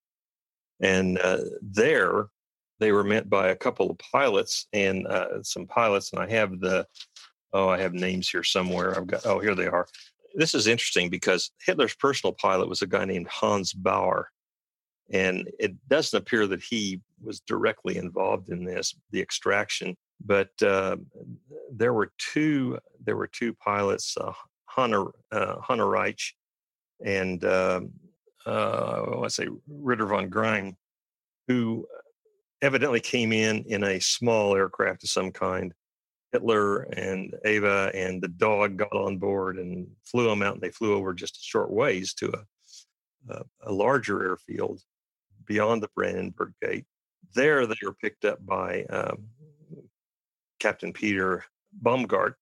and 0.81 1.17
uh, 1.19 1.39
there, 1.61 2.27
they 2.79 2.91
were 2.91 3.03
met 3.03 3.29
by 3.29 3.49
a 3.49 3.55
couple 3.55 3.89
of 3.89 3.97
pilots 3.97 4.67
and 4.73 5.07
uh, 5.07 5.41
some 5.43 5.65
pilots. 5.65 6.11
And 6.11 6.21
I 6.21 6.29
have 6.29 6.59
the, 6.59 6.85
oh, 7.53 7.69
I 7.69 7.79
have 7.79 7.93
names 7.93 8.29
here 8.29 8.43
somewhere. 8.43 8.97
I've 8.97 9.07
got, 9.07 9.25
oh, 9.25 9.39
here 9.39 9.55
they 9.55 9.67
are. 9.67 9.87
This 10.35 10.53
is 10.53 10.67
interesting 10.67 11.09
because 11.09 11.51
Hitler's 11.65 11.95
personal 11.95 12.33
pilot 12.33 12.67
was 12.67 12.81
a 12.81 12.87
guy 12.87 13.05
named 13.05 13.27
Hans 13.29 13.71
Bauer. 13.71 14.29
And 15.11 15.49
it 15.59 15.75
doesn't 15.87 16.17
appear 16.17 16.47
that 16.47 16.63
he 16.63 17.01
was 17.21 17.39
directly 17.41 17.97
involved 17.97 18.49
in 18.49 18.65
this, 18.65 18.95
the 19.11 19.21
extraction. 19.21 19.95
But 20.25 20.49
uh, 20.63 20.97
there 21.71 21.93
were 21.93 22.11
two. 22.17 22.79
There 23.03 23.17
were 23.17 23.27
two 23.27 23.53
pilots, 23.53 24.15
uh, 24.19 24.31
Hanna 24.67 25.05
uh, 25.31 25.59
Hanna 25.61 25.83
Reitsch 25.83 26.31
and 27.03 27.43
um, 27.45 27.91
uh, 28.45 29.03
let's 29.17 29.35
say 29.35 29.47
Ritter 29.67 30.05
von 30.05 30.29
Greim, 30.29 30.75
who 31.47 31.87
evidently 32.61 32.99
came 32.99 33.31
in 33.31 33.63
in 33.67 33.83
a 33.83 33.99
small 33.99 34.55
aircraft 34.55 35.03
of 35.03 35.09
some 35.09 35.31
kind. 35.31 35.73
Hitler 36.31 36.81
and 36.81 37.33
Eva 37.45 37.91
and 37.93 38.21
the 38.21 38.27
dog 38.27 38.77
got 38.77 38.93
on 38.93 39.17
board 39.17 39.57
and 39.57 39.87
flew 40.03 40.27
them 40.27 40.41
out, 40.41 40.55
and 40.55 40.61
they 40.61 40.69
flew 40.69 40.93
over 40.93 41.13
just 41.13 41.37
a 41.37 41.41
short 41.41 41.71
ways 41.71 42.13
to 42.15 42.31
a, 42.33 43.33
a, 43.33 43.43
a 43.67 43.71
larger 43.71 44.21
airfield 44.23 44.81
beyond 45.45 45.83
the 45.83 45.89
Brandenburg 45.95 46.53
Gate. 46.61 46.85
There, 47.33 47.65
they 47.65 47.75
were 47.83 47.93
picked 47.93 48.25
up 48.25 48.45
by 48.45 48.83
um, 48.85 49.27
Captain 50.59 50.93
Peter 50.93 51.45
Baumgart, 51.83 52.33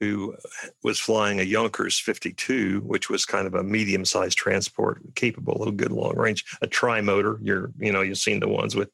who 0.00 0.36
was 0.82 0.98
flying 0.98 1.40
a 1.40 1.44
Junkers 1.44 1.98
52, 1.98 2.80
which 2.80 3.08
was 3.08 3.24
kind 3.24 3.46
of 3.46 3.54
a 3.54 3.62
medium-sized 3.62 4.36
transport, 4.36 5.00
capable 5.14 5.62
of 5.62 5.76
good 5.76 5.92
long 5.92 6.16
range, 6.16 6.44
a 6.60 6.66
tri-motor. 6.66 7.38
You're, 7.42 7.70
you 7.78 7.92
know, 7.92 8.02
you've 8.02 8.18
seen 8.18 8.40
the 8.40 8.48
ones 8.48 8.76
with 8.76 8.90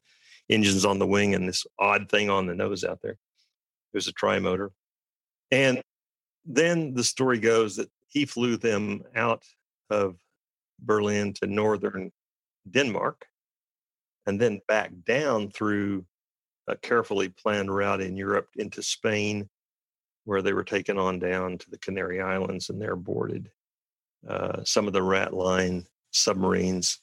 engines 0.48 0.84
on 0.84 0.98
the 0.98 1.06
wing 1.06 1.34
and 1.34 1.48
this 1.48 1.66
odd 1.78 2.08
thing 2.08 2.30
on 2.30 2.46
the 2.46 2.54
nose 2.54 2.84
out 2.84 3.00
there. 3.02 3.12
It 3.12 3.96
was 3.96 4.08
a 4.08 4.12
tri-motor, 4.12 4.70
and 5.50 5.82
then 6.44 6.94
the 6.94 7.04
story 7.04 7.38
goes 7.38 7.76
that 7.76 7.90
he 8.08 8.24
flew 8.24 8.56
them 8.56 9.02
out 9.14 9.44
of 9.90 10.16
Berlin 10.80 11.32
to 11.34 11.46
northern 11.46 12.10
Denmark, 12.70 13.26
and 14.26 14.40
then 14.40 14.60
back 14.68 14.92
down 15.04 15.50
through 15.50 16.04
a 16.68 16.76
carefully 16.76 17.28
planned 17.28 17.74
route 17.74 18.00
in 18.00 18.16
Europe 18.16 18.48
into 18.56 18.82
Spain 18.82 19.48
where 20.24 20.42
they 20.42 20.52
were 20.52 20.64
taken 20.64 20.98
on 20.98 21.18
down 21.18 21.58
to 21.58 21.70
the 21.70 21.78
Canary 21.78 22.20
Islands 22.20 22.70
and 22.70 22.80
they're 22.80 22.96
boarded. 22.96 23.50
Uh, 24.26 24.62
some 24.64 24.86
of 24.86 24.92
the 24.92 25.02
rat 25.02 25.34
line 25.34 25.84
submarines 26.12 27.00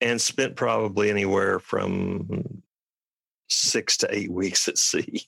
and 0.00 0.20
spent 0.20 0.56
probably 0.56 1.10
anywhere 1.10 1.58
from 1.58 2.62
six 3.48 3.96
to 3.98 4.14
eight 4.14 4.30
weeks 4.32 4.68
at 4.68 4.78
sea. 4.78 5.22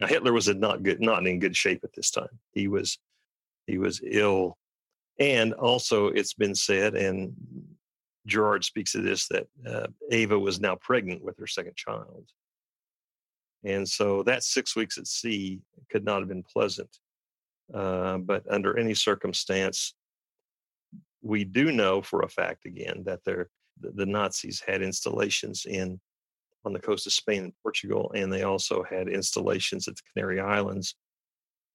Now 0.00 0.06
Hitler 0.06 0.32
was 0.32 0.48
not 0.48 0.82
good, 0.82 1.00
not 1.00 1.26
in 1.26 1.38
good 1.38 1.56
shape 1.56 1.80
at 1.84 1.92
this 1.94 2.10
time. 2.10 2.38
He 2.52 2.68
was 2.68 2.98
he 3.66 3.78
was 3.78 4.02
ill, 4.04 4.58
and 5.18 5.54
also 5.54 6.08
it's 6.08 6.34
been 6.34 6.54
said, 6.54 6.94
and 6.94 7.32
Gerard 8.26 8.64
speaks 8.64 8.94
of 8.94 9.04
this 9.04 9.28
that 9.28 9.46
uh, 9.66 9.86
Ava 10.10 10.38
was 10.38 10.60
now 10.60 10.76
pregnant 10.76 11.22
with 11.22 11.38
her 11.38 11.46
second 11.46 11.76
child, 11.76 12.24
and 13.64 13.88
so 13.88 14.22
that 14.24 14.42
six 14.42 14.76
weeks 14.76 14.98
at 14.98 15.06
sea 15.06 15.60
could 15.90 16.04
not 16.04 16.20
have 16.20 16.28
been 16.28 16.42
pleasant. 16.42 16.98
Uh, 17.72 18.18
but 18.18 18.44
under 18.50 18.78
any 18.78 18.94
circumstance, 18.94 19.94
we 21.22 21.44
do 21.44 21.72
know 21.72 22.02
for 22.02 22.20
a 22.20 22.28
fact 22.28 22.66
again 22.66 23.02
that 23.06 23.24
the, 23.24 23.46
the 23.80 24.04
Nazis 24.04 24.62
had 24.66 24.82
installations 24.82 25.64
in 25.64 25.98
on 26.66 26.72
the 26.72 26.78
coast 26.78 27.06
of 27.06 27.12
Spain 27.12 27.44
and 27.44 27.52
Portugal, 27.62 28.10
and 28.14 28.32
they 28.32 28.42
also 28.42 28.82
had 28.88 29.08
installations 29.08 29.86
at 29.88 29.96
the 29.96 30.02
Canary 30.12 30.40
Islands 30.40 30.94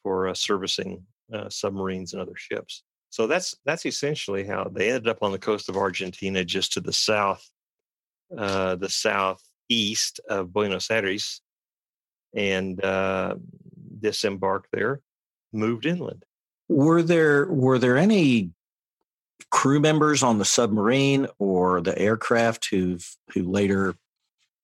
for 0.01 0.27
uh, 0.27 0.33
servicing 0.33 1.05
uh, 1.33 1.49
submarines 1.49 2.13
and 2.13 2.21
other 2.21 2.35
ships. 2.35 2.83
So 3.09 3.27
that's 3.27 3.55
that's 3.65 3.85
essentially 3.85 4.45
how 4.45 4.65
they 4.71 4.89
ended 4.89 5.07
up 5.07 5.23
on 5.23 5.31
the 5.31 5.39
coast 5.39 5.69
of 5.69 5.77
Argentina, 5.77 6.45
just 6.45 6.73
to 6.73 6.79
the 6.79 6.93
south, 6.93 7.49
uh, 8.37 8.75
the 8.75 8.89
southeast 8.89 10.19
of 10.29 10.53
Buenos 10.53 10.91
Aires, 10.91 11.41
and 12.35 12.83
uh, 12.83 13.35
disembarked 13.99 14.69
there, 14.71 15.01
moved 15.51 15.85
inland. 15.85 16.23
Were 16.67 17.01
there 17.01 17.47
were 17.47 17.79
there 17.79 17.97
any 17.97 18.51
crew 19.49 19.79
members 19.79 20.21
on 20.21 20.37
the 20.37 20.45
submarine 20.45 21.27
or 21.39 21.81
the 21.81 21.97
aircraft 21.97 22.67
who 22.69 22.99
who 23.33 23.43
later 23.43 23.95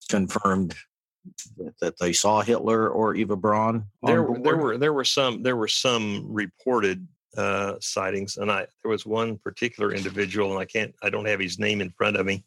confirmed 0.09 0.75
that 1.81 1.97
they 1.99 2.13
saw 2.13 2.41
Hitler 2.41 2.87
or 2.87 3.15
Eva 3.15 3.35
Braun? 3.35 3.85
There, 4.03 4.27
there 4.43 4.57
were 4.57 4.77
there 4.77 4.93
were 4.93 5.03
some 5.03 5.41
there 5.41 5.55
were 5.55 5.67
some 5.67 6.27
reported 6.29 7.07
uh, 7.37 7.75
sightings, 7.79 8.37
and 8.37 8.51
I 8.51 8.67
there 8.81 8.91
was 8.91 9.05
one 9.05 9.37
particular 9.37 9.93
individual, 9.93 10.51
and 10.51 10.59
I 10.59 10.65
can't 10.65 10.93
I 11.01 11.09
don't 11.09 11.27
have 11.27 11.39
his 11.39 11.59
name 11.59 11.81
in 11.81 11.91
front 11.91 12.17
of 12.17 12.25
me, 12.25 12.43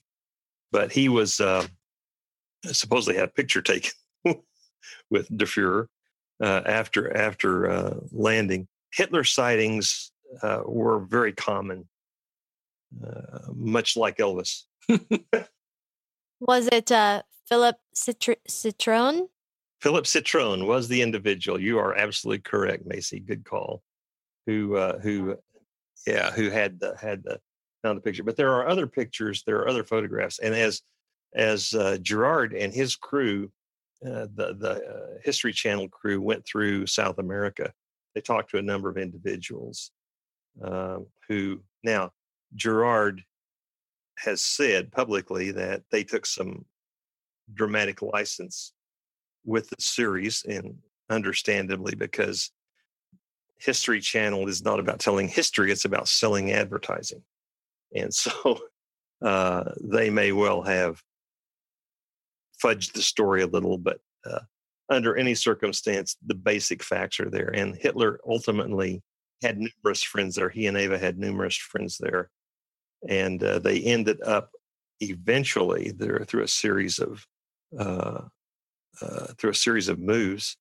but 0.72 0.92
he 0.92 1.08
was 1.08 1.40
uh, 1.40 1.66
supposedly 2.64 3.18
had 3.18 3.28
a 3.28 3.32
picture 3.32 3.62
taken 3.62 3.92
with 5.10 5.28
Der 5.36 5.46
Fuhrer 5.46 5.86
uh, 6.42 6.62
after 6.66 7.16
after 7.16 7.70
uh, 7.70 7.94
landing. 8.12 8.68
Hitler 8.92 9.24
sightings 9.24 10.12
uh, 10.42 10.62
were 10.64 11.00
very 11.00 11.32
common, 11.32 11.88
uh, 13.06 13.38
much 13.54 13.96
like 13.96 14.18
Elvis. 14.18 14.64
was 16.40 16.68
it 16.72 16.90
uh, 16.90 17.22
Philip 17.48 17.76
Citr- 17.94 18.36
Citroen? 18.48 19.28
Philip 19.80 20.06
Citroen 20.06 20.66
was 20.66 20.88
the 20.88 21.02
individual. 21.02 21.60
You 21.60 21.78
are 21.78 21.94
absolutely 21.94 22.40
correct, 22.40 22.84
Macy. 22.86 23.20
Good 23.20 23.44
call. 23.44 23.82
Who 24.48 24.76
uh, 24.76 24.98
who 24.98 25.36
yeah 26.06 26.32
who 26.32 26.48
had 26.48 26.80
the 26.80 26.96
had 27.00 27.22
the 27.22 27.38
found 27.82 27.98
the 27.98 28.02
picture. 28.02 28.24
But 28.24 28.36
there 28.36 28.52
are 28.54 28.68
other 28.68 28.86
pictures. 28.86 29.44
There 29.46 29.58
are 29.58 29.68
other 29.68 29.84
photographs, 29.84 30.38
and 30.40 30.54
as 30.54 30.82
as 31.34 31.74
Gerard 32.02 32.54
and 32.54 32.72
his 32.72 32.96
crew 32.96 33.52
uh, 34.04 34.26
the 34.34 34.54
the 34.58 34.70
uh, 34.70 35.18
History 35.24 35.52
Channel 35.52 35.88
crew 35.88 36.20
went 36.20 36.46
through 36.46 36.86
South 36.86 37.18
America. 37.18 37.72
They 38.14 38.20
talked 38.20 38.50
to 38.50 38.58
a 38.58 38.62
number 38.62 38.88
of 38.88 38.96
individuals 38.96 39.90
um, 40.62 41.06
who 41.28 41.60
now 41.82 42.12
Gerard 42.54 43.22
has 44.18 44.42
said 44.42 44.92
publicly 44.92 45.52
that 45.52 45.82
they 45.90 46.04
took 46.04 46.26
some 46.26 46.64
dramatic 47.52 48.02
license 48.02 48.72
with 49.44 49.68
the 49.70 49.76
series, 49.80 50.44
and 50.48 50.78
understandably 51.10 51.94
because 51.94 52.50
History 53.58 54.00
Channel 54.00 54.48
is 54.48 54.64
not 54.64 54.80
about 54.80 55.00
telling 55.00 55.28
history; 55.28 55.72
it's 55.72 55.84
about 55.84 56.08
selling 56.08 56.52
advertising, 56.52 57.22
and 57.94 58.12
so 58.14 58.60
uh, 59.24 59.72
they 59.80 60.10
may 60.10 60.32
well 60.32 60.62
have 60.62 61.02
fudged 62.62 62.92
the 62.92 63.02
story 63.02 63.42
a 63.42 63.46
little, 63.46 63.78
but 63.78 63.98
uh, 64.24 64.40
under 64.90 65.16
any 65.16 65.34
circumstance, 65.34 66.16
the 66.26 66.34
basic 66.34 66.82
facts 66.82 67.20
are 67.20 67.30
there. 67.30 67.50
And 67.54 67.76
Hitler 67.76 68.20
ultimately 68.26 69.02
had 69.42 69.58
numerous 69.58 70.02
friends 70.02 70.34
there. 70.34 70.48
He 70.48 70.66
and 70.66 70.76
Eva 70.76 70.98
had 70.98 71.18
numerous 71.18 71.56
friends 71.56 71.98
there, 71.98 72.30
and 73.08 73.42
uh, 73.42 73.58
they 73.58 73.80
ended 73.80 74.20
up 74.22 74.50
eventually 75.00 75.92
there 75.96 76.24
through 76.26 76.42
a 76.42 76.48
series 76.48 76.98
of 76.98 77.26
uh, 77.78 78.22
uh 79.00 79.26
through 79.36 79.50
a 79.50 79.54
series 79.54 79.88
of 79.88 79.98
moves 79.98 80.56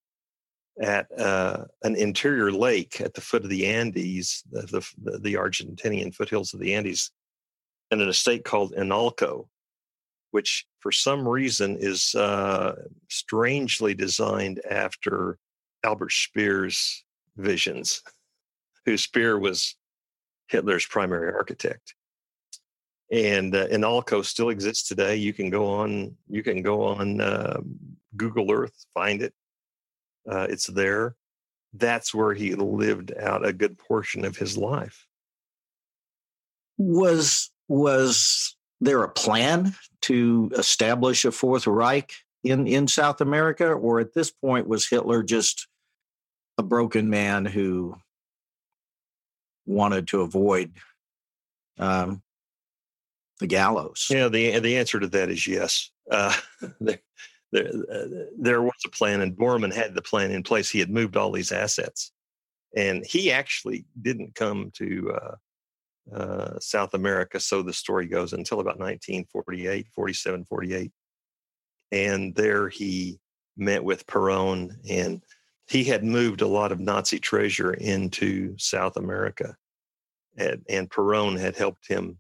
at 0.81 1.07
uh, 1.19 1.65
an 1.83 1.95
interior 1.95 2.51
lake 2.51 3.01
at 3.01 3.13
the 3.13 3.21
foot 3.21 3.43
of 3.43 3.49
the 3.49 3.65
Andes, 3.65 4.43
the, 4.51 4.85
the, 5.01 5.19
the 5.19 5.33
Argentinian 5.33 6.13
foothills 6.13 6.53
of 6.53 6.59
the 6.59 6.73
Andes, 6.73 7.11
in 7.91 8.01
an 8.01 8.09
estate 8.09 8.43
called 8.43 8.73
Inalco, 8.73 9.47
which 10.31 10.65
for 10.79 10.91
some 10.91 11.27
reason 11.27 11.77
is 11.79 12.13
uh, 12.15 12.75
strangely 13.09 13.93
designed 13.93 14.61
after 14.69 15.37
Albert 15.83 16.11
Speer's 16.11 17.03
visions, 17.37 18.01
who 18.85 18.97
Speer 18.97 19.39
was 19.39 19.75
Hitler's 20.47 20.85
primary 20.85 21.33
architect. 21.33 21.95
and 23.11 23.55
uh, 23.55 23.67
and 23.71 23.85
still 24.25 24.49
exists 24.49 24.87
today. 24.87 25.15
You 25.15 25.33
can 25.33 25.49
go 25.49 25.65
on 25.67 26.15
you 26.27 26.43
can 26.43 26.61
go 26.61 26.83
on 26.83 27.21
uh, 27.21 27.59
Google 28.15 28.51
Earth, 28.51 28.85
find 28.93 29.21
it. 29.21 29.33
Uh, 30.29 30.47
it's 30.49 30.67
there. 30.67 31.15
That's 31.73 32.13
where 32.13 32.33
he 32.33 32.55
lived 32.55 33.13
out 33.17 33.45
a 33.45 33.53
good 33.53 33.77
portion 33.77 34.25
of 34.25 34.37
his 34.37 34.57
life. 34.57 35.05
Was 36.77 37.51
was 37.67 38.55
there 38.79 39.03
a 39.03 39.09
plan 39.09 39.75
to 40.01 40.51
establish 40.55 41.25
a 41.25 41.31
fourth 41.31 41.67
Reich 41.67 42.13
in 42.43 42.67
in 42.67 42.87
South 42.87 43.21
America, 43.21 43.71
or 43.71 43.99
at 43.99 44.13
this 44.13 44.31
point 44.31 44.67
was 44.67 44.87
Hitler 44.87 45.23
just 45.23 45.67
a 46.57 46.63
broken 46.63 47.09
man 47.09 47.45
who 47.45 47.95
wanted 49.65 50.07
to 50.09 50.21
avoid 50.21 50.73
um, 51.77 52.21
the 53.39 53.47
gallows? 53.47 54.07
Yeah, 54.09 54.29
the 54.29 54.59
the 54.59 54.77
answer 54.77 54.99
to 54.99 55.07
that 55.07 55.29
is 55.29 55.47
yes. 55.47 55.91
Uh, 56.09 56.35
there, 56.79 56.99
there, 57.57 57.71
uh, 57.91 58.25
there 58.37 58.61
was 58.61 58.73
a 58.85 58.89
plan, 58.89 59.21
and 59.21 59.35
Bormann 59.35 59.73
had 59.73 59.93
the 59.93 60.01
plan 60.01 60.31
in 60.31 60.43
place. 60.43 60.69
He 60.69 60.79
had 60.79 60.89
moved 60.89 61.17
all 61.17 61.31
these 61.31 61.51
assets, 61.51 62.11
and 62.75 63.05
he 63.05 63.31
actually 63.31 63.85
didn't 64.01 64.35
come 64.35 64.71
to 64.75 65.11
uh, 65.15 65.35
uh, 66.15 66.59
South 66.59 66.93
America, 66.93 67.39
so 67.39 67.61
the 67.61 67.73
story 67.73 68.07
goes, 68.07 68.33
until 68.33 68.59
about 68.59 68.79
1948, 68.79 69.87
47, 69.93 70.45
48. 70.45 70.91
And 71.91 72.35
there 72.35 72.69
he 72.69 73.19
met 73.55 73.83
with 73.83 74.05
Perón, 74.07 74.75
and 74.89 75.21
he 75.67 75.83
had 75.83 76.03
moved 76.03 76.41
a 76.41 76.47
lot 76.47 76.71
of 76.71 76.79
Nazi 76.79 77.19
treasure 77.19 77.73
into 77.73 78.57
South 78.57 78.97
America. 78.97 79.55
And, 80.37 80.63
and 80.69 80.89
Perón 80.89 81.39
had 81.39 81.55
helped 81.55 81.87
him 81.87 82.19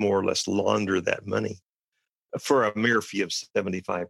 more 0.00 0.18
or 0.18 0.24
less 0.24 0.48
launder 0.48 1.00
that 1.00 1.26
money 1.26 1.60
for 2.40 2.64
a 2.64 2.76
mere 2.76 3.00
fee 3.00 3.22
of 3.22 3.30
75%. 3.30 4.06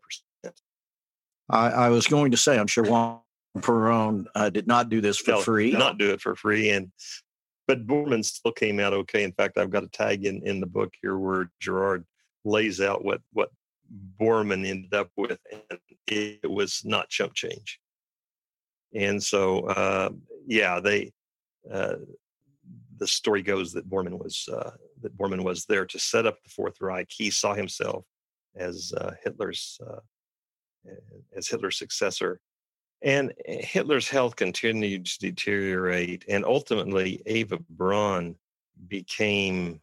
I, 1.51 1.71
I 1.71 1.89
was 1.89 2.07
going 2.07 2.31
to 2.33 2.37
say, 2.37 2.59
I'm 2.59 2.67
sure 2.67 2.85
Juan 2.85 3.21
Perón 3.59 4.27
uh, 4.35 4.51
did 4.51 4.67
not 4.67 4.89
do 4.89 5.01
this 5.01 5.19
for 5.19 5.33
no, 5.33 5.41
free. 5.41 5.73
Not 5.73 5.99
do 5.99 6.11
it 6.11 6.21
for 6.21 6.35
free. 6.35 6.71
And 6.71 6.93
but 7.67 7.87
Bormann 7.87 8.25
still 8.25 8.53
came 8.53 8.81
out 8.81 8.95
okay. 8.95 9.25
In 9.25 9.33
fact, 9.33 9.59
I've 9.59 9.71
got 9.71 9.85
a 9.85 9.89
tag 9.89 10.25
in, 10.25 10.43
in 10.47 10.61
the 10.61 10.67
book 10.67 10.93
here 11.03 11.19
where 11.19 11.51
Gerard 11.61 12.05
lays 12.45 12.81
out 12.81 13.05
what 13.05 13.21
what 13.33 13.51
Bormann 14.21 14.67
ended 14.67 14.95
up 14.95 15.11
with, 15.17 15.39
and 15.53 15.79
it 16.07 16.51
was 16.51 16.83
not 16.85 17.09
chump 17.09 17.35
change. 17.35 17.79
And 18.95 19.23
so, 19.23 19.61
uh, 19.61 20.11
yeah, 20.47 20.81
they 20.81 21.13
uh, 21.71 21.97
the 22.97 23.07
story 23.07 23.43
goes 23.43 23.73
that 23.73 23.89
Bormann 23.89 24.19
was 24.19 24.49
uh, 24.53 24.71
that 25.03 25.17
Bormann 25.17 25.45
was 25.45 25.65
there 25.67 25.87
to 25.87 25.99
set 25.99 26.27
up 26.27 26.37
the 26.43 26.51
Fourth 26.51 26.81
Reich. 26.81 27.09
He 27.11 27.31
saw 27.31 27.55
himself 27.55 28.05
as 28.57 28.93
uh, 28.97 29.13
Hitler's 29.23 29.79
uh, 29.87 30.01
as 31.37 31.49
Hitler's 31.49 31.79
successor, 31.79 32.41
and 33.03 33.33
eh, 33.47 33.65
Hitler's 33.65 34.09
health 34.09 34.37
continued 34.37 35.07
to 35.07 35.19
deteriorate, 35.19 36.25
and 36.29 36.45
ultimately 36.45 37.23
Eva 37.27 37.59
Braun 37.71 38.37
became 38.87 39.81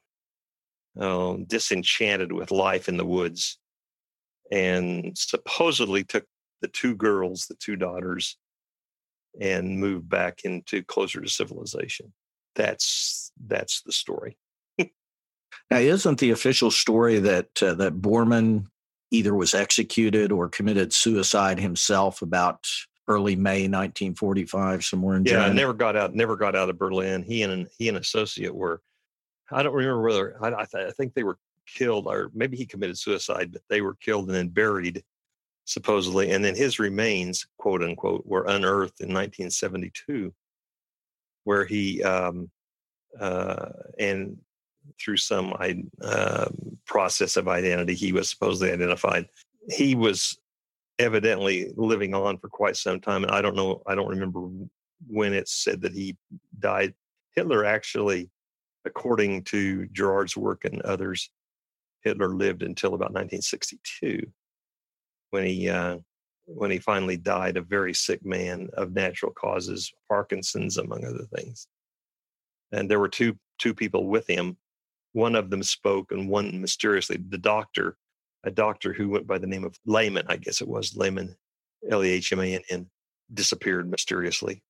uh, 1.00 1.36
disenchanted 1.48 2.32
with 2.32 2.52
life 2.52 2.88
in 2.88 2.98
the 2.98 3.06
woods, 3.06 3.58
and 4.52 5.18
supposedly 5.18 6.04
took 6.04 6.26
the 6.62 6.68
two 6.68 6.96
girls, 6.96 7.46
the 7.48 7.56
two 7.56 7.76
daughters, 7.76 8.38
and 9.40 9.80
moved 9.80 10.08
back 10.08 10.42
into 10.44 10.84
closer 10.84 11.22
to 11.22 11.30
civilization 11.30 12.14
that's 12.56 13.32
that's 13.46 13.82
the 13.82 13.92
story. 13.92 14.38
now, 14.80 14.90
isn't 15.78 16.20
the 16.20 16.32
official 16.32 16.72
story 16.72 17.20
that 17.20 17.48
uh, 17.62 17.76
that 17.76 18.02
Bormann 18.02 18.66
either 19.18 19.34
was 19.34 19.54
executed 19.54 20.32
or 20.32 20.50
committed 20.50 20.94
suicide 20.94 21.60
himself 21.60 22.22
about 22.22 22.66
early 23.08 23.36
May 23.36 23.64
1945, 23.64 24.84
somewhere 24.84 25.18
in 25.18 25.26
Germany. 25.26 25.42
yeah, 25.42 25.48
Germany? 25.48 25.62
never 25.62 25.74
got 25.74 25.96
out. 25.96 26.16
Never 26.16 26.36
got 26.36 26.56
out 26.56 26.70
of 26.70 26.78
Berlin. 26.78 27.24
He 27.24 27.44
and 27.44 27.68
he 27.78 27.90
and 27.90 27.98
associate 27.98 28.54
were. 28.54 28.82
I 29.52 29.62
don't 29.62 29.74
remember 29.74 30.02
whether 30.02 30.38
I, 30.42 30.62
I, 30.62 30.66
th- 30.66 30.88
I 30.88 30.92
think 30.92 31.14
they 31.14 31.24
were 31.24 31.38
killed 31.68 32.08
or 32.08 32.32
maybe 32.34 32.58
he 32.58 32.66
committed 32.66 32.98
suicide, 32.98 33.52
but 33.52 33.62
they 33.70 33.82
were 33.82 33.96
killed 33.96 34.26
and 34.26 34.36
then 34.36 34.50
buried 34.50 35.04
supposedly, 35.66 36.32
and 36.32 36.44
then 36.44 36.56
his 36.56 36.80
remains, 36.80 37.48
quote 37.58 37.84
unquote, 37.84 38.26
were 38.26 38.46
unearthed 38.46 39.02
in 39.02 39.14
1972 39.14 40.34
where 41.46 41.64
he 41.64 42.04
um, 42.04 42.50
uh, 43.20 43.70
and 43.98 44.38
through 45.00 45.18
some 45.18 45.54
uh, 46.02 46.48
process 46.86 47.38
of 47.38 47.48
identity, 47.48 47.94
he 47.96 48.12
was 48.12 48.30
supposedly 48.30 48.72
identified. 48.72 49.28
He 49.70 49.96
was 49.96 50.38
evidently 51.00 51.72
living 51.76 52.14
on 52.14 52.38
for 52.38 52.50
quite 52.50 52.78
some 52.78 53.00
time, 53.00 53.24
and 53.24 53.32
I 53.32 53.42
don't 53.42 53.56
know. 53.56 53.82
I 53.88 53.96
don't 53.96 54.10
remember 54.10 54.48
when 55.08 55.34
it 55.34 55.48
said 55.48 55.82
that 55.82 55.94
he 55.94 56.16
died. 56.60 56.94
Hitler 57.36 57.66
actually, 57.66 58.30
according 58.86 59.44
to 59.46 59.88
Gerard's 59.88 60.38
work 60.38 60.66
and 60.66 60.82
others, 60.82 61.30
Hitler 62.04 62.30
lived 62.30 62.64
until 62.64 62.94
about 62.94 63.12
1962, 63.12 64.26
when 65.32 65.46
he 65.46 65.70
uh, 65.70 65.98
when 66.46 66.72
he 66.72 66.80
finally 66.80 67.18
died, 67.18 67.58
a 67.58 67.62
very 67.62 67.94
sick 67.94 68.24
man 68.24 68.70
of 68.74 68.94
natural 68.94 69.32
causes, 69.32 69.92
Parkinson's, 70.08 70.78
among 70.78 71.04
other 71.04 71.26
things. 71.36 71.68
And 72.72 72.90
there 72.90 73.00
were 73.00 73.10
two 73.10 73.38
two 73.58 73.74
people 73.74 74.08
with 74.08 74.28
him. 74.30 74.58
One 75.16 75.36
of 75.36 75.50
them 75.50 75.64
spoke, 75.64 76.12
and 76.12 76.28
one 76.28 76.60
mysteriously, 76.60 77.18
the 77.30 77.38
doctor, 77.38 77.96
a 78.44 78.52
doctor 78.52 78.92
who 78.92 79.08
went 79.08 79.26
by 79.26 79.38
the 79.38 79.48
name 79.48 79.64
of 79.64 79.80
Lehmann, 79.86 80.26
I 80.28 80.36
guess 80.36 80.60
it 80.60 80.68
was 80.68 80.98
Lehmann, 80.98 81.38
L 81.90 82.04
E 82.04 82.10
H 82.10 82.34
M 82.34 82.42
A 82.42 82.56
N 82.56 82.62
N, 82.70 82.90
disappeared 83.34 83.90
mysteriously. 83.90 84.62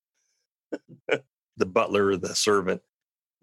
the 1.58 1.66
butler, 1.66 2.16
the 2.16 2.36
servant, 2.36 2.84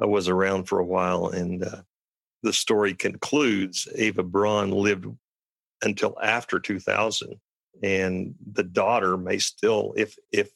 uh, 0.00 0.06
was 0.06 0.28
around 0.28 0.68
for 0.68 0.78
a 0.78 0.84
while, 0.84 1.26
and 1.26 1.64
uh, 1.64 1.82
the 2.44 2.52
story 2.52 2.94
concludes 2.94 3.88
Eva 3.96 4.22
Braun 4.22 4.70
lived 4.70 5.06
until 5.82 6.16
after 6.22 6.60
2000 6.60 7.34
and 7.82 8.36
the 8.52 8.62
daughter 8.62 9.16
may 9.16 9.38
still 9.38 9.92
if 9.96 10.16
if 10.30 10.52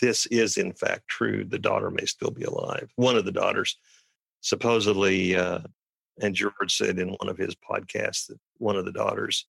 this 0.00 0.24
is 0.26 0.56
in 0.56 0.72
fact 0.72 1.06
true 1.06 1.44
the 1.44 1.58
daughter 1.58 1.90
may 1.90 2.06
still 2.06 2.30
be 2.30 2.44
alive 2.44 2.90
one 2.96 3.16
of 3.16 3.26
the 3.26 3.32
daughters 3.32 3.76
supposedly 4.40 5.36
uh, 5.36 5.58
and 6.20 6.34
george 6.34 6.52
said 6.68 6.98
in 6.98 7.08
one 7.08 7.28
of 7.28 7.38
his 7.38 7.54
podcasts 7.54 8.26
that 8.26 8.38
one 8.58 8.76
of 8.76 8.84
the 8.84 8.92
daughters 8.92 9.46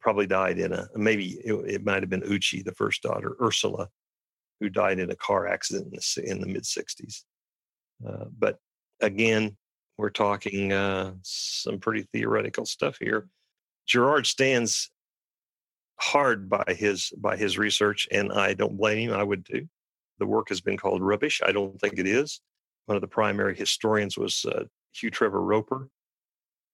probably 0.00 0.26
died 0.26 0.58
in 0.58 0.72
a 0.72 0.86
maybe 0.94 1.40
it, 1.44 1.54
it 1.66 1.84
might 1.84 2.02
have 2.02 2.10
been 2.10 2.22
Uschi 2.22 2.64
the 2.64 2.72
first 2.72 3.02
daughter 3.02 3.36
ursula 3.40 3.88
who 4.60 4.68
died 4.68 4.98
in 4.98 5.10
a 5.10 5.16
car 5.16 5.46
accident 5.46 5.86
in 5.86 5.92
the, 5.92 6.30
in 6.30 6.40
the 6.40 6.46
mid 6.46 6.64
60s 6.64 7.22
uh, 8.06 8.24
but 8.38 8.58
again 9.00 9.56
we're 9.96 10.10
talking 10.10 10.72
uh, 10.72 11.12
some 11.22 11.78
pretty 11.78 12.06
theoretical 12.12 12.66
stuff 12.66 12.96
here 13.00 13.28
gerard 13.86 14.26
stands 14.26 14.90
hard 15.98 16.48
by 16.48 16.64
his 16.68 17.12
by 17.18 17.36
his 17.36 17.58
research, 17.58 18.08
and 18.10 18.32
I 18.32 18.54
don't 18.54 18.76
blame 18.76 19.10
him. 19.10 19.18
I 19.18 19.22
would 19.22 19.44
too. 19.44 19.68
The 20.18 20.26
work 20.26 20.48
has 20.48 20.60
been 20.60 20.76
called 20.76 21.02
rubbish. 21.02 21.40
I 21.44 21.52
don't 21.52 21.78
think 21.80 21.98
it 21.98 22.06
is. 22.06 22.40
One 22.86 22.96
of 22.96 23.02
the 23.02 23.08
primary 23.08 23.56
historians 23.56 24.16
was 24.16 24.44
uh, 24.44 24.64
Hugh 25.00 25.10
Trevor 25.10 25.40
Roper, 25.40 25.88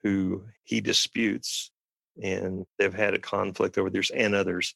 who 0.02 0.44
he 0.64 0.80
disputes, 0.80 1.70
and 2.22 2.66
they've 2.78 2.94
had 2.94 3.14
a 3.14 3.18
conflict 3.18 3.78
over 3.78 3.90
this 3.90 4.10
and 4.10 4.34
others. 4.34 4.74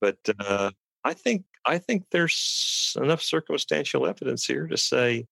But 0.00 0.18
uh, 0.38 0.70
I 1.04 1.14
think 1.14 1.44
I 1.64 1.78
think 1.78 2.04
there's 2.10 2.96
enough 3.00 3.22
circumstantial 3.22 4.06
evidence 4.06 4.46
here 4.46 4.66
to 4.66 4.76
say 4.76 5.26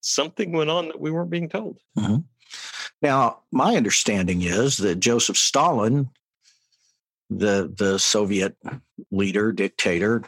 something 0.00 0.52
went 0.52 0.70
on 0.70 0.88
that 0.88 1.00
we 1.00 1.10
weren't 1.10 1.30
being 1.30 1.48
told. 1.48 1.78
Mm-hmm. 1.98 2.16
Now, 3.02 3.40
my 3.50 3.76
understanding 3.76 4.42
is 4.42 4.76
that 4.78 5.00
Joseph 5.00 5.36
Stalin 5.36 6.10
the 7.30 7.72
the 7.76 7.98
Soviet 7.98 8.56
leader 9.10 9.52
dictator 9.52 10.22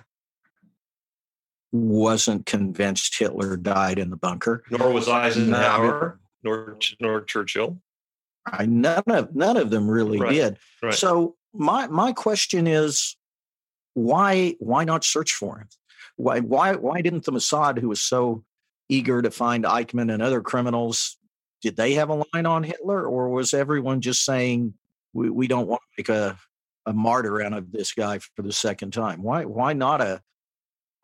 wasn't 1.76 2.46
convinced 2.46 3.18
Hitler 3.18 3.56
died 3.56 3.98
in 3.98 4.10
the 4.10 4.16
bunker. 4.16 4.62
Nor 4.70 4.92
was 4.92 5.08
Eisenhower, 5.08 6.20
nor 6.42 6.78
nor 7.00 7.20
Churchill. 7.22 7.78
I, 8.46 8.66
none 8.66 9.02
of 9.06 9.34
none 9.34 9.56
of 9.56 9.70
them 9.70 9.88
really 9.88 10.18
right. 10.18 10.32
did. 10.32 10.58
Right. 10.82 10.94
So 10.94 11.36
my 11.52 11.86
my 11.88 12.12
question 12.12 12.66
is, 12.66 13.16
why 13.94 14.56
why 14.58 14.84
not 14.84 15.04
search 15.04 15.32
for 15.32 15.58
him? 15.58 15.68
Why 16.16 16.40
why 16.40 16.74
why 16.74 17.00
didn't 17.00 17.24
the 17.24 17.32
Mossad, 17.32 17.78
who 17.78 17.88
was 17.88 18.00
so 18.00 18.44
eager 18.88 19.20
to 19.20 19.30
find 19.30 19.64
Eichmann 19.64 20.12
and 20.12 20.22
other 20.22 20.40
criminals, 20.40 21.18
did 21.62 21.76
they 21.76 21.94
have 21.94 22.08
a 22.08 22.24
line 22.32 22.46
on 22.46 22.62
Hitler, 22.62 23.04
or 23.06 23.30
was 23.30 23.52
everyone 23.52 24.00
just 24.00 24.24
saying 24.24 24.74
we, 25.12 25.30
we 25.30 25.48
don't 25.48 25.66
want 25.66 25.80
to 25.82 26.02
make 26.02 26.08
a 26.08 26.38
a 26.86 26.92
martyr 26.92 27.42
out 27.42 27.52
of 27.52 27.72
this 27.72 27.92
guy 27.92 28.18
for 28.18 28.42
the 28.42 28.52
second 28.52 28.92
time. 28.92 29.22
Why 29.22 29.44
why 29.44 29.72
not 29.72 30.00
a 30.00 30.22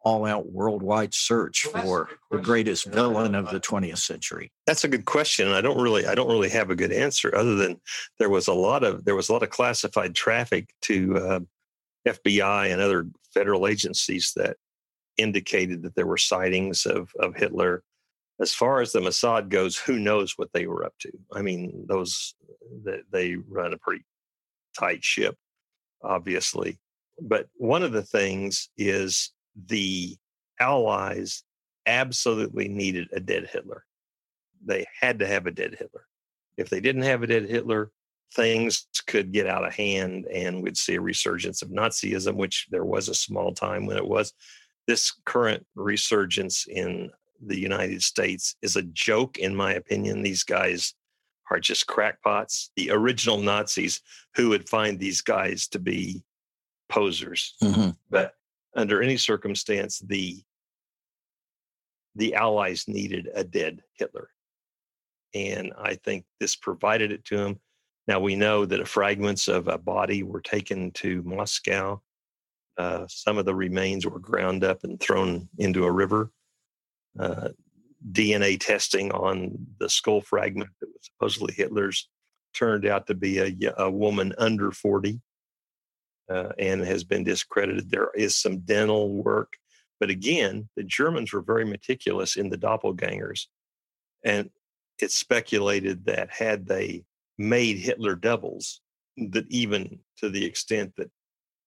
all 0.05 0.26
out 0.26 0.50
worldwide 0.50 1.14
search 1.14 1.62
for 1.62 2.09
the 2.30 2.38
greatest 2.38 2.86
villain 2.86 3.34
of 3.34 3.50
the 3.50 3.61
20th 3.61 3.98
century? 3.98 4.53
That's 4.66 4.84
a 4.84 4.88
good 4.88 5.05
question. 5.05 5.48
I 5.48 5.61
don't 5.61 5.80
really 5.80 6.07
I 6.07 6.14
don't 6.14 6.30
really 6.30 6.50
have 6.50 6.70
a 6.70 6.76
good 6.76 6.92
answer 6.92 7.34
other 7.34 7.57
than 7.57 7.80
there 8.18 8.30
was 8.30 8.48
a 8.48 8.55
lot 8.55 8.84
of 8.84 9.05
there 9.05 9.14
was 9.14 9.28
a 9.28 9.32
lot 9.32 9.42
of 9.42 9.50
classified 9.50 10.14
traffic 10.14 10.70
to 10.82 11.16
uh, 11.16 11.40
FBI 12.07 12.72
and 12.72 12.80
other 12.80 13.07
federal 13.32 13.66
agencies 13.66 14.32
that 14.36 14.57
indicated 15.16 15.82
that 15.82 15.94
there 15.94 16.07
were 16.07 16.18
sightings 16.18 16.86
of 16.86 17.11
of 17.18 17.36
Hitler. 17.36 17.82
As 18.40 18.53
far 18.53 18.80
as 18.80 18.92
the 18.92 19.00
Mossad 19.00 19.50
goes, 19.50 19.76
who 19.76 20.00
knows 20.00 20.34
what 20.36 20.53
they 20.53 20.66
were 20.66 20.84
up 20.84 20.94
to? 21.00 21.12
I 21.32 21.42
mean, 21.42 21.84
those 21.86 22.34
they, 22.84 23.00
they 23.12 23.36
run 23.36 23.72
a 23.72 23.78
pretty 23.78 24.05
tight 24.76 25.05
ship, 25.05 25.36
obviously. 26.03 26.78
But 27.20 27.46
one 27.57 27.82
of 27.82 27.92
the 27.92 28.03
things 28.03 28.70
is 28.76 29.32
the 29.66 30.16
Allies 30.61 31.42
absolutely 31.86 32.68
needed 32.68 33.09
a 33.12 33.20
dead 33.20 33.48
Hitler. 33.53 33.84
They 34.64 34.86
had 35.00 35.18
to 35.18 35.26
have 35.26 35.46
a 35.46 35.50
dead 35.50 35.76
Hitler. 35.78 36.07
If 36.57 36.68
they 36.68 36.80
didn't 36.80 37.03
have 37.03 37.22
a 37.22 37.26
dead 37.26 37.48
Hitler, 37.48 37.90
things 38.34 38.86
could 39.07 39.32
get 39.32 39.46
out 39.46 39.66
of 39.66 39.74
hand 39.74 40.26
and 40.26 40.62
we'd 40.62 40.76
see 40.76 40.94
a 40.94 41.00
resurgence 41.00 41.62
of 41.62 41.70
Nazism, 41.70 42.34
which 42.36 42.66
there 42.70 42.84
was 42.84 43.09
a 43.09 43.14
small 43.14 43.53
time 43.53 43.86
when 43.86 43.96
it 43.96 44.07
was. 44.07 44.32
This 44.86 45.12
current 45.24 45.66
resurgence 45.74 46.66
in 46.68 47.11
the 47.44 47.59
United 47.59 48.03
States 48.03 48.57
is 48.62 48.76
a 48.76 48.82
joke, 48.82 49.38
in 49.38 49.55
my 49.55 49.74
opinion. 49.74 50.22
These 50.22 50.44
guys 50.44 50.94
are 51.50 51.61
just 51.61 51.86
crackpots. 51.86 52.70
The 52.76 52.90
original 52.90 53.38
Nazis 53.38 54.00
who 54.34 54.50
would 54.50 54.68
find 54.68 54.98
these 54.98 55.20
guys 55.20 55.68
to 55.68 55.78
be 55.78 56.22
posers. 56.88 57.55
Mm-hmm. 57.62 57.90
But 58.11 58.34
under 58.74 59.02
any 59.02 59.16
circumstance, 59.16 59.98
the 60.00 60.42
the 62.14 62.34
Allies 62.34 62.84
needed 62.88 63.28
a 63.34 63.42
dead 63.42 63.82
Hitler. 63.94 64.28
And 65.34 65.72
I 65.80 65.94
think 65.94 66.26
this 66.40 66.56
provided 66.56 67.10
it 67.10 67.24
to 67.26 67.38
them. 67.38 67.60
Now 68.06 68.20
we 68.20 68.36
know 68.36 68.66
that 68.66 68.86
fragments 68.86 69.48
of 69.48 69.68
a 69.68 69.78
body 69.78 70.22
were 70.22 70.42
taken 70.42 70.90
to 70.92 71.22
Moscow. 71.22 72.02
Uh, 72.76 73.06
some 73.08 73.38
of 73.38 73.46
the 73.46 73.54
remains 73.54 74.04
were 74.04 74.18
ground 74.18 74.62
up 74.62 74.84
and 74.84 75.00
thrown 75.00 75.48
into 75.58 75.84
a 75.84 75.90
river. 75.90 76.30
Uh, 77.18 77.48
DNA 78.10 78.58
testing 78.58 79.12
on 79.12 79.54
the 79.78 79.88
skull 79.88 80.20
fragment 80.20 80.70
that 80.80 80.88
was 80.88 81.02
supposedly 81.02 81.54
Hitler's 81.54 82.08
turned 82.52 82.84
out 82.84 83.06
to 83.06 83.14
be 83.14 83.38
a, 83.38 83.72
a 83.78 83.90
woman 83.90 84.34
under 84.36 84.70
40 84.70 85.20
uh, 86.30 86.50
and 86.58 86.82
has 86.82 87.04
been 87.04 87.24
discredited. 87.24 87.90
There 87.90 88.10
is 88.14 88.36
some 88.36 88.58
dental 88.58 89.10
work. 89.22 89.54
But 90.00 90.10
again, 90.10 90.68
the 90.76 90.82
Germans 90.82 91.32
were 91.32 91.42
very 91.42 91.64
meticulous 91.64 92.36
in 92.36 92.50
the 92.50 92.58
doppelgangers. 92.58 93.46
And 94.24 94.50
it's 94.98 95.14
speculated 95.14 96.06
that 96.06 96.30
had 96.30 96.66
they 96.66 97.04
made 97.38 97.78
Hitler 97.78 98.14
doubles, 98.14 98.80
that 99.16 99.46
even 99.48 100.00
to 100.18 100.28
the 100.28 100.44
extent 100.44 100.94
that 100.96 101.10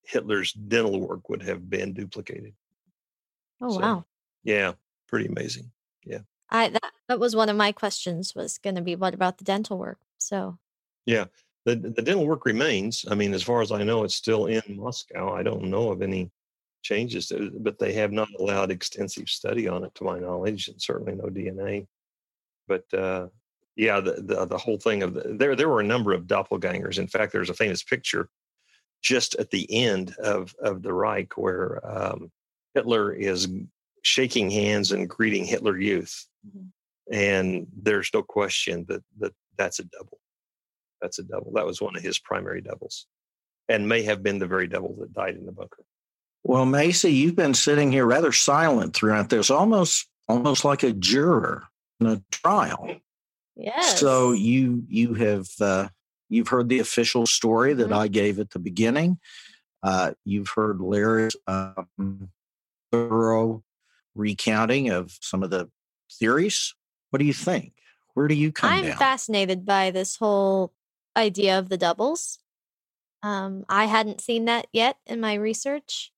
Hitler's 0.03 0.53
dental 0.53 0.99
work 0.99 1.29
would 1.29 1.43
have 1.43 1.69
been 1.69 1.93
duplicated. 1.93 2.53
Oh, 3.61 3.71
so, 3.71 3.79
wow. 3.79 4.05
Yeah, 4.43 4.73
pretty 5.07 5.27
amazing. 5.27 5.71
Yeah. 6.05 6.19
I 6.49 6.69
that, 6.69 6.91
that 7.07 7.19
was 7.19 7.35
one 7.35 7.49
of 7.49 7.55
my 7.55 7.71
questions 7.71 8.35
was 8.35 8.57
going 8.59 8.75
to 8.75 8.81
be 8.81 8.95
what 8.95 9.13
about 9.13 9.39
the 9.39 9.43
dental 9.43 9.77
work? 9.77 9.99
So 10.19 10.59
Yeah 11.05 11.25
the, 11.65 11.75
the 11.75 12.01
dental 12.01 12.27
work 12.27 12.45
remains. 12.45 13.05
I 13.09 13.15
mean, 13.15 13.33
as 13.33 13.43
far 13.43 13.61
as 13.61 13.71
I 13.71 13.83
know, 13.83 14.03
it's 14.03 14.15
still 14.15 14.45
in 14.45 14.61
Moscow. 14.69 15.33
I 15.33 15.43
don't 15.43 15.63
know 15.63 15.91
of 15.91 16.01
any 16.01 16.31
changes, 16.83 17.27
to 17.27 17.51
but 17.59 17.79
they 17.79 17.93
have 17.93 18.11
not 18.11 18.29
allowed 18.39 18.71
extensive 18.71 19.27
study 19.27 19.67
on 19.67 19.83
it, 19.83 19.93
to 19.95 20.03
my 20.03 20.19
knowledge, 20.19 20.67
and 20.67 20.79
certainly 20.79 21.15
no 21.15 21.25
DNA. 21.25 21.87
But 22.67 22.85
uh, 22.93 23.27
yeah, 23.75 23.99
the, 23.99 24.21
the, 24.21 24.45
the 24.45 24.57
whole 24.57 24.77
thing 24.77 25.01
of 25.01 25.15
the, 25.15 25.35
there 25.37 25.55
there 25.55 25.69
were 25.69 25.81
a 25.81 25.85
number 25.85 26.13
of 26.13 26.27
doppelgangers. 26.27 26.99
In 26.99 27.07
fact, 27.07 27.33
there's 27.33 27.49
a 27.49 27.55
famous 27.55 27.83
picture 27.83 28.29
just 29.01 29.35
at 29.35 29.49
the 29.49 29.67
end 29.73 30.15
of 30.19 30.55
of 30.61 30.83
the 30.83 30.93
Reich 30.93 31.35
where 31.35 31.81
um, 31.83 32.31
Hitler 32.75 33.11
is 33.11 33.47
shaking 34.03 34.51
hands 34.51 34.91
and 34.91 35.09
greeting 35.09 35.45
Hitler 35.45 35.79
Youth, 35.79 36.27
mm-hmm. 36.47 36.67
and 37.11 37.65
there's 37.75 38.11
no 38.13 38.21
question 38.21 38.85
that 38.87 39.03
that 39.19 39.33
that's 39.57 39.79
a 39.79 39.83
double. 39.85 40.19
That's 41.05 41.19
a 41.19 41.23
devil. 41.23 41.51
That 41.53 41.67
was 41.67 41.79
one 41.79 41.95
of 41.95 42.01
his 42.01 42.17
primary 42.17 42.61
devils 42.61 43.05
and 43.69 43.87
may 43.87 44.01
have 44.01 44.23
been 44.23 44.39
the 44.39 44.47
very 44.47 44.67
devil 44.67 44.95
that 44.99 45.13
died 45.13 45.35
in 45.35 45.45
the 45.45 45.51
bunker. 45.51 45.83
Well, 46.43 46.65
Macy, 46.65 47.11
you've 47.13 47.35
been 47.35 47.53
sitting 47.53 47.91
here 47.91 48.07
rather 48.07 48.31
silent 48.31 48.95
throughout 48.95 49.29
this, 49.29 49.51
almost 49.51 50.07
almost 50.27 50.65
like 50.65 50.81
a 50.81 50.93
juror 50.93 51.67
in 51.99 52.07
a 52.07 52.23
trial. 52.31 52.95
Yes. 53.55 53.99
So 53.99 54.31
you 54.31 54.83
you 54.87 55.13
have 55.13 55.47
uh, 55.61 55.89
you've 56.27 56.47
heard 56.47 56.69
the 56.69 56.79
official 56.79 57.27
story 57.27 57.75
that 57.75 57.85
mm-hmm. 57.85 57.93
I 57.93 58.07
gave 58.07 58.39
at 58.39 58.49
the 58.49 58.59
beginning. 58.59 59.19
Uh, 59.83 60.13
you've 60.23 60.49
heard 60.49 60.81
Larry's 60.81 61.35
um, 61.45 62.29
thorough 62.91 63.63
recounting 64.15 64.89
of 64.89 65.15
some 65.21 65.43
of 65.43 65.51
the 65.51 65.69
theories. 66.11 66.73
What 67.11 67.19
do 67.19 67.25
you 67.25 67.33
think? 67.33 67.73
Where 68.15 68.27
do 68.27 68.33
you 68.33 68.51
come 68.51 68.69
from? 68.69 68.79
I'm 68.79 68.85
down? 68.85 68.97
fascinated 68.97 69.65
by 69.67 69.91
this 69.91 70.15
whole 70.15 70.73
idea 71.15 71.57
of 71.57 71.69
the 71.69 71.77
doubles. 71.77 72.39
Um, 73.23 73.65
I 73.67 73.85
hadn't 73.85 74.21
seen 74.21 74.45
that 74.45 74.67
yet 74.71 74.97
in 75.05 75.19
my 75.19 75.33
research. 75.33 76.11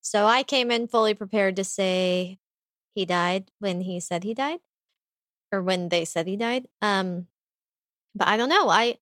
So 0.00 0.26
I 0.26 0.42
came 0.42 0.70
in 0.70 0.88
fully 0.88 1.14
prepared 1.14 1.56
to 1.56 1.64
say 1.64 2.38
he 2.94 3.04
died 3.04 3.50
when 3.58 3.82
he 3.82 4.00
said 4.00 4.24
he 4.24 4.34
died 4.34 4.60
or 5.52 5.62
when 5.62 5.88
they 5.88 6.04
said 6.04 6.26
he 6.26 6.36
died. 6.36 6.66
Um, 6.82 7.26
but 8.14 8.28
I 8.28 8.36
don't 8.36 8.48
know. 8.48 8.68
I 8.68 8.98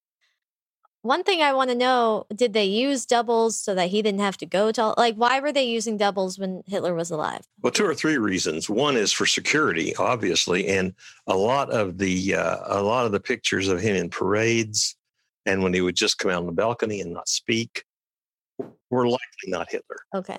one 1.02 1.22
thing 1.22 1.40
I 1.40 1.54
want 1.54 1.70
to 1.70 1.76
know, 1.76 2.26
did 2.34 2.52
they 2.52 2.64
use 2.64 3.06
doubles 3.06 3.58
so 3.58 3.74
that 3.74 3.88
he 3.88 4.02
didn't 4.02 4.20
have 4.20 4.36
to 4.38 4.46
go 4.46 4.72
to 4.72 4.94
like 4.98 5.14
why 5.14 5.40
were 5.40 5.52
they 5.52 5.64
using 5.64 5.96
doubles 5.96 6.38
when 6.38 6.62
Hitler 6.66 6.94
was 6.94 7.10
alive? 7.10 7.46
Well, 7.62 7.72
two 7.72 7.86
or 7.86 7.94
three 7.94 8.18
reasons. 8.18 8.68
One 8.68 8.96
is 8.96 9.12
for 9.12 9.24
security, 9.24 9.94
obviously, 9.96 10.68
and 10.68 10.92
a 11.26 11.36
lot 11.36 11.70
of 11.70 11.98
the 11.98 12.34
uh, 12.34 12.58
a 12.66 12.82
lot 12.82 13.06
of 13.06 13.12
the 13.12 13.20
pictures 13.20 13.68
of 13.68 13.80
him 13.80 13.96
in 13.96 14.10
parades 14.10 14.97
and 15.48 15.62
when 15.62 15.72
he 15.72 15.80
would 15.80 15.96
just 15.96 16.18
come 16.18 16.30
out 16.30 16.40
on 16.40 16.46
the 16.46 16.52
balcony 16.52 17.00
and 17.00 17.12
not 17.12 17.28
speak 17.28 17.84
were 18.90 19.08
likely 19.08 19.48
not 19.48 19.70
Hitler. 19.70 19.96
Okay. 20.14 20.38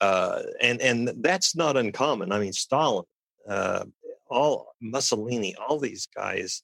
Uh, 0.00 0.42
and 0.60 0.80
and 0.80 1.12
that's 1.22 1.54
not 1.54 1.76
uncommon. 1.76 2.32
I 2.32 2.38
mean, 2.38 2.52
Stalin, 2.52 3.04
uh, 3.48 3.84
all 4.30 4.74
Mussolini, 4.80 5.54
all 5.56 5.78
these 5.78 6.06
guys. 6.14 6.62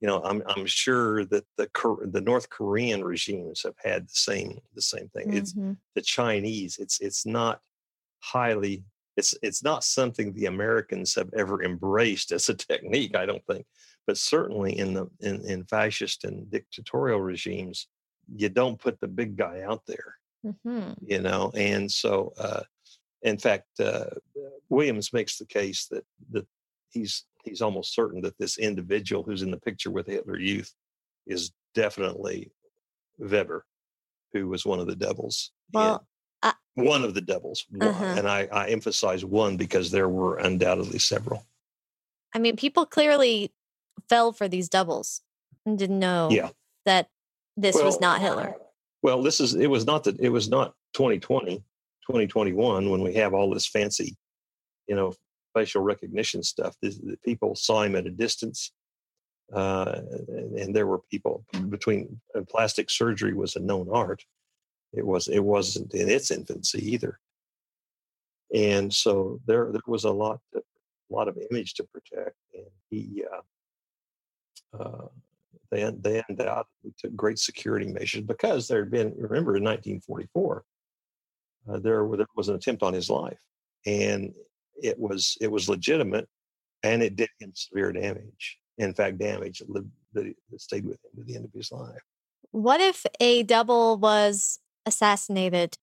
You 0.00 0.08
know, 0.08 0.22
I'm 0.22 0.42
I'm 0.46 0.66
sure 0.66 1.24
that 1.26 1.44
the 1.56 1.68
the 2.10 2.20
North 2.20 2.48
Korean 2.48 3.02
regimes 3.04 3.62
have 3.64 3.74
had 3.82 4.04
the 4.04 4.14
same 4.14 4.58
the 4.74 4.82
same 4.82 5.08
thing. 5.08 5.28
Mm-hmm. 5.28 5.36
It's 5.38 5.54
the 5.94 6.02
Chinese. 6.02 6.78
It's 6.78 7.00
it's 7.00 7.26
not 7.26 7.60
highly. 8.20 8.84
It's 9.16 9.34
it's 9.42 9.64
not 9.64 9.82
something 9.82 10.32
the 10.32 10.46
Americans 10.46 11.14
have 11.14 11.30
ever 11.36 11.62
embraced 11.62 12.30
as 12.30 12.48
a 12.48 12.54
technique. 12.70 13.16
I 13.16 13.26
don't 13.26 13.44
think 13.46 13.66
but 14.06 14.16
certainly 14.16 14.78
in 14.78 14.94
the 14.94 15.08
in, 15.20 15.44
in 15.44 15.64
fascist 15.64 16.24
and 16.24 16.50
dictatorial 16.50 17.20
regimes 17.20 17.88
you 18.34 18.48
don't 18.48 18.80
put 18.80 19.00
the 19.00 19.08
big 19.08 19.36
guy 19.36 19.62
out 19.62 19.82
there 19.86 20.14
mm-hmm. 20.44 20.92
you 21.04 21.20
know 21.20 21.50
and 21.54 21.90
so 21.90 22.32
uh, 22.38 22.62
in 23.22 23.36
fact 23.36 23.68
uh, 23.80 24.06
williams 24.68 25.12
makes 25.12 25.38
the 25.38 25.46
case 25.46 25.86
that 25.90 26.04
that 26.30 26.46
he's 26.90 27.24
he's 27.44 27.62
almost 27.62 27.94
certain 27.94 28.20
that 28.20 28.38
this 28.38 28.58
individual 28.58 29.22
who's 29.22 29.42
in 29.42 29.50
the 29.50 29.60
picture 29.60 29.90
with 29.90 30.06
hitler 30.06 30.38
youth 30.38 30.72
is 31.26 31.52
definitely 31.74 32.50
weber 33.18 33.64
who 34.32 34.48
was 34.48 34.64
one 34.64 34.80
of 34.80 34.86
the 34.86 34.96
devils 34.96 35.52
well 35.72 36.06
uh, 36.42 36.52
one 36.74 37.02
of 37.02 37.14
the 37.14 37.20
devils 37.20 37.64
uh-huh. 37.80 38.04
and 38.04 38.28
I, 38.28 38.46
I 38.52 38.68
emphasize 38.68 39.24
one 39.24 39.56
because 39.56 39.90
there 39.90 40.10
were 40.10 40.36
undoubtedly 40.36 40.98
several 40.98 41.46
I 42.36 42.38
mean, 42.38 42.56
people 42.56 42.84
clearly 42.84 43.50
fell 44.08 44.32
for 44.32 44.48
these 44.48 44.68
doubles 44.68 45.22
and 45.64 45.78
didn't 45.78 45.98
know 45.98 46.28
yeah. 46.30 46.50
that 46.84 47.08
this 47.56 47.74
well, 47.74 47.84
was 47.84 48.00
not 48.00 48.20
Hitler. 48.20 48.54
Well, 49.02 49.22
this 49.22 49.40
is 49.40 49.54
it 49.54 49.68
was 49.68 49.86
not 49.86 50.04
that 50.04 50.18
it 50.20 50.30
was 50.30 50.48
not 50.48 50.74
2020, 50.94 51.56
2021 51.56 52.90
when 52.90 53.02
we 53.02 53.14
have 53.14 53.34
all 53.34 53.50
this 53.50 53.66
fancy, 53.66 54.16
you 54.86 54.96
know, 54.96 55.14
facial 55.54 55.82
recognition 55.82 56.42
stuff. 56.42 56.76
The, 56.82 56.90
the 57.02 57.18
people 57.24 57.54
saw 57.54 57.82
him 57.82 57.96
at 57.96 58.06
a 58.06 58.10
distance. 58.10 58.72
Uh, 59.52 60.00
and, 60.26 60.58
and, 60.58 60.74
there 60.74 60.88
were 60.88 60.98
people 61.08 61.44
between 61.68 62.20
plastic 62.48 62.90
surgery 62.90 63.32
was 63.32 63.54
a 63.54 63.60
known 63.60 63.88
art. 63.92 64.24
It 64.92 65.06
was 65.06 65.28
it 65.28 65.44
wasn't 65.44 65.94
in 65.94 66.08
its 66.08 66.32
infancy 66.32 66.92
either. 66.92 67.20
And 68.52 68.92
so 68.92 69.40
there 69.46 69.70
there 69.70 69.82
was 69.86 70.02
a 70.02 70.10
lot 70.10 70.40
to, 70.52 70.58
a 70.58 71.14
lot 71.14 71.28
of 71.28 71.38
image 71.50 71.74
to 71.74 71.84
protect, 71.84 72.36
and 72.54 72.66
he 72.90 73.24
uh, 73.32 73.42
uh, 74.78 75.06
they, 75.70 75.90
they 75.98 76.22
undoubtedly 76.28 76.94
took 76.98 77.14
great 77.16 77.38
security 77.38 77.86
measures 77.86 78.22
because 78.22 78.68
there 78.68 78.80
had 78.80 78.90
been, 78.90 79.14
remember 79.16 79.56
in 79.56 79.64
1944, 79.64 80.64
uh, 81.68 81.78
there, 81.78 82.06
there 82.16 82.26
was 82.36 82.48
an 82.48 82.54
attempt 82.54 82.82
on 82.82 82.94
his 82.94 83.10
life. 83.10 83.38
and 83.84 84.32
it 84.82 84.98
was 84.98 85.36
it 85.40 85.50
was 85.50 85.68
legitimate, 85.68 86.28
and 86.82 87.02
it 87.02 87.16
did 87.16 87.28
him 87.38 87.52
severe 87.54 87.92
damage. 87.92 88.58
In 88.78 88.92
fact, 88.92 89.18
damage 89.18 89.60
that, 89.60 89.70
lived, 89.70 89.90
that, 90.12 90.32
that 90.50 90.60
stayed 90.60 90.84
with 90.84 90.98
him 91.04 91.10
to 91.16 91.24
the 91.24 91.36
end 91.36 91.46
of 91.46 91.52
his 91.52 91.72
life. 91.72 92.02
What 92.50 92.80
if 92.80 93.06
a 93.20 93.42
double 93.42 93.96
was 93.96 94.60
assassinated? 94.84 95.76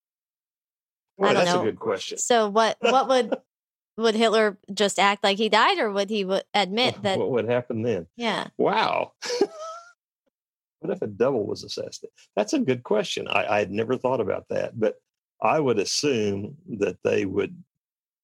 Well, 1.17 1.31
I 1.31 1.33
don't 1.33 1.45
that's 1.45 1.55
know. 1.55 1.61
a 1.61 1.65
good 1.65 1.79
question. 1.79 2.17
So 2.17 2.49
what 2.49 2.77
what 2.81 3.07
would 3.07 3.33
would 3.97 4.15
Hitler 4.15 4.57
just 4.73 4.99
act 4.99 5.23
like 5.23 5.37
he 5.37 5.49
died 5.49 5.77
or 5.79 5.91
would 5.91 6.09
he 6.09 6.21
admit 6.53 7.01
that 7.03 7.19
what 7.19 7.31
would 7.31 7.49
happen 7.49 7.81
then? 7.83 8.07
yeah. 8.15 8.47
Wow. 8.57 9.13
what 10.79 10.91
if 10.91 11.01
a 11.01 11.07
double 11.07 11.45
was 11.45 11.63
assassinated? 11.63 12.09
That's 12.35 12.53
a 12.53 12.59
good 12.59 12.83
question. 12.83 13.27
I, 13.27 13.45
I 13.45 13.59
had 13.59 13.71
never 13.71 13.97
thought 13.97 14.19
about 14.19 14.45
that, 14.49 14.77
but 14.79 14.95
I 15.41 15.59
would 15.59 15.79
assume 15.79 16.57
that 16.79 16.97
they 17.03 17.25
would 17.25 17.55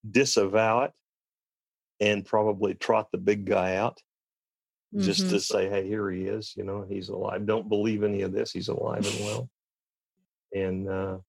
disavow 0.10 0.82
it 0.84 0.92
and 2.00 2.26
probably 2.26 2.74
trot 2.74 3.10
the 3.12 3.18
big 3.18 3.46
guy 3.46 3.76
out 3.76 4.02
just 4.98 5.26
Mhm. 5.26 5.30
to 5.30 5.40
say, 5.40 5.70
hey, 5.70 5.86
here 5.88 6.10
he 6.10 6.24
is. 6.24 6.54
You 6.58 6.64
know, 6.64 6.82
he's 6.88 7.10
alive. 7.10 7.46
Don't 7.46 7.70
believe 7.70 8.04
any 8.04 8.22
of 8.22 8.32
this. 8.32 8.52
He's 8.52 8.70
alive 8.70 9.06
and 9.06 9.26
well. 9.26 9.50
And, 10.52 10.90
uh, 10.90 11.20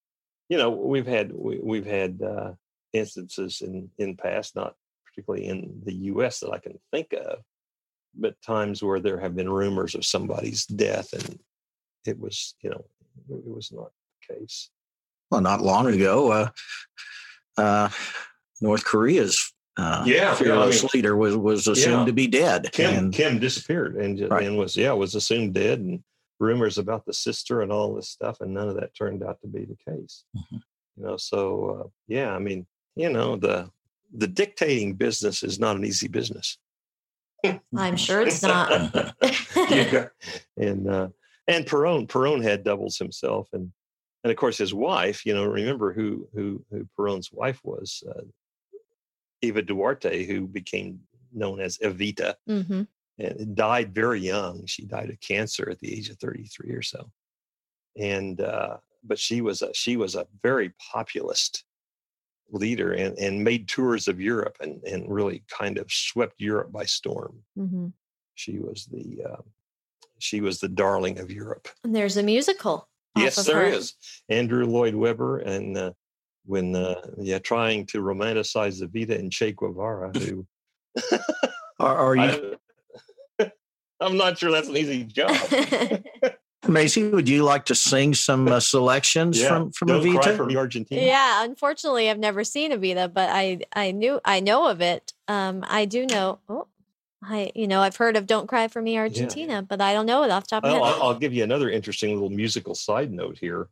you 0.49 0.57
know, 0.57 0.71
we've 0.71 1.07
had, 1.07 1.31
we, 1.31 1.59
we've 1.63 1.85
had, 1.85 2.23
uh, 2.23 2.53
instances 2.93 3.61
in 3.63 3.91
in 3.99 4.17
past, 4.17 4.57
not 4.57 4.75
particularly 5.07 5.47
in 5.47 5.81
the 5.85 5.95
U.S. 6.13 6.41
that 6.41 6.51
I 6.51 6.59
can 6.59 6.79
think 6.93 7.13
of, 7.13 7.39
but 8.15 8.41
times 8.43 8.83
where 8.83 9.01
there 9.01 9.19
have 9.21 9.35
been 9.37 9.51
rumors 9.51 9.95
of 9.95 10.05
somebody's 10.05 10.67
death, 10.67 11.13
and 11.13 11.39
it 12.07 12.19
was, 12.19 12.55
you 12.63 12.71
know, 12.71 12.85
it 13.31 13.47
was 13.47 13.71
not 13.73 13.91
the 14.29 14.35
case. 14.35 14.71
Well, 15.31 15.41
not 15.41 15.61
long 15.61 15.87
ago, 15.87 16.31
uh, 16.33 16.49
uh, 17.57 17.89
North 18.61 18.85
Korea's 18.85 19.53
uh, 19.77 20.03
Yeah, 20.07 20.15
yeah, 20.15 20.33
I 20.33 20.35
fearless 20.35 20.83
mean- 20.83 20.91
leader 20.95 21.17
was 21.17 21.37
was 21.37 21.67
assumed 21.69 22.01
Yeah. 22.01 22.05
to 22.07 22.13
be 22.13 22.27
dead. 22.27 22.71
Kim 22.73 22.95
and 22.99 23.13
Kim 23.13 23.39
disappeared 23.39 23.97
and 23.97 24.29
Right. 24.31 24.47
and 24.47 24.59
was 24.59 24.77
yeah 24.77 24.93
was 24.93 25.15
assumed 25.15 25.55
dead, 25.55 25.79
and 25.81 26.03
rumors 26.39 26.79
about 26.79 27.05
the 27.07 27.13
sister 27.15 27.61
and 27.63 27.71
all 27.71 27.95
this 27.95 28.09
stuff, 28.09 28.41
and 28.41 28.53
none 28.55 28.69
of 28.69 28.75
that 28.77 28.95
turned 28.95 29.23
out 29.23 29.41
to 29.43 29.47
be 29.47 29.65
the 29.65 29.77
case. 29.77 30.25
Mhm. 30.37 30.61
You 30.97 31.03
know, 31.05 31.17
so 31.17 31.71
uh, 31.85 31.89
yeah, 32.09 32.35
I 32.35 32.39
mean, 32.39 32.67
you 32.97 33.11
know, 33.11 33.37
the 33.37 33.71
the 34.13 34.27
dictating 34.27 34.95
business 34.95 35.43
is 35.43 35.59
not 35.59 35.77
an 35.77 35.85
easy 35.85 36.09
business. 36.09 36.59
I'm 37.77 37.97
sure 37.97 38.23
it's 38.23 38.43
not. 38.43 39.15
yeah. 39.71 40.09
And 40.57 40.89
uh, 40.89 41.09
and 41.49 41.65
Perón 41.65 42.07
Perón 42.07 42.43
had 42.43 42.65
doubles 42.65 42.99
himself, 42.99 43.49
and 43.53 43.73
and 44.25 44.31
of 44.31 44.37
course 44.37 44.59
his 44.59 44.75
wife. 44.75 45.25
You 45.25 45.35
know, 45.35 45.47
remember 45.47 45.93
who 45.93 46.29
who 46.35 46.65
who 46.71 46.87
Perón's 46.99 47.33
wife 47.33 47.61
was? 47.65 48.03
Uh, 48.09 48.23
Eva 49.43 49.63
Duarte, 49.63 50.27
who 50.27 50.47
became 50.47 51.01
known 51.33 51.61
as 51.61 51.79
Evita, 51.79 52.35
hmm 52.47 52.83
and 53.21 53.55
died 53.55 53.95
very 53.95 54.21
young. 54.21 54.65
She 54.67 54.85
died 54.85 55.11
of 55.11 55.21
cancer 55.21 55.69
at 55.71 55.79
the 55.79 55.93
age 55.93 56.09
of 56.09 56.19
33 56.19 56.71
or 56.73 56.83
so. 56.83 57.11
And 57.97 58.41
uh, 58.41 58.79
but 59.05 59.19
she 59.19 59.41
was 59.41 59.63
a 59.63 59.73
she 59.75 59.97
was 59.97 60.15
a 60.15 60.27
very 60.43 60.73
populist 60.93 61.65
leader 62.53 62.93
and, 62.93 63.19
and 63.19 63.43
made 63.45 63.69
tours 63.69 64.09
of 64.09 64.21
Europe 64.21 64.57
and, 64.61 64.83
and 64.85 65.13
really 65.13 65.43
kind 65.49 65.79
of 65.79 65.91
swept 65.91 66.35
Europe 66.39 66.73
by 66.73 66.85
storm. 66.85 67.43
hmm 67.57 67.89
She 68.35 68.59
was 68.59 68.87
the 68.87 69.23
uh, 69.31 69.43
she 70.19 70.41
was 70.41 70.61
the 70.61 70.69
darling 70.69 71.19
of 71.19 71.31
Europe. 71.31 71.69
And 71.85 71.95
there's 71.95 72.17
a 72.17 72.23
musical. 72.23 72.89
yes, 73.17 73.39
of 73.39 73.47
there 73.47 73.57
her. 73.57 73.65
is 73.67 73.95
Andrew 74.29 74.65
Lloyd 74.67 74.95
Webber 74.95 75.39
and 75.39 75.77
uh, 75.77 75.93
when 76.45 76.75
uh, 76.77 77.01
yeah 77.19 77.39
trying 77.39 77.87
to 77.87 77.99
romanticize 78.03 78.83
Evita 78.83 79.19
and 79.19 79.33
Che 79.33 79.53
Guevara, 79.53 80.11
who 80.19 80.47
are, 81.81 81.97
are 81.97 82.17
you, 82.17 82.57
I, 83.39 83.53
I'm 84.01 84.17
not 84.17 84.39
sure 84.39 84.51
that's 84.51 84.69
an 84.69 84.77
easy 84.77 85.05
job. 85.05 85.37
Macy? 86.69 87.09
Would 87.09 87.29
you 87.29 87.43
like 87.43 87.65
to 87.67 87.75
sing 87.75 88.15
some 88.15 88.49
uh, 88.49 88.61
selections 88.61 89.43
from 89.43 89.73
from 89.73 89.89
Don't 89.89 90.03
Evita? 90.05 90.37
for 90.37 90.45
me, 90.45 90.57
Argentina. 90.57 91.01
yeah, 91.01 91.45
unfortunately, 91.45 92.11
I've 92.11 92.19
never 92.19 92.45
seen 92.45 92.73
Evita, 92.73 93.13
but 93.13 93.31
I 93.31 93.61
I 93.73 93.93
knew 93.93 94.21
I 94.25 94.41
know 94.41 94.69
of 94.69 94.81
it. 94.81 95.13
Um, 95.29 95.65
I 95.69 95.87
do 95.87 96.07
know. 96.07 96.39
Oh, 96.49 96.67
I 97.23 97.51
you 97.55 97.67
know 97.67 97.81
I've 97.81 97.97
heard 97.97 98.17
of 98.17 98.27
"Don't 98.27 98.47
Cry 98.47 98.69
for 98.69 98.83
Me, 98.83 98.99
Argentina," 98.99 99.63
but 99.63 99.81
I 99.81 99.93
don't 99.95 100.07
know 100.07 100.23
it 100.23 100.31
off 100.31 100.45
the 100.45 100.49
top 100.49 100.65
of 100.65 100.73
Well, 100.73 100.81
my 100.81 100.89
I'll. 100.89 101.03
I'll 101.03 101.19
give 101.19 101.33
you 101.33 101.45
another 101.45 101.71
interesting 101.71 102.13
little 102.13 102.31
musical 102.31 102.75
side 102.75 103.11
note 103.11 103.39
here. 103.39 103.69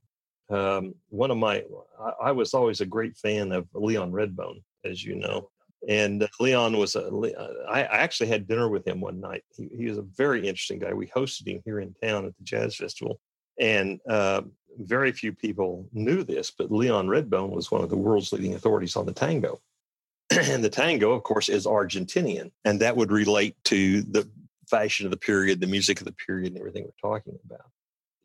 Um, 0.50 0.94
one 1.10 1.30
of 1.30 1.36
my, 1.36 1.62
I, 2.00 2.28
I 2.28 2.32
was 2.32 2.54
always 2.54 2.80
a 2.80 2.86
great 2.86 3.18
fan 3.18 3.52
of 3.52 3.66
Leon 3.74 4.12
Redbone, 4.12 4.62
as 4.82 5.04
you 5.04 5.14
know, 5.14 5.50
and 5.86 6.28
Leon 6.40 6.76
was 6.76 6.96
a. 6.96 7.10
I 7.68 7.82
I 7.82 7.98
actually 7.98 8.28
had 8.28 8.48
dinner 8.48 8.68
with 8.68 8.86
him 8.86 9.00
one 9.00 9.20
night. 9.20 9.44
He, 9.56 9.68
he 9.76 9.86
was 9.86 9.98
a 9.98 10.02
very 10.02 10.40
interesting 10.46 10.78
guy. 10.78 10.92
We 10.92 11.06
hosted 11.06 11.46
him 11.46 11.62
here 11.64 11.80
in 11.80 11.94
town 12.02 12.26
at 12.26 12.36
the 12.36 12.44
jazz 12.44 12.76
festival, 12.76 13.20
and 13.60 14.00
uh, 14.08 14.42
very 14.78 15.12
few 15.12 15.32
people 15.32 15.88
knew 15.92 16.22
this, 16.22 16.50
but 16.50 16.70
Leon 16.70 17.08
Redbone 17.08 17.50
was 17.50 17.70
one 17.70 17.82
of 17.82 17.90
the 17.90 17.96
world's 17.96 18.32
leading 18.32 18.54
authorities 18.54 18.96
on 18.96 19.06
the 19.06 19.12
tango. 19.12 19.60
and 20.30 20.62
the 20.62 20.70
tango, 20.70 21.12
of 21.12 21.22
course, 21.22 21.48
is 21.48 21.66
Argentinian, 21.66 22.50
and 22.64 22.80
that 22.80 22.96
would 22.96 23.10
relate 23.10 23.56
to 23.64 24.02
the 24.02 24.28
fashion 24.68 25.06
of 25.06 25.10
the 25.10 25.16
period, 25.16 25.60
the 25.60 25.66
music 25.66 26.00
of 26.00 26.06
the 26.06 26.12
period, 26.12 26.52
and 26.52 26.58
everything 26.58 26.84
we're 26.84 27.10
talking 27.10 27.38
about. 27.46 27.66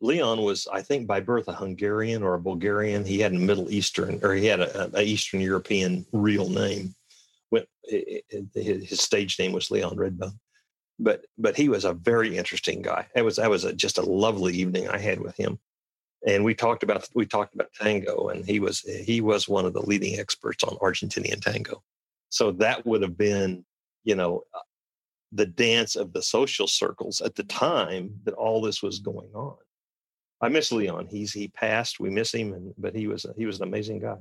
Leon 0.00 0.42
was, 0.42 0.68
I 0.70 0.82
think, 0.82 1.06
by 1.06 1.20
birth 1.20 1.48
a 1.48 1.54
Hungarian 1.54 2.22
or 2.22 2.34
a 2.34 2.40
Bulgarian. 2.40 3.04
He 3.04 3.20
had 3.20 3.32
a 3.32 3.38
Middle 3.38 3.70
Eastern, 3.70 4.20
or 4.22 4.34
he 4.34 4.46
had 4.46 4.60
a, 4.60 4.90
a 4.98 5.02
Eastern 5.02 5.40
European 5.40 6.04
real 6.12 6.48
name. 6.48 6.94
His 7.50 8.88
his 8.88 9.00
stage 9.00 9.38
name 9.38 9.52
was 9.52 9.70
Leon 9.70 9.96
Redbone, 9.96 10.38
but 10.98 11.24
but 11.38 11.56
he 11.56 11.68
was 11.68 11.84
a 11.84 11.92
very 11.92 12.36
interesting 12.36 12.82
guy. 12.82 13.06
It 13.14 13.22
was 13.22 13.36
that 13.36 13.50
was 13.50 13.64
a, 13.64 13.72
just 13.72 13.98
a 13.98 14.02
lovely 14.02 14.54
evening 14.54 14.88
I 14.88 14.98
had 14.98 15.20
with 15.20 15.36
him, 15.36 15.58
and 16.26 16.44
we 16.44 16.54
talked 16.54 16.82
about 16.82 17.08
we 17.14 17.26
talked 17.26 17.54
about 17.54 17.72
tango, 17.78 18.28
and 18.28 18.44
he 18.44 18.60
was 18.60 18.80
he 18.80 19.20
was 19.20 19.48
one 19.48 19.66
of 19.66 19.74
the 19.74 19.84
leading 19.84 20.18
experts 20.18 20.64
on 20.64 20.76
Argentinian 20.76 21.40
tango. 21.40 21.82
So 22.30 22.50
that 22.52 22.84
would 22.86 23.02
have 23.02 23.16
been, 23.16 23.64
you 24.02 24.16
know, 24.16 24.42
uh, 24.54 24.60
the 25.32 25.46
dance 25.46 25.94
of 25.94 26.12
the 26.12 26.22
social 26.22 26.66
circles 26.66 27.20
at 27.20 27.34
the 27.34 27.44
time 27.44 28.12
that 28.24 28.34
all 28.34 28.60
this 28.60 28.82
was 28.82 28.98
going 28.98 29.30
on. 29.34 29.56
I 30.40 30.48
miss 30.48 30.72
Leon. 30.72 31.08
He's 31.10 31.32
he 31.32 31.48
passed. 31.48 32.00
We 32.00 32.10
miss 32.10 32.32
him, 32.32 32.52
and 32.52 32.74
but 32.78 32.94
he 32.94 33.06
was 33.06 33.26
he 33.36 33.46
was 33.46 33.60
an 33.60 33.68
amazing 33.68 34.00
guy. 34.00 34.16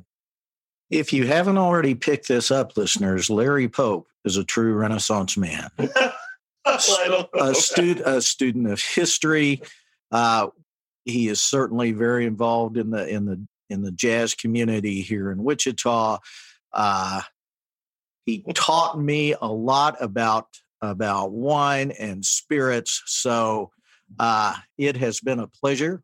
If 0.94 1.12
you 1.12 1.26
haven't 1.26 1.58
already 1.58 1.96
picked 1.96 2.28
this 2.28 2.52
up, 2.52 2.78
listeners, 2.78 3.28
Larry 3.28 3.68
Pope 3.68 4.08
is 4.26 4.38
a 4.38 4.44
true 4.44 4.74
Renaissance 4.74 5.36
man. 5.36 5.70
A, 6.66 6.80
stud, 7.54 8.02
a 8.06 8.22
student 8.22 8.72
of 8.72 8.82
history. 8.82 9.62
Uh, 10.12 10.48
he 11.04 11.28
is 11.28 11.42
certainly 11.42 11.92
very 11.92 12.26
involved 12.26 12.78
in 12.78 12.90
the 12.90 13.06
in 13.06 13.26
the 13.26 13.46
in 13.70 13.82
the 13.82 13.92
jazz 13.92 14.34
community 14.34 15.02
here 15.02 15.30
in 15.30 15.44
Wichita. 15.44 16.20
Uh, 16.72 17.22
he 18.26 18.46
taught 18.54 18.98
me 18.98 19.36
a 19.42 19.48
lot 19.48 19.98
about 20.00 20.48
about 20.82 21.32
wine 21.32 21.92
and 21.92 22.24
spirits. 22.24 23.04
So 23.08 23.72
uh, 24.20 24.56
it 24.78 24.96
has 24.96 25.20
been 25.20 25.40
a 25.40 25.48
pleasure 25.48 26.02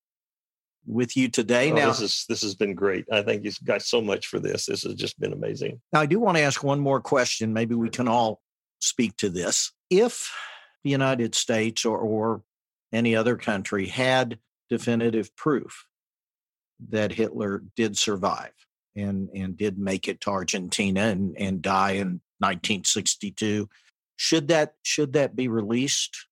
with 0.85 1.15
you 1.15 1.29
today. 1.29 1.71
Oh, 1.71 1.75
now, 1.75 1.87
this 1.87 2.01
is 2.01 2.25
this 2.27 2.41
has 2.41 2.55
been 2.55 2.73
great. 2.73 3.05
I 3.11 3.21
thank 3.21 3.43
you 3.43 3.51
guys 3.63 3.87
so 3.87 4.01
much 4.01 4.27
for 4.27 4.39
this. 4.39 4.65
This 4.65 4.83
has 4.83 4.95
just 4.95 5.19
been 5.19 5.33
amazing. 5.33 5.81
Now, 5.93 6.01
I 6.01 6.05
do 6.05 6.19
want 6.19 6.37
to 6.37 6.43
ask 6.43 6.63
one 6.63 6.79
more 6.79 7.01
question. 7.01 7.53
Maybe 7.53 7.75
we 7.75 7.89
can 7.89 8.07
all 8.07 8.41
speak 8.79 9.15
to 9.17 9.29
this. 9.29 9.71
If 9.89 10.31
the 10.83 10.89
United 10.89 11.35
States 11.35 11.85
or, 11.85 11.97
or 11.97 12.43
any 12.91 13.15
other 13.15 13.35
country 13.37 13.87
had 13.87 14.39
definitive 14.69 15.35
proof 15.35 15.85
that 16.89 17.11
Hitler 17.11 17.63
did 17.75 17.97
survive 17.97 18.53
and, 18.95 19.29
and 19.35 19.57
did 19.57 19.77
make 19.77 20.07
it 20.07 20.21
to 20.21 20.29
Argentina 20.29 21.01
and, 21.01 21.35
and 21.37 21.61
die 21.61 21.91
in 21.91 22.21
1962, 22.39 23.69
should 24.15 24.47
that 24.49 24.73
should 24.83 25.13
that 25.13 25.35
be 25.35 25.47
released? 25.47 26.27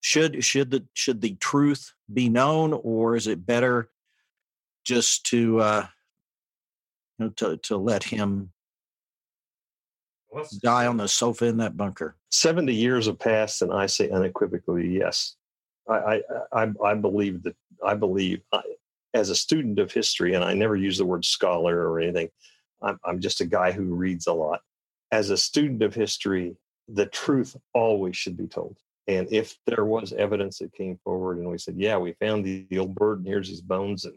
Should 0.00 0.44
should 0.44 0.70
the 0.70 0.86
should 0.94 1.20
the 1.20 1.34
truth 1.36 1.92
be 2.12 2.28
known, 2.28 2.72
or 2.72 3.16
is 3.16 3.26
it 3.26 3.44
better 3.44 3.90
just 4.84 5.24
to 5.26 5.60
uh, 5.60 5.86
you 7.18 7.26
know, 7.26 7.30
to 7.36 7.56
to 7.58 7.76
let 7.76 8.04
him 8.04 8.50
die 10.62 10.86
on 10.86 10.96
the 10.96 11.08
sofa 11.08 11.46
in 11.46 11.56
that 11.58 11.76
bunker. 11.76 12.16
70 12.30 12.74
years 12.74 13.06
have 13.06 13.18
passed 13.18 13.62
and 13.62 13.72
i 13.72 13.86
say 13.86 14.10
unequivocally 14.10 14.88
yes. 14.88 15.36
I 15.88 15.94
i 15.94 16.64
i, 16.64 16.72
I 16.84 16.94
believe 16.94 17.42
that 17.44 17.56
i 17.84 17.94
believe 17.94 18.42
I, 18.52 18.62
as 19.14 19.30
a 19.30 19.36
student 19.36 19.78
of 19.78 19.90
history 19.90 20.34
and 20.34 20.44
i 20.44 20.52
never 20.52 20.76
use 20.76 20.98
the 20.98 21.06
word 21.06 21.24
scholar 21.24 21.88
or 21.88 22.00
anything 22.00 22.28
I'm, 22.82 22.98
I'm 23.04 23.20
just 23.20 23.40
a 23.40 23.46
guy 23.46 23.72
who 23.72 23.82
reads 23.82 24.28
a 24.28 24.32
lot. 24.32 24.60
As 25.10 25.30
a 25.30 25.36
student 25.36 25.82
of 25.82 25.94
history 25.94 26.56
the 26.88 27.06
truth 27.06 27.56
always 27.74 28.16
should 28.16 28.36
be 28.36 28.46
told 28.46 28.76
and 29.08 29.26
if 29.32 29.56
there 29.66 29.84
was 29.84 30.12
evidence 30.12 30.58
that 30.58 30.72
came 30.72 30.98
forward 31.02 31.38
and 31.38 31.50
we 31.50 31.58
said 31.58 31.74
yeah 31.76 31.96
we 31.96 32.12
found 32.14 32.44
the, 32.44 32.66
the 32.70 32.78
old 32.78 32.94
bird 32.94 33.18
and 33.18 33.26
here's 33.26 33.48
his 33.48 33.60
bones 33.60 34.04
and 34.04 34.14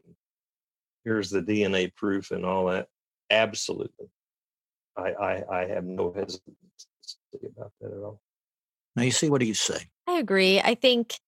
here's 1.04 1.30
the 1.30 1.42
dna 1.42 1.94
proof 1.96 2.32
and 2.32 2.46
all 2.46 2.68
that 2.68 2.88
absolutely 3.32 4.08
I, 4.98 5.12
I, 5.12 5.60
I 5.62 5.68
have 5.68 5.84
no 5.84 6.12
hesitancy 6.12 6.56
about 7.44 7.72
that 7.82 7.92
at 7.92 8.04
all. 8.04 8.22
Now 8.96 9.04
you 9.04 9.12
see, 9.12 9.30
what 9.30 9.40
do 9.40 9.48
you 9.48 9.54
say? 9.54 9.88
I 10.08 10.14
agree. 10.18 10.60
I 10.60 10.76
think 10.76 11.20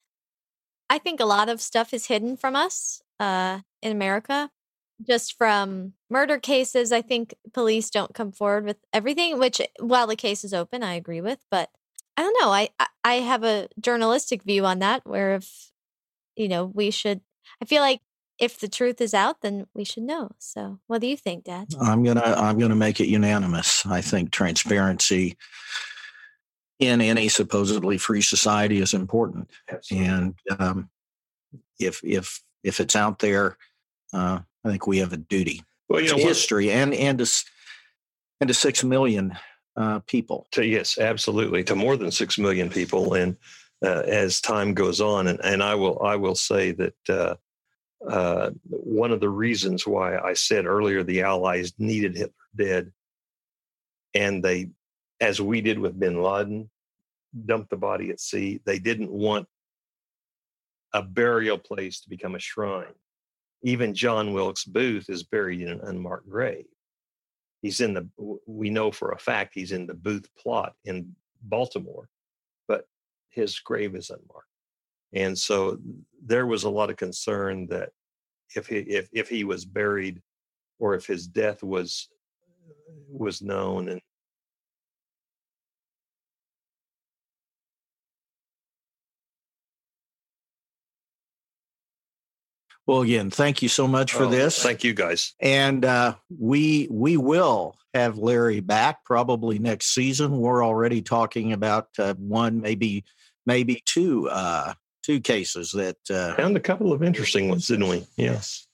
I 0.89 0.97
think 0.97 1.19
a 1.19 1.25
lot 1.25 1.49
of 1.49 1.61
stuff 1.61 1.93
is 1.93 2.07
hidden 2.07 2.37
from 2.37 2.55
us 2.55 3.01
uh, 3.19 3.59
in 3.81 3.91
America. 3.91 4.49
Just 5.05 5.37
from 5.37 5.93
murder 6.09 6.37
cases, 6.37 6.91
I 6.91 7.01
think 7.01 7.33
police 7.53 7.89
don't 7.89 8.13
come 8.13 8.31
forward 8.31 8.65
with 8.65 8.77
everything. 8.91 9.39
Which, 9.39 9.61
while 9.79 10.07
the 10.07 10.15
case 10.15 10.43
is 10.43 10.53
open, 10.53 10.83
I 10.83 10.93
agree 10.95 11.21
with. 11.21 11.39
But 11.49 11.69
I 12.17 12.21
don't 12.21 12.37
know. 12.41 12.49
I 12.51 12.69
I 13.03 13.15
have 13.15 13.43
a 13.43 13.67
journalistic 13.79 14.43
view 14.43 14.65
on 14.65 14.79
that, 14.79 15.01
where 15.05 15.35
if 15.35 15.71
you 16.35 16.47
know 16.47 16.65
we 16.65 16.91
should. 16.91 17.21
I 17.61 17.65
feel 17.65 17.81
like 17.81 18.01
if 18.39 18.59
the 18.59 18.67
truth 18.67 18.99
is 18.99 19.13
out, 19.13 19.41
then 19.41 19.67
we 19.73 19.83
should 19.83 20.03
know. 20.03 20.31
So, 20.39 20.79
what 20.87 21.01
do 21.01 21.07
you 21.07 21.17
think, 21.17 21.45
Dad? 21.45 21.67
I'm 21.79 22.03
gonna 22.03 22.21
I'm 22.21 22.57
gonna 22.59 22.75
make 22.75 22.99
it 22.99 23.07
unanimous. 23.07 23.85
I 23.85 24.01
think 24.01 24.31
transparency 24.31 25.37
in 26.79 27.01
any 27.01 27.29
supposedly 27.29 27.97
free 27.97 28.21
society 28.21 28.79
is 28.79 28.93
important, 28.93 29.49
Absolutely. 29.69 30.07
and 30.07 30.35
um, 30.59 30.89
if 31.79 32.01
if 32.03 32.41
if 32.63 32.79
it's 32.79 32.95
out 32.95 33.19
there, 33.19 33.57
uh, 34.13 34.39
I 34.65 34.69
think 34.69 34.87
we 34.87 34.97
have 34.99 35.13
a 35.13 35.17
duty 35.17 35.63
Well, 35.89 36.01
you 36.01 36.07
to 36.07 36.13
know, 36.13 36.23
what, 36.23 36.27
history 36.27 36.71
and 36.71 36.93
and 36.93 37.19
to 37.19 37.43
and 38.41 38.47
to 38.47 38.53
six 38.53 38.83
million 38.83 39.37
uh, 39.75 39.99
people. 39.99 40.47
to, 40.51 40.65
yes, 40.65 40.97
absolutely, 40.97 41.63
to 41.65 41.75
more 41.75 41.97
than 41.97 42.11
six 42.11 42.37
million 42.37 42.69
people, 42.69 43.13
and 43.13 43.35
uh, 43.83 44.03
as 44.05 44.41
time 44.41 44.73
goes 44.73 45.01
on, 45.01 45.27
and, 45.27 45.39
and 45.43 45.61
I 45.61 45.75
will 45.75 46.01
I 46.03 46.15
will 46.15 46.35
say 46.35 46.71
that 46.71 47.09
uh, 47.09 47.35
uh, 48.07 48.51
one 48.65 49.11
of 49.11 49.19
the 49.19 49.29
reasons 49.29 49.87
why 49.87 50.17
I 50.17 50.33
said 50.33 50.65
earlier 50.65 51.03
the 51.03 51.23
Allies 51.23 51.73
needed 51.77 52.15
Hitler 52.15 52.33
dead, 52.55 52.91
and 54.13 54.43
they, 54.43 54.69
as 55.19 55.41
we 55.41 55.61
did 55.61 55.79
with 55.79 55.99
Bin 55.99 56.21
Laden, 56.21 56.69
dumped 57.45 57.69
the 57.69 57.77
body 57.77 58.09
at 58.09 58.19
sea. 58.19 58.61
They 58.65 58.79
didn't 58.79 59.11
want 59.11 59.47
a 60.93 61.01
burial 61.01 61.57
place 61.57 62.01
to 62.01 62.09
become 62.09 62.35
a 62.35 62.39
shrine. 62.39 62.93
Even 63.63 63.95
John 63.95 64.33
Wilkes 64.33 64.65
Booth 64.65 65.09
is 65.09 65.23
buried 65.23 65.61
in 65.61 65.69
an 65.69 65.81
unmarked 65.83 66.29
grave. 66.29 66.65
He's 67.63 67.79
in 67.79 67.93
the, 67.93 68.09
we 68.45 68.69
know 68.69 68.91
for 68.91 69.11
a 69.11 69.17
fact 69.17 69.53
he's 69.55 69.71
in 69.71 69.87
the 69.87 69.93
Booth 69.93 70.27
plot 70.37 70.73
in 70.83 71.15
Baltimore, 71.43 72.09
but 72.67 72.85
his 73.29 73.57
grave 73.59 73.95
is 73.95 74.09
unmarked. 74.09 74.49
And 75.13 75.37
so 75.37 75.79
there 76.21 76.45
was 76.45 76.65
a 76.65 76.69
lot 76.69 76.89
of 76.89 76.97
concern 76.97 77.67
that 77.67 77.91
if 78.53 78.67
he, 78.67 78.79
if, 78.79 79.07
if 79.13 79.29
he 79.29 79.45
was 79.45 79.63
buried 79.63 80.21
or 80.77 80.93
if 80.93 81.07
his 81.07 81.25
death 81.25 81.63
was, 81.63 82.09
was 83.09 83.41
known 83.41 83.87
and 83.87 84.01
Well, 92.85 93.01
again, 93.01 93.29
thank 93.29 93.61
you 93.61 93.69
so 93.69 93.87
much 93.87 94.11
for 94.11 94.23
Oh, 94.23 94.29
this. 94.29 94.61
Thank 94.61 94.83
you 94.83 94.93
guys. 94.93 95.33
and 95.39 95.85
uh, 95.85 96.15
we 96.37 96.87
we 96.91 97.15
will 97.17 97.77
have 97.93 98.17
Larry 98.17 98.59
back 98.59 99.05
probably 99.05 99.57
next 99.59 99.93
season. 99.93 100.37
We're 100.37 100.65
already 100.65 101.01
talking 101.01 101.53
about 101.53 101.87
uh, 101.97 102.13
one, 102.15 102.59
maybe 102.59 103.05
maybe 103.45 103.81
two 103.85 104.29
uh, 104.29 104.73
two 105.03 105.21
cases 105.21 105.71
that. 105.71 105.97
Uh, 106.09 106.35
Found 106.35 106.57
a 106.57 106.59
couple 106.59 106.91
of 106.91 107.01
interesting 107.03 107.49
ones, 107.49 107.67
didn't 107.67 107.87
we? 107.87 108.05
Yes. 108.17 108.67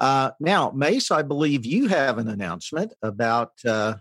uh, 0.00 0.32
now, 0.40 0.70
Mace, 0.70 1.10
I 1.10 1.22
believe 1.22 1.64
you 1.64 1.88
have 1.88 2.18
an 2.18 2.28
announcement 2.28 2.92
about 3.02 3.52
uh, 3.66 3.94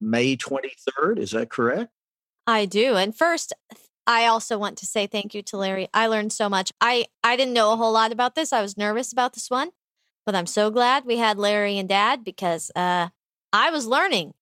May 0.00 0.34
twenty 0.36 0.72
third. 0.96 1.18
Is 1.20 1.30
that 1.32 1.50
correct? 1.50 1.90
I 2.46 2.66
do. 2.66 2.96
And 2.96 3.16
first, 3.16 3.52
I 4.06 4.26
also 4.26 4.58
want 4.58 4.78
to 4.78 4.86
say 4.86 5.06
thank 5.06 5.34
you 5.34 5.42
to 5.42 5.56
Larry. 5.56 5.88
I 5.94 6.06
learned 6.08 6.32
so 6.32 6.48
much. 6.48 6.72
I 6.80 7.06
I 7.22 7.36
didn't 7.36 7.54
know 7.54 7.72
a 7.72 7.76
whole 7.76 7.92
lot 7.92 8.12
about 8.12 8.34
this. 8.34 8.52
I 8.52 8.62
was 8.62 8.76
nervous 8.76 9.12
about 9.12 9.32
this 9.34 9.50
one, 9.50 9.70
but 10.26 10.34
I'm 10.34 10.46
so 10.46 10.70
glad 10.70 11.04
we 11.04 11.16
had 11.18 11.38
Larry 11.38 11.78
and 11.78 11.88
Dad 11.88 12.24
because 12.24 12.70
uh 12.76 13.08
I 13.52 13.70
was 13.70 13.86
learning 13.86 14.34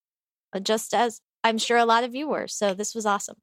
uh, 0.53 0.61
just 0.61 0.95
as 0.95 1.21
I'm 1.45 1.59
sure 1.59 1.77
a 1.79 1.85
lot 1.85 2.05
of 2.05 2.15
you 2.15 2.29
were. 2.29 2.49
So 2.49 2.75
this 2.75 2.95
was 2.95 3.07
awesome. 3.07 3.37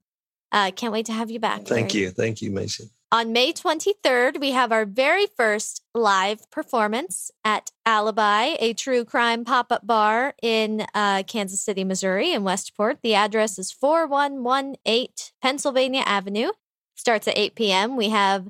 Uh 0.52 0.70
can't 0.70 0.92
wait 0.92 1.06
to 1.06 1.12
have 1.12 1.30
you 1.30 1.40
back. 1.40 1.66
Thank 1.66 1.94
you. 1.94 2.10
Thank 2.10 2.42
you, 2.42 2.50
Mason. 2.50 2.90
On 3.12 3.32
May 3.32 3.52
23rd, 3.52 4.38
we 4.38 4.52
have 4.52 4.70
our 4.70 4.84
very 4.84 5.26
first 5.26 5.82
live 5.96 6.48
performance 6.48 7.32
at 7.44 7.72
Alibi, 7.84 8.54
a 8.60 8.72
true 8.72 9.04
crime 9.04 9.44
pop 9.44 9.72
up 9.72 9.84
bar 9.84 10.34
in 10.40 10.86
uh, 10.94 11.24
Kansas 11.24 11.60
City, 11.60 11.82
Missouri, 11.82 12.32
in 12.32 12.44
Westport. 12.44 12.98
The 13.02 13.16
address 13.16 13.58
is 13.58 13.72
4118 13.72 15.08
Pennsylvania 15.42 16.04
Avenue. 16.06 16.50
Starts 16.94 17.26
at 17.26 17.36
8 17.36 17.56
p.m. 17.56 17.96
We 17.96 18.10
have 18.10 18.48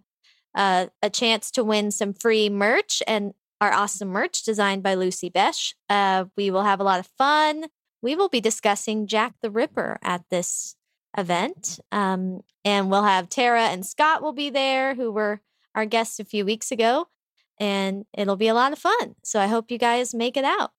uh, 0.55 0.88
a 1.03 1.09
chance 1.09 1.51
to 1.53 1.64
win 1.64 1.90
some 1.90 2.12
free 2.12 2.51
merch 2.51 3.03
and 3.07 3.32
our 3.62 3.72
awesome 3.72 4.09
merch 4.09 4.42
designed 4.42 4.82
by 4.82 4.92
Lucy 4.92 5.30
Besh. 5.30 5.74
Uh, 5.88 6.26
we 6.36 6.51
will 6.51 6.64
have 6.64 6.80
a 6.80 6.84
lot 6.84 7.01
of 7.01 7.09
fun. 7.16 7.66
We 8.03 8.14
will 8.14 8.28
be 8.28 8.42
discussing 8.42 9.07
Jack 9.07 9.36
the 9.40 9.51
Ripper 9.51 9.98
at 10.03 10.24
this 10.30 10.76
event. 11.16 11.80
Um, 11.92 12.42
and 12.64 12.90
we'll 12.90 13.04
have 13.04 13.28
Tara 13.28 13.64
and 13.64 13.84
Scott 13.84 14.22
will 14.22 14.32
be 14.32 14.50
there, 14.50 14.94
who 14.94 15.11
were 15.12 15.40
our 15.74 15.86
guests 15.86 16.20
a 16.20 16.24
few 16.24 16.44
weeks 16.44 16.70
ago. 16.70 17.08
And 17.58 18.04
it'll 18.16 18.36
be 18.36 18.48
a 18.48 18.54
lot 18.54 18.72
of 18.72 18.78
fun. 18.78 19.14
So 19.22 19.38
I 19.40 19.46
hope 19.46 19.70
you 19.70 19.78
guys 19.78 20.14
make 20.14 20.36
it 20.36 20.44
out. 20.44 20.70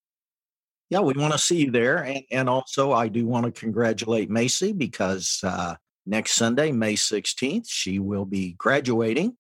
Yeah, 0.90 1.00
we 1.00 1.14
want 1.14 1.32
to 1.32 1.40
see 1.40 1.56
you 1.64 1.72
there, 1.72 2.04
and 2.04 2.24
and 2.32 2.50
also 2.50 2.92
I 2.92 3.08
do 3.08 3.26
want 3.26 3.46
to 3.46 3.52
congratulate 3.58 4.30
Macy 4.30 4.74
because 4.74 5.40
uh, 5.42 5.76
next 6.06 6.34
Sunday, 6.34 6.74
May 6.74 6.98
sixteenth, 6.98 7.70
she 7.70 7.98
will 7.98 8.26
be 8.26 8.56
graduating, 8.58 9.38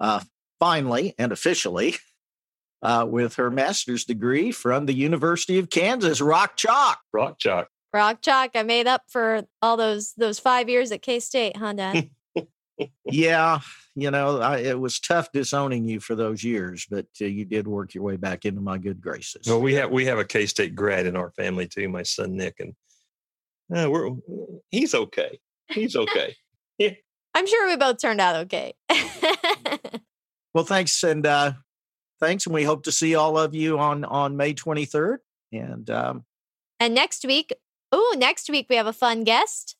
uh, 0.00 0.20
finally 0.58 1.14
and 1.18 1.32
officially, 1.32 1.96
uh, 2.80 3.04
with 3.06 3.34
her 3.34 3.50
master's 3.50 4.06
degree 4.06 4.50
from 4.52 4.86
the 4.86 4.94
University 4.94 5.58
of 5.58 5.68
Kansas, 5.68 6.22
Rock 6.22 6.56
Chalk. 6.56 6.98
Rock 7.12 7.38
Chalk. 7.38 7.68
Rock 7.96 8.20
Chalk, 8.20 8.50
I 8.54 8.62
made 8.62 8.86
up 8.86 9.04
for 9.08 9.44
all 9.62 9.76
those 9.76 10.12
those 10.16 10.38
five 10.38 10.68
years 10.68 10.92
at 10.92 11.02
K 11.02 11.18
State, 11.18 11.56
huh, 11.56 11.72
Dad? 11.72 12.10
yeah, 13.04 13.60
you 13.94 14.10
know, 14.10 14.40
I, 14.40 14.58
it 14.58 14.78
was 14.78 15.00
tough 15.00 15.32
disowning 15.32 15.88
you 15.88 16.00
for 16.00 16.14
those 16.14 16.44
years, 16.44 16.86
but 16.90 17.06
uh, 17.20 17.24
you 17.24 17.44
did 17.46 17.66
work 17.66 17.94
your 17.94 18.04
way 18.04 18.16
back 18.16 18.44
into 18.44 18.60
my 18.60 18.76
good 18.76 19.00
graces. 19.00 19.46
Well, 19.46 19.62
we 19.62 19.74
have 19.74 19.90
we 19.90 20.04
have 20.04 20.18
a 20.18 20.24
K 20.24 20.46
State 20.46 20.74
grad 20.74 21.06
in 21.06 21.16
our 21.16 21.30
family 21.30 21.66
too. 21.66 21.88
My 21.88 22.02
son 22.02 22.36
Nick, 22.36 22.60
and 22.60 22.74
uh, 23.74 23.90
we're 23.90 24.10
he's 24.70 24.94
okay. 24.94 25.40
He's 25.68 25.96
okay. 25.96 26.36
yeah. 26.78 26.90
I'm 27.34 27.46
sure 27.46 27.66
we 27.66 27.76
both 27.76 28.00
turned 28.00 28.20
out 28.20 28.36
okay. 28.36 28.74
Well, 30.56 30.64
thanks, 30.64 31.04
and 31.04 31.26
uh, 31.26 31.52
thanks, 32.18 32.46
and 32.46 32.54
we 32.54 32.64
hope 32.64 32.84
to 32.84 32.92
see 32.92 33.14
all 33.14 33.36
of 33.36 33.54
you 33.54 33.78
on 33.78 34.06
on 34.06 34.38
May 34.38 34.54
twenty 34.54 34.86
third. 34.86 35.20
And 35.52 35.90
um, 35.90 36.24
and 36.80 36.94
next 36.94 37.26
week, 37.26 37.52
oh, 37.98 38.14
next 38.18 38.50
week 38.50 38.66
we 38.68 38.76
have 38.76 38.86
a 38.86 38.92
fun 38.92 39.24
guest. 39.24 39.74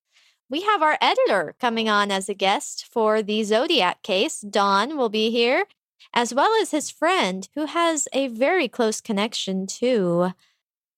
We 0.49 0.63
have 0.63 0.81
our 0.83 0.97
editor 1.01 1.55
coming 1.61 1.89
on 1.89 2.11
as 2.11 2.29
a 2.29 2.35
guest 2.35 2.87
for 2.91 3.21
the 3.23 3.43
Zodiac 3.45 4.03
case. 4.03 4.41
Don 4.41 4.97
will 4.97 5.09
be 5.09 5.31
here, 5.31 5.65
as 6.15 6.33
well 6.33 6.51
as 6.63 6.71
his 6.71 6.91
friend 6.91 7.49
who 7.55 7.67
has 7.67 8.07
a 8.13 8.29
very 8.29 8.69
close 8.69 9.01
connection 9.01 9.67
to 9.67 10.33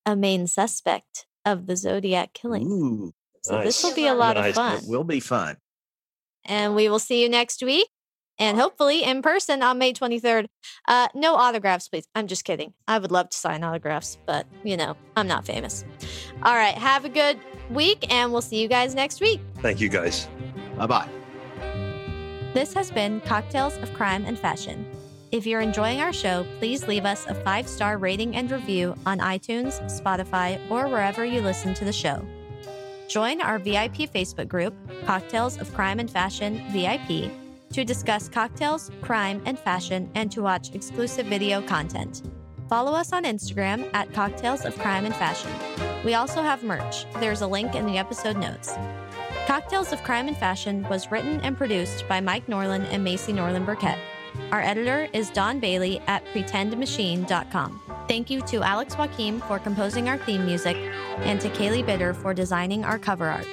a 0.07 0.15
main 0.17 0.47
suspect 0.47 1.27
of 1.45 1.67
the 1.67 1.77
Zodiac 1.77 2.35
killing. 2.35 2.67
ooh, 2.71 3.13
So 3.43 3.63
this 3.63 3.83
will 3.83 3.95
be 3.95 4.07
a 4.07 4.15
lot 4.15 4.37
Nice. 4.37 4.51
of 4.51 4.55
fun. 4.55 4.77
it 4.79 4.85
will 4.89 5.05
be 5.05 5.21
fun. 5.21 5.57
And 6.45 6.75
we 6.77 6.89
will 6.89 6.99
see 6.99 7.23
you 7.23 7.29
next 7.29 7.63
week. 7.63 7.89
And 8.39 8.59
hopefully 8.59 9.03
in 9.03 9.23
person 9.23 9.63
on 9.63 9.79
May 9.79 9.93
23rd. 9.93 10.47
Uh, 10.87 11.09
no 11.15 11.35
autographs, 11.35 11.89
please. 11.89 12.07
I'm 12.15 12.27
just 12.29 12.45
kidding. 12.45 12.73
I 12.87 12.99
would 12.99 13.11
love 13.11 13.31
to 13.31 13.37
sign 13.37 13.65
autographs, 13.65 14.19
but 14.27 14.47
you 14.63 14.77
know, 14.77 14.97
I'm 15.17 15.27
not 15.27 15.45
famous. 15.45 15.85
All 16.43 16.55
right. 16.55 16.75
Have 16.75 17.05
a 17.05 17.09
good 17.09 17.39
week, 17.71 18.13
and 18.13 18.33
we'll 18.33 18.43
see 18.43 18.61
you 18.61 18.69
guys 18.69 18.95
next 18.95 19.21
week. 19.21 19.41
Thank 19.57 19.81
you 19.81 19.89
guys. 19.89 20.29
Bye 20.77 20.87
bye. 20.87 21.09
This 22.55 22.73
has 22.75 22.91
been 22.91 23.21
Cocktails 23.23 23.77
of 23.79 23.93
Crime 23.95 24.25
and 24.25 24.39
Fashion. 24.39 24.87
If 25.31 25.47
you're 25.47 25.61
enjoying 25.61 26.01
our 26.01 26.13
show, 26.13 26.47
please 26.59 26.89
leave 26.89 27.05
us 27.05 27.27
a 27.27 27.35
five 27.35 27.69
star 27.69 27.99
rating 27.99 28.35
and 28.35 28.51
review 28.51 28.95
on 29.05 29.19
iTunes, 29.19 29.79
Spotify, 30.01 30.59
or 30.71 30.89
wherever 30.89 31.25
you 31.25 31.41
listen 31.43 31.75
to 31.75 31.85
the 31.85 31.93
show. 31.93 32.25
Join 33.09 33.41
our 33.41 33.59
VIP 33.59 34.11
Facebook 34.13 34.49
group, 34.49 34.75
Cocktails 35.05 35.59
of 35.59 35.73
Crime 35.75 35.99
and 35.99 36.11
Fashion 36.11 36.63
VIP, 36.71 37.31
to 37.73 37.85
discuss 37.85 38.29
cocktails, 38.29 38.91
crime, 39.03 39.43
and 39.45 39.59
fashion, 39.59 40.11
and 40.15 40.31
to 40.33 40.43
watch 40.43 40.75
exclusive 40.75 41.27
video 41.27 41.61
content. 41.63 42.23
Follow 42.69 42.93
us 42.93 43.13
on 43.13 43.25
Instagram 43.25 43.89
at 43.95 44.13
Cocktails 44.13 44.65
of 44.67 44.77
Crime 44.79 45.07
and 45.07 45.17
Fashion. 45.17 45.51
We 46.05 46.15
also 46.15 46.43
have 46.43 46.63
merch. 46.63 47.07
There's 47.15 47.41
a 47.41 47.47
link 47.47 47.75
in 47.75 47.87
the 47.87 47.97
episode 47.97 48.37
notes. 48.37 48.75
Cocktails 49.47 49.93
of 49.93 50.03
Crime 50.03 50.29
and 50.29 50.37
Fashion 50.37 50.87
was 50.91 51.11
written 51.11 51.41
and 51.41 51.57
produced 51.57 52.07
by 52.09 52.21
Mike 52.21 52.47
Norland 52.49 52.87
and 52.91 53.03
Macy 53.03 53.33
Norland 53.33 53.65
Burkett. 53.65 53.99
Our 54.53 54.61
editor 54.61 55.09
is 55.15 55.31
Don 55.31 55.61
Bailey 55.61 56.01
at 56.07 56.25
pretendmachine.com. 56.27 57.81
Thank 58.09 58.31
you 58.31 58.43
to 58.43 58.63
Alex 58.63 58.97
Joaquim 58.97 59.41
for 59.41 59.59
composing 59.59 60.09
our 60.09 60.19
theme 60.19 60.45
music 60.45 60.77
and 61.19 61.41
to 61.41 61.49
Kaylee 61.51 61.85
Bitter 61.85 62.13
for 62.13 62.35
designing 62.35 62.85
our 62.85 62.99
cover 62.99 63.27
art. 63.27 63.47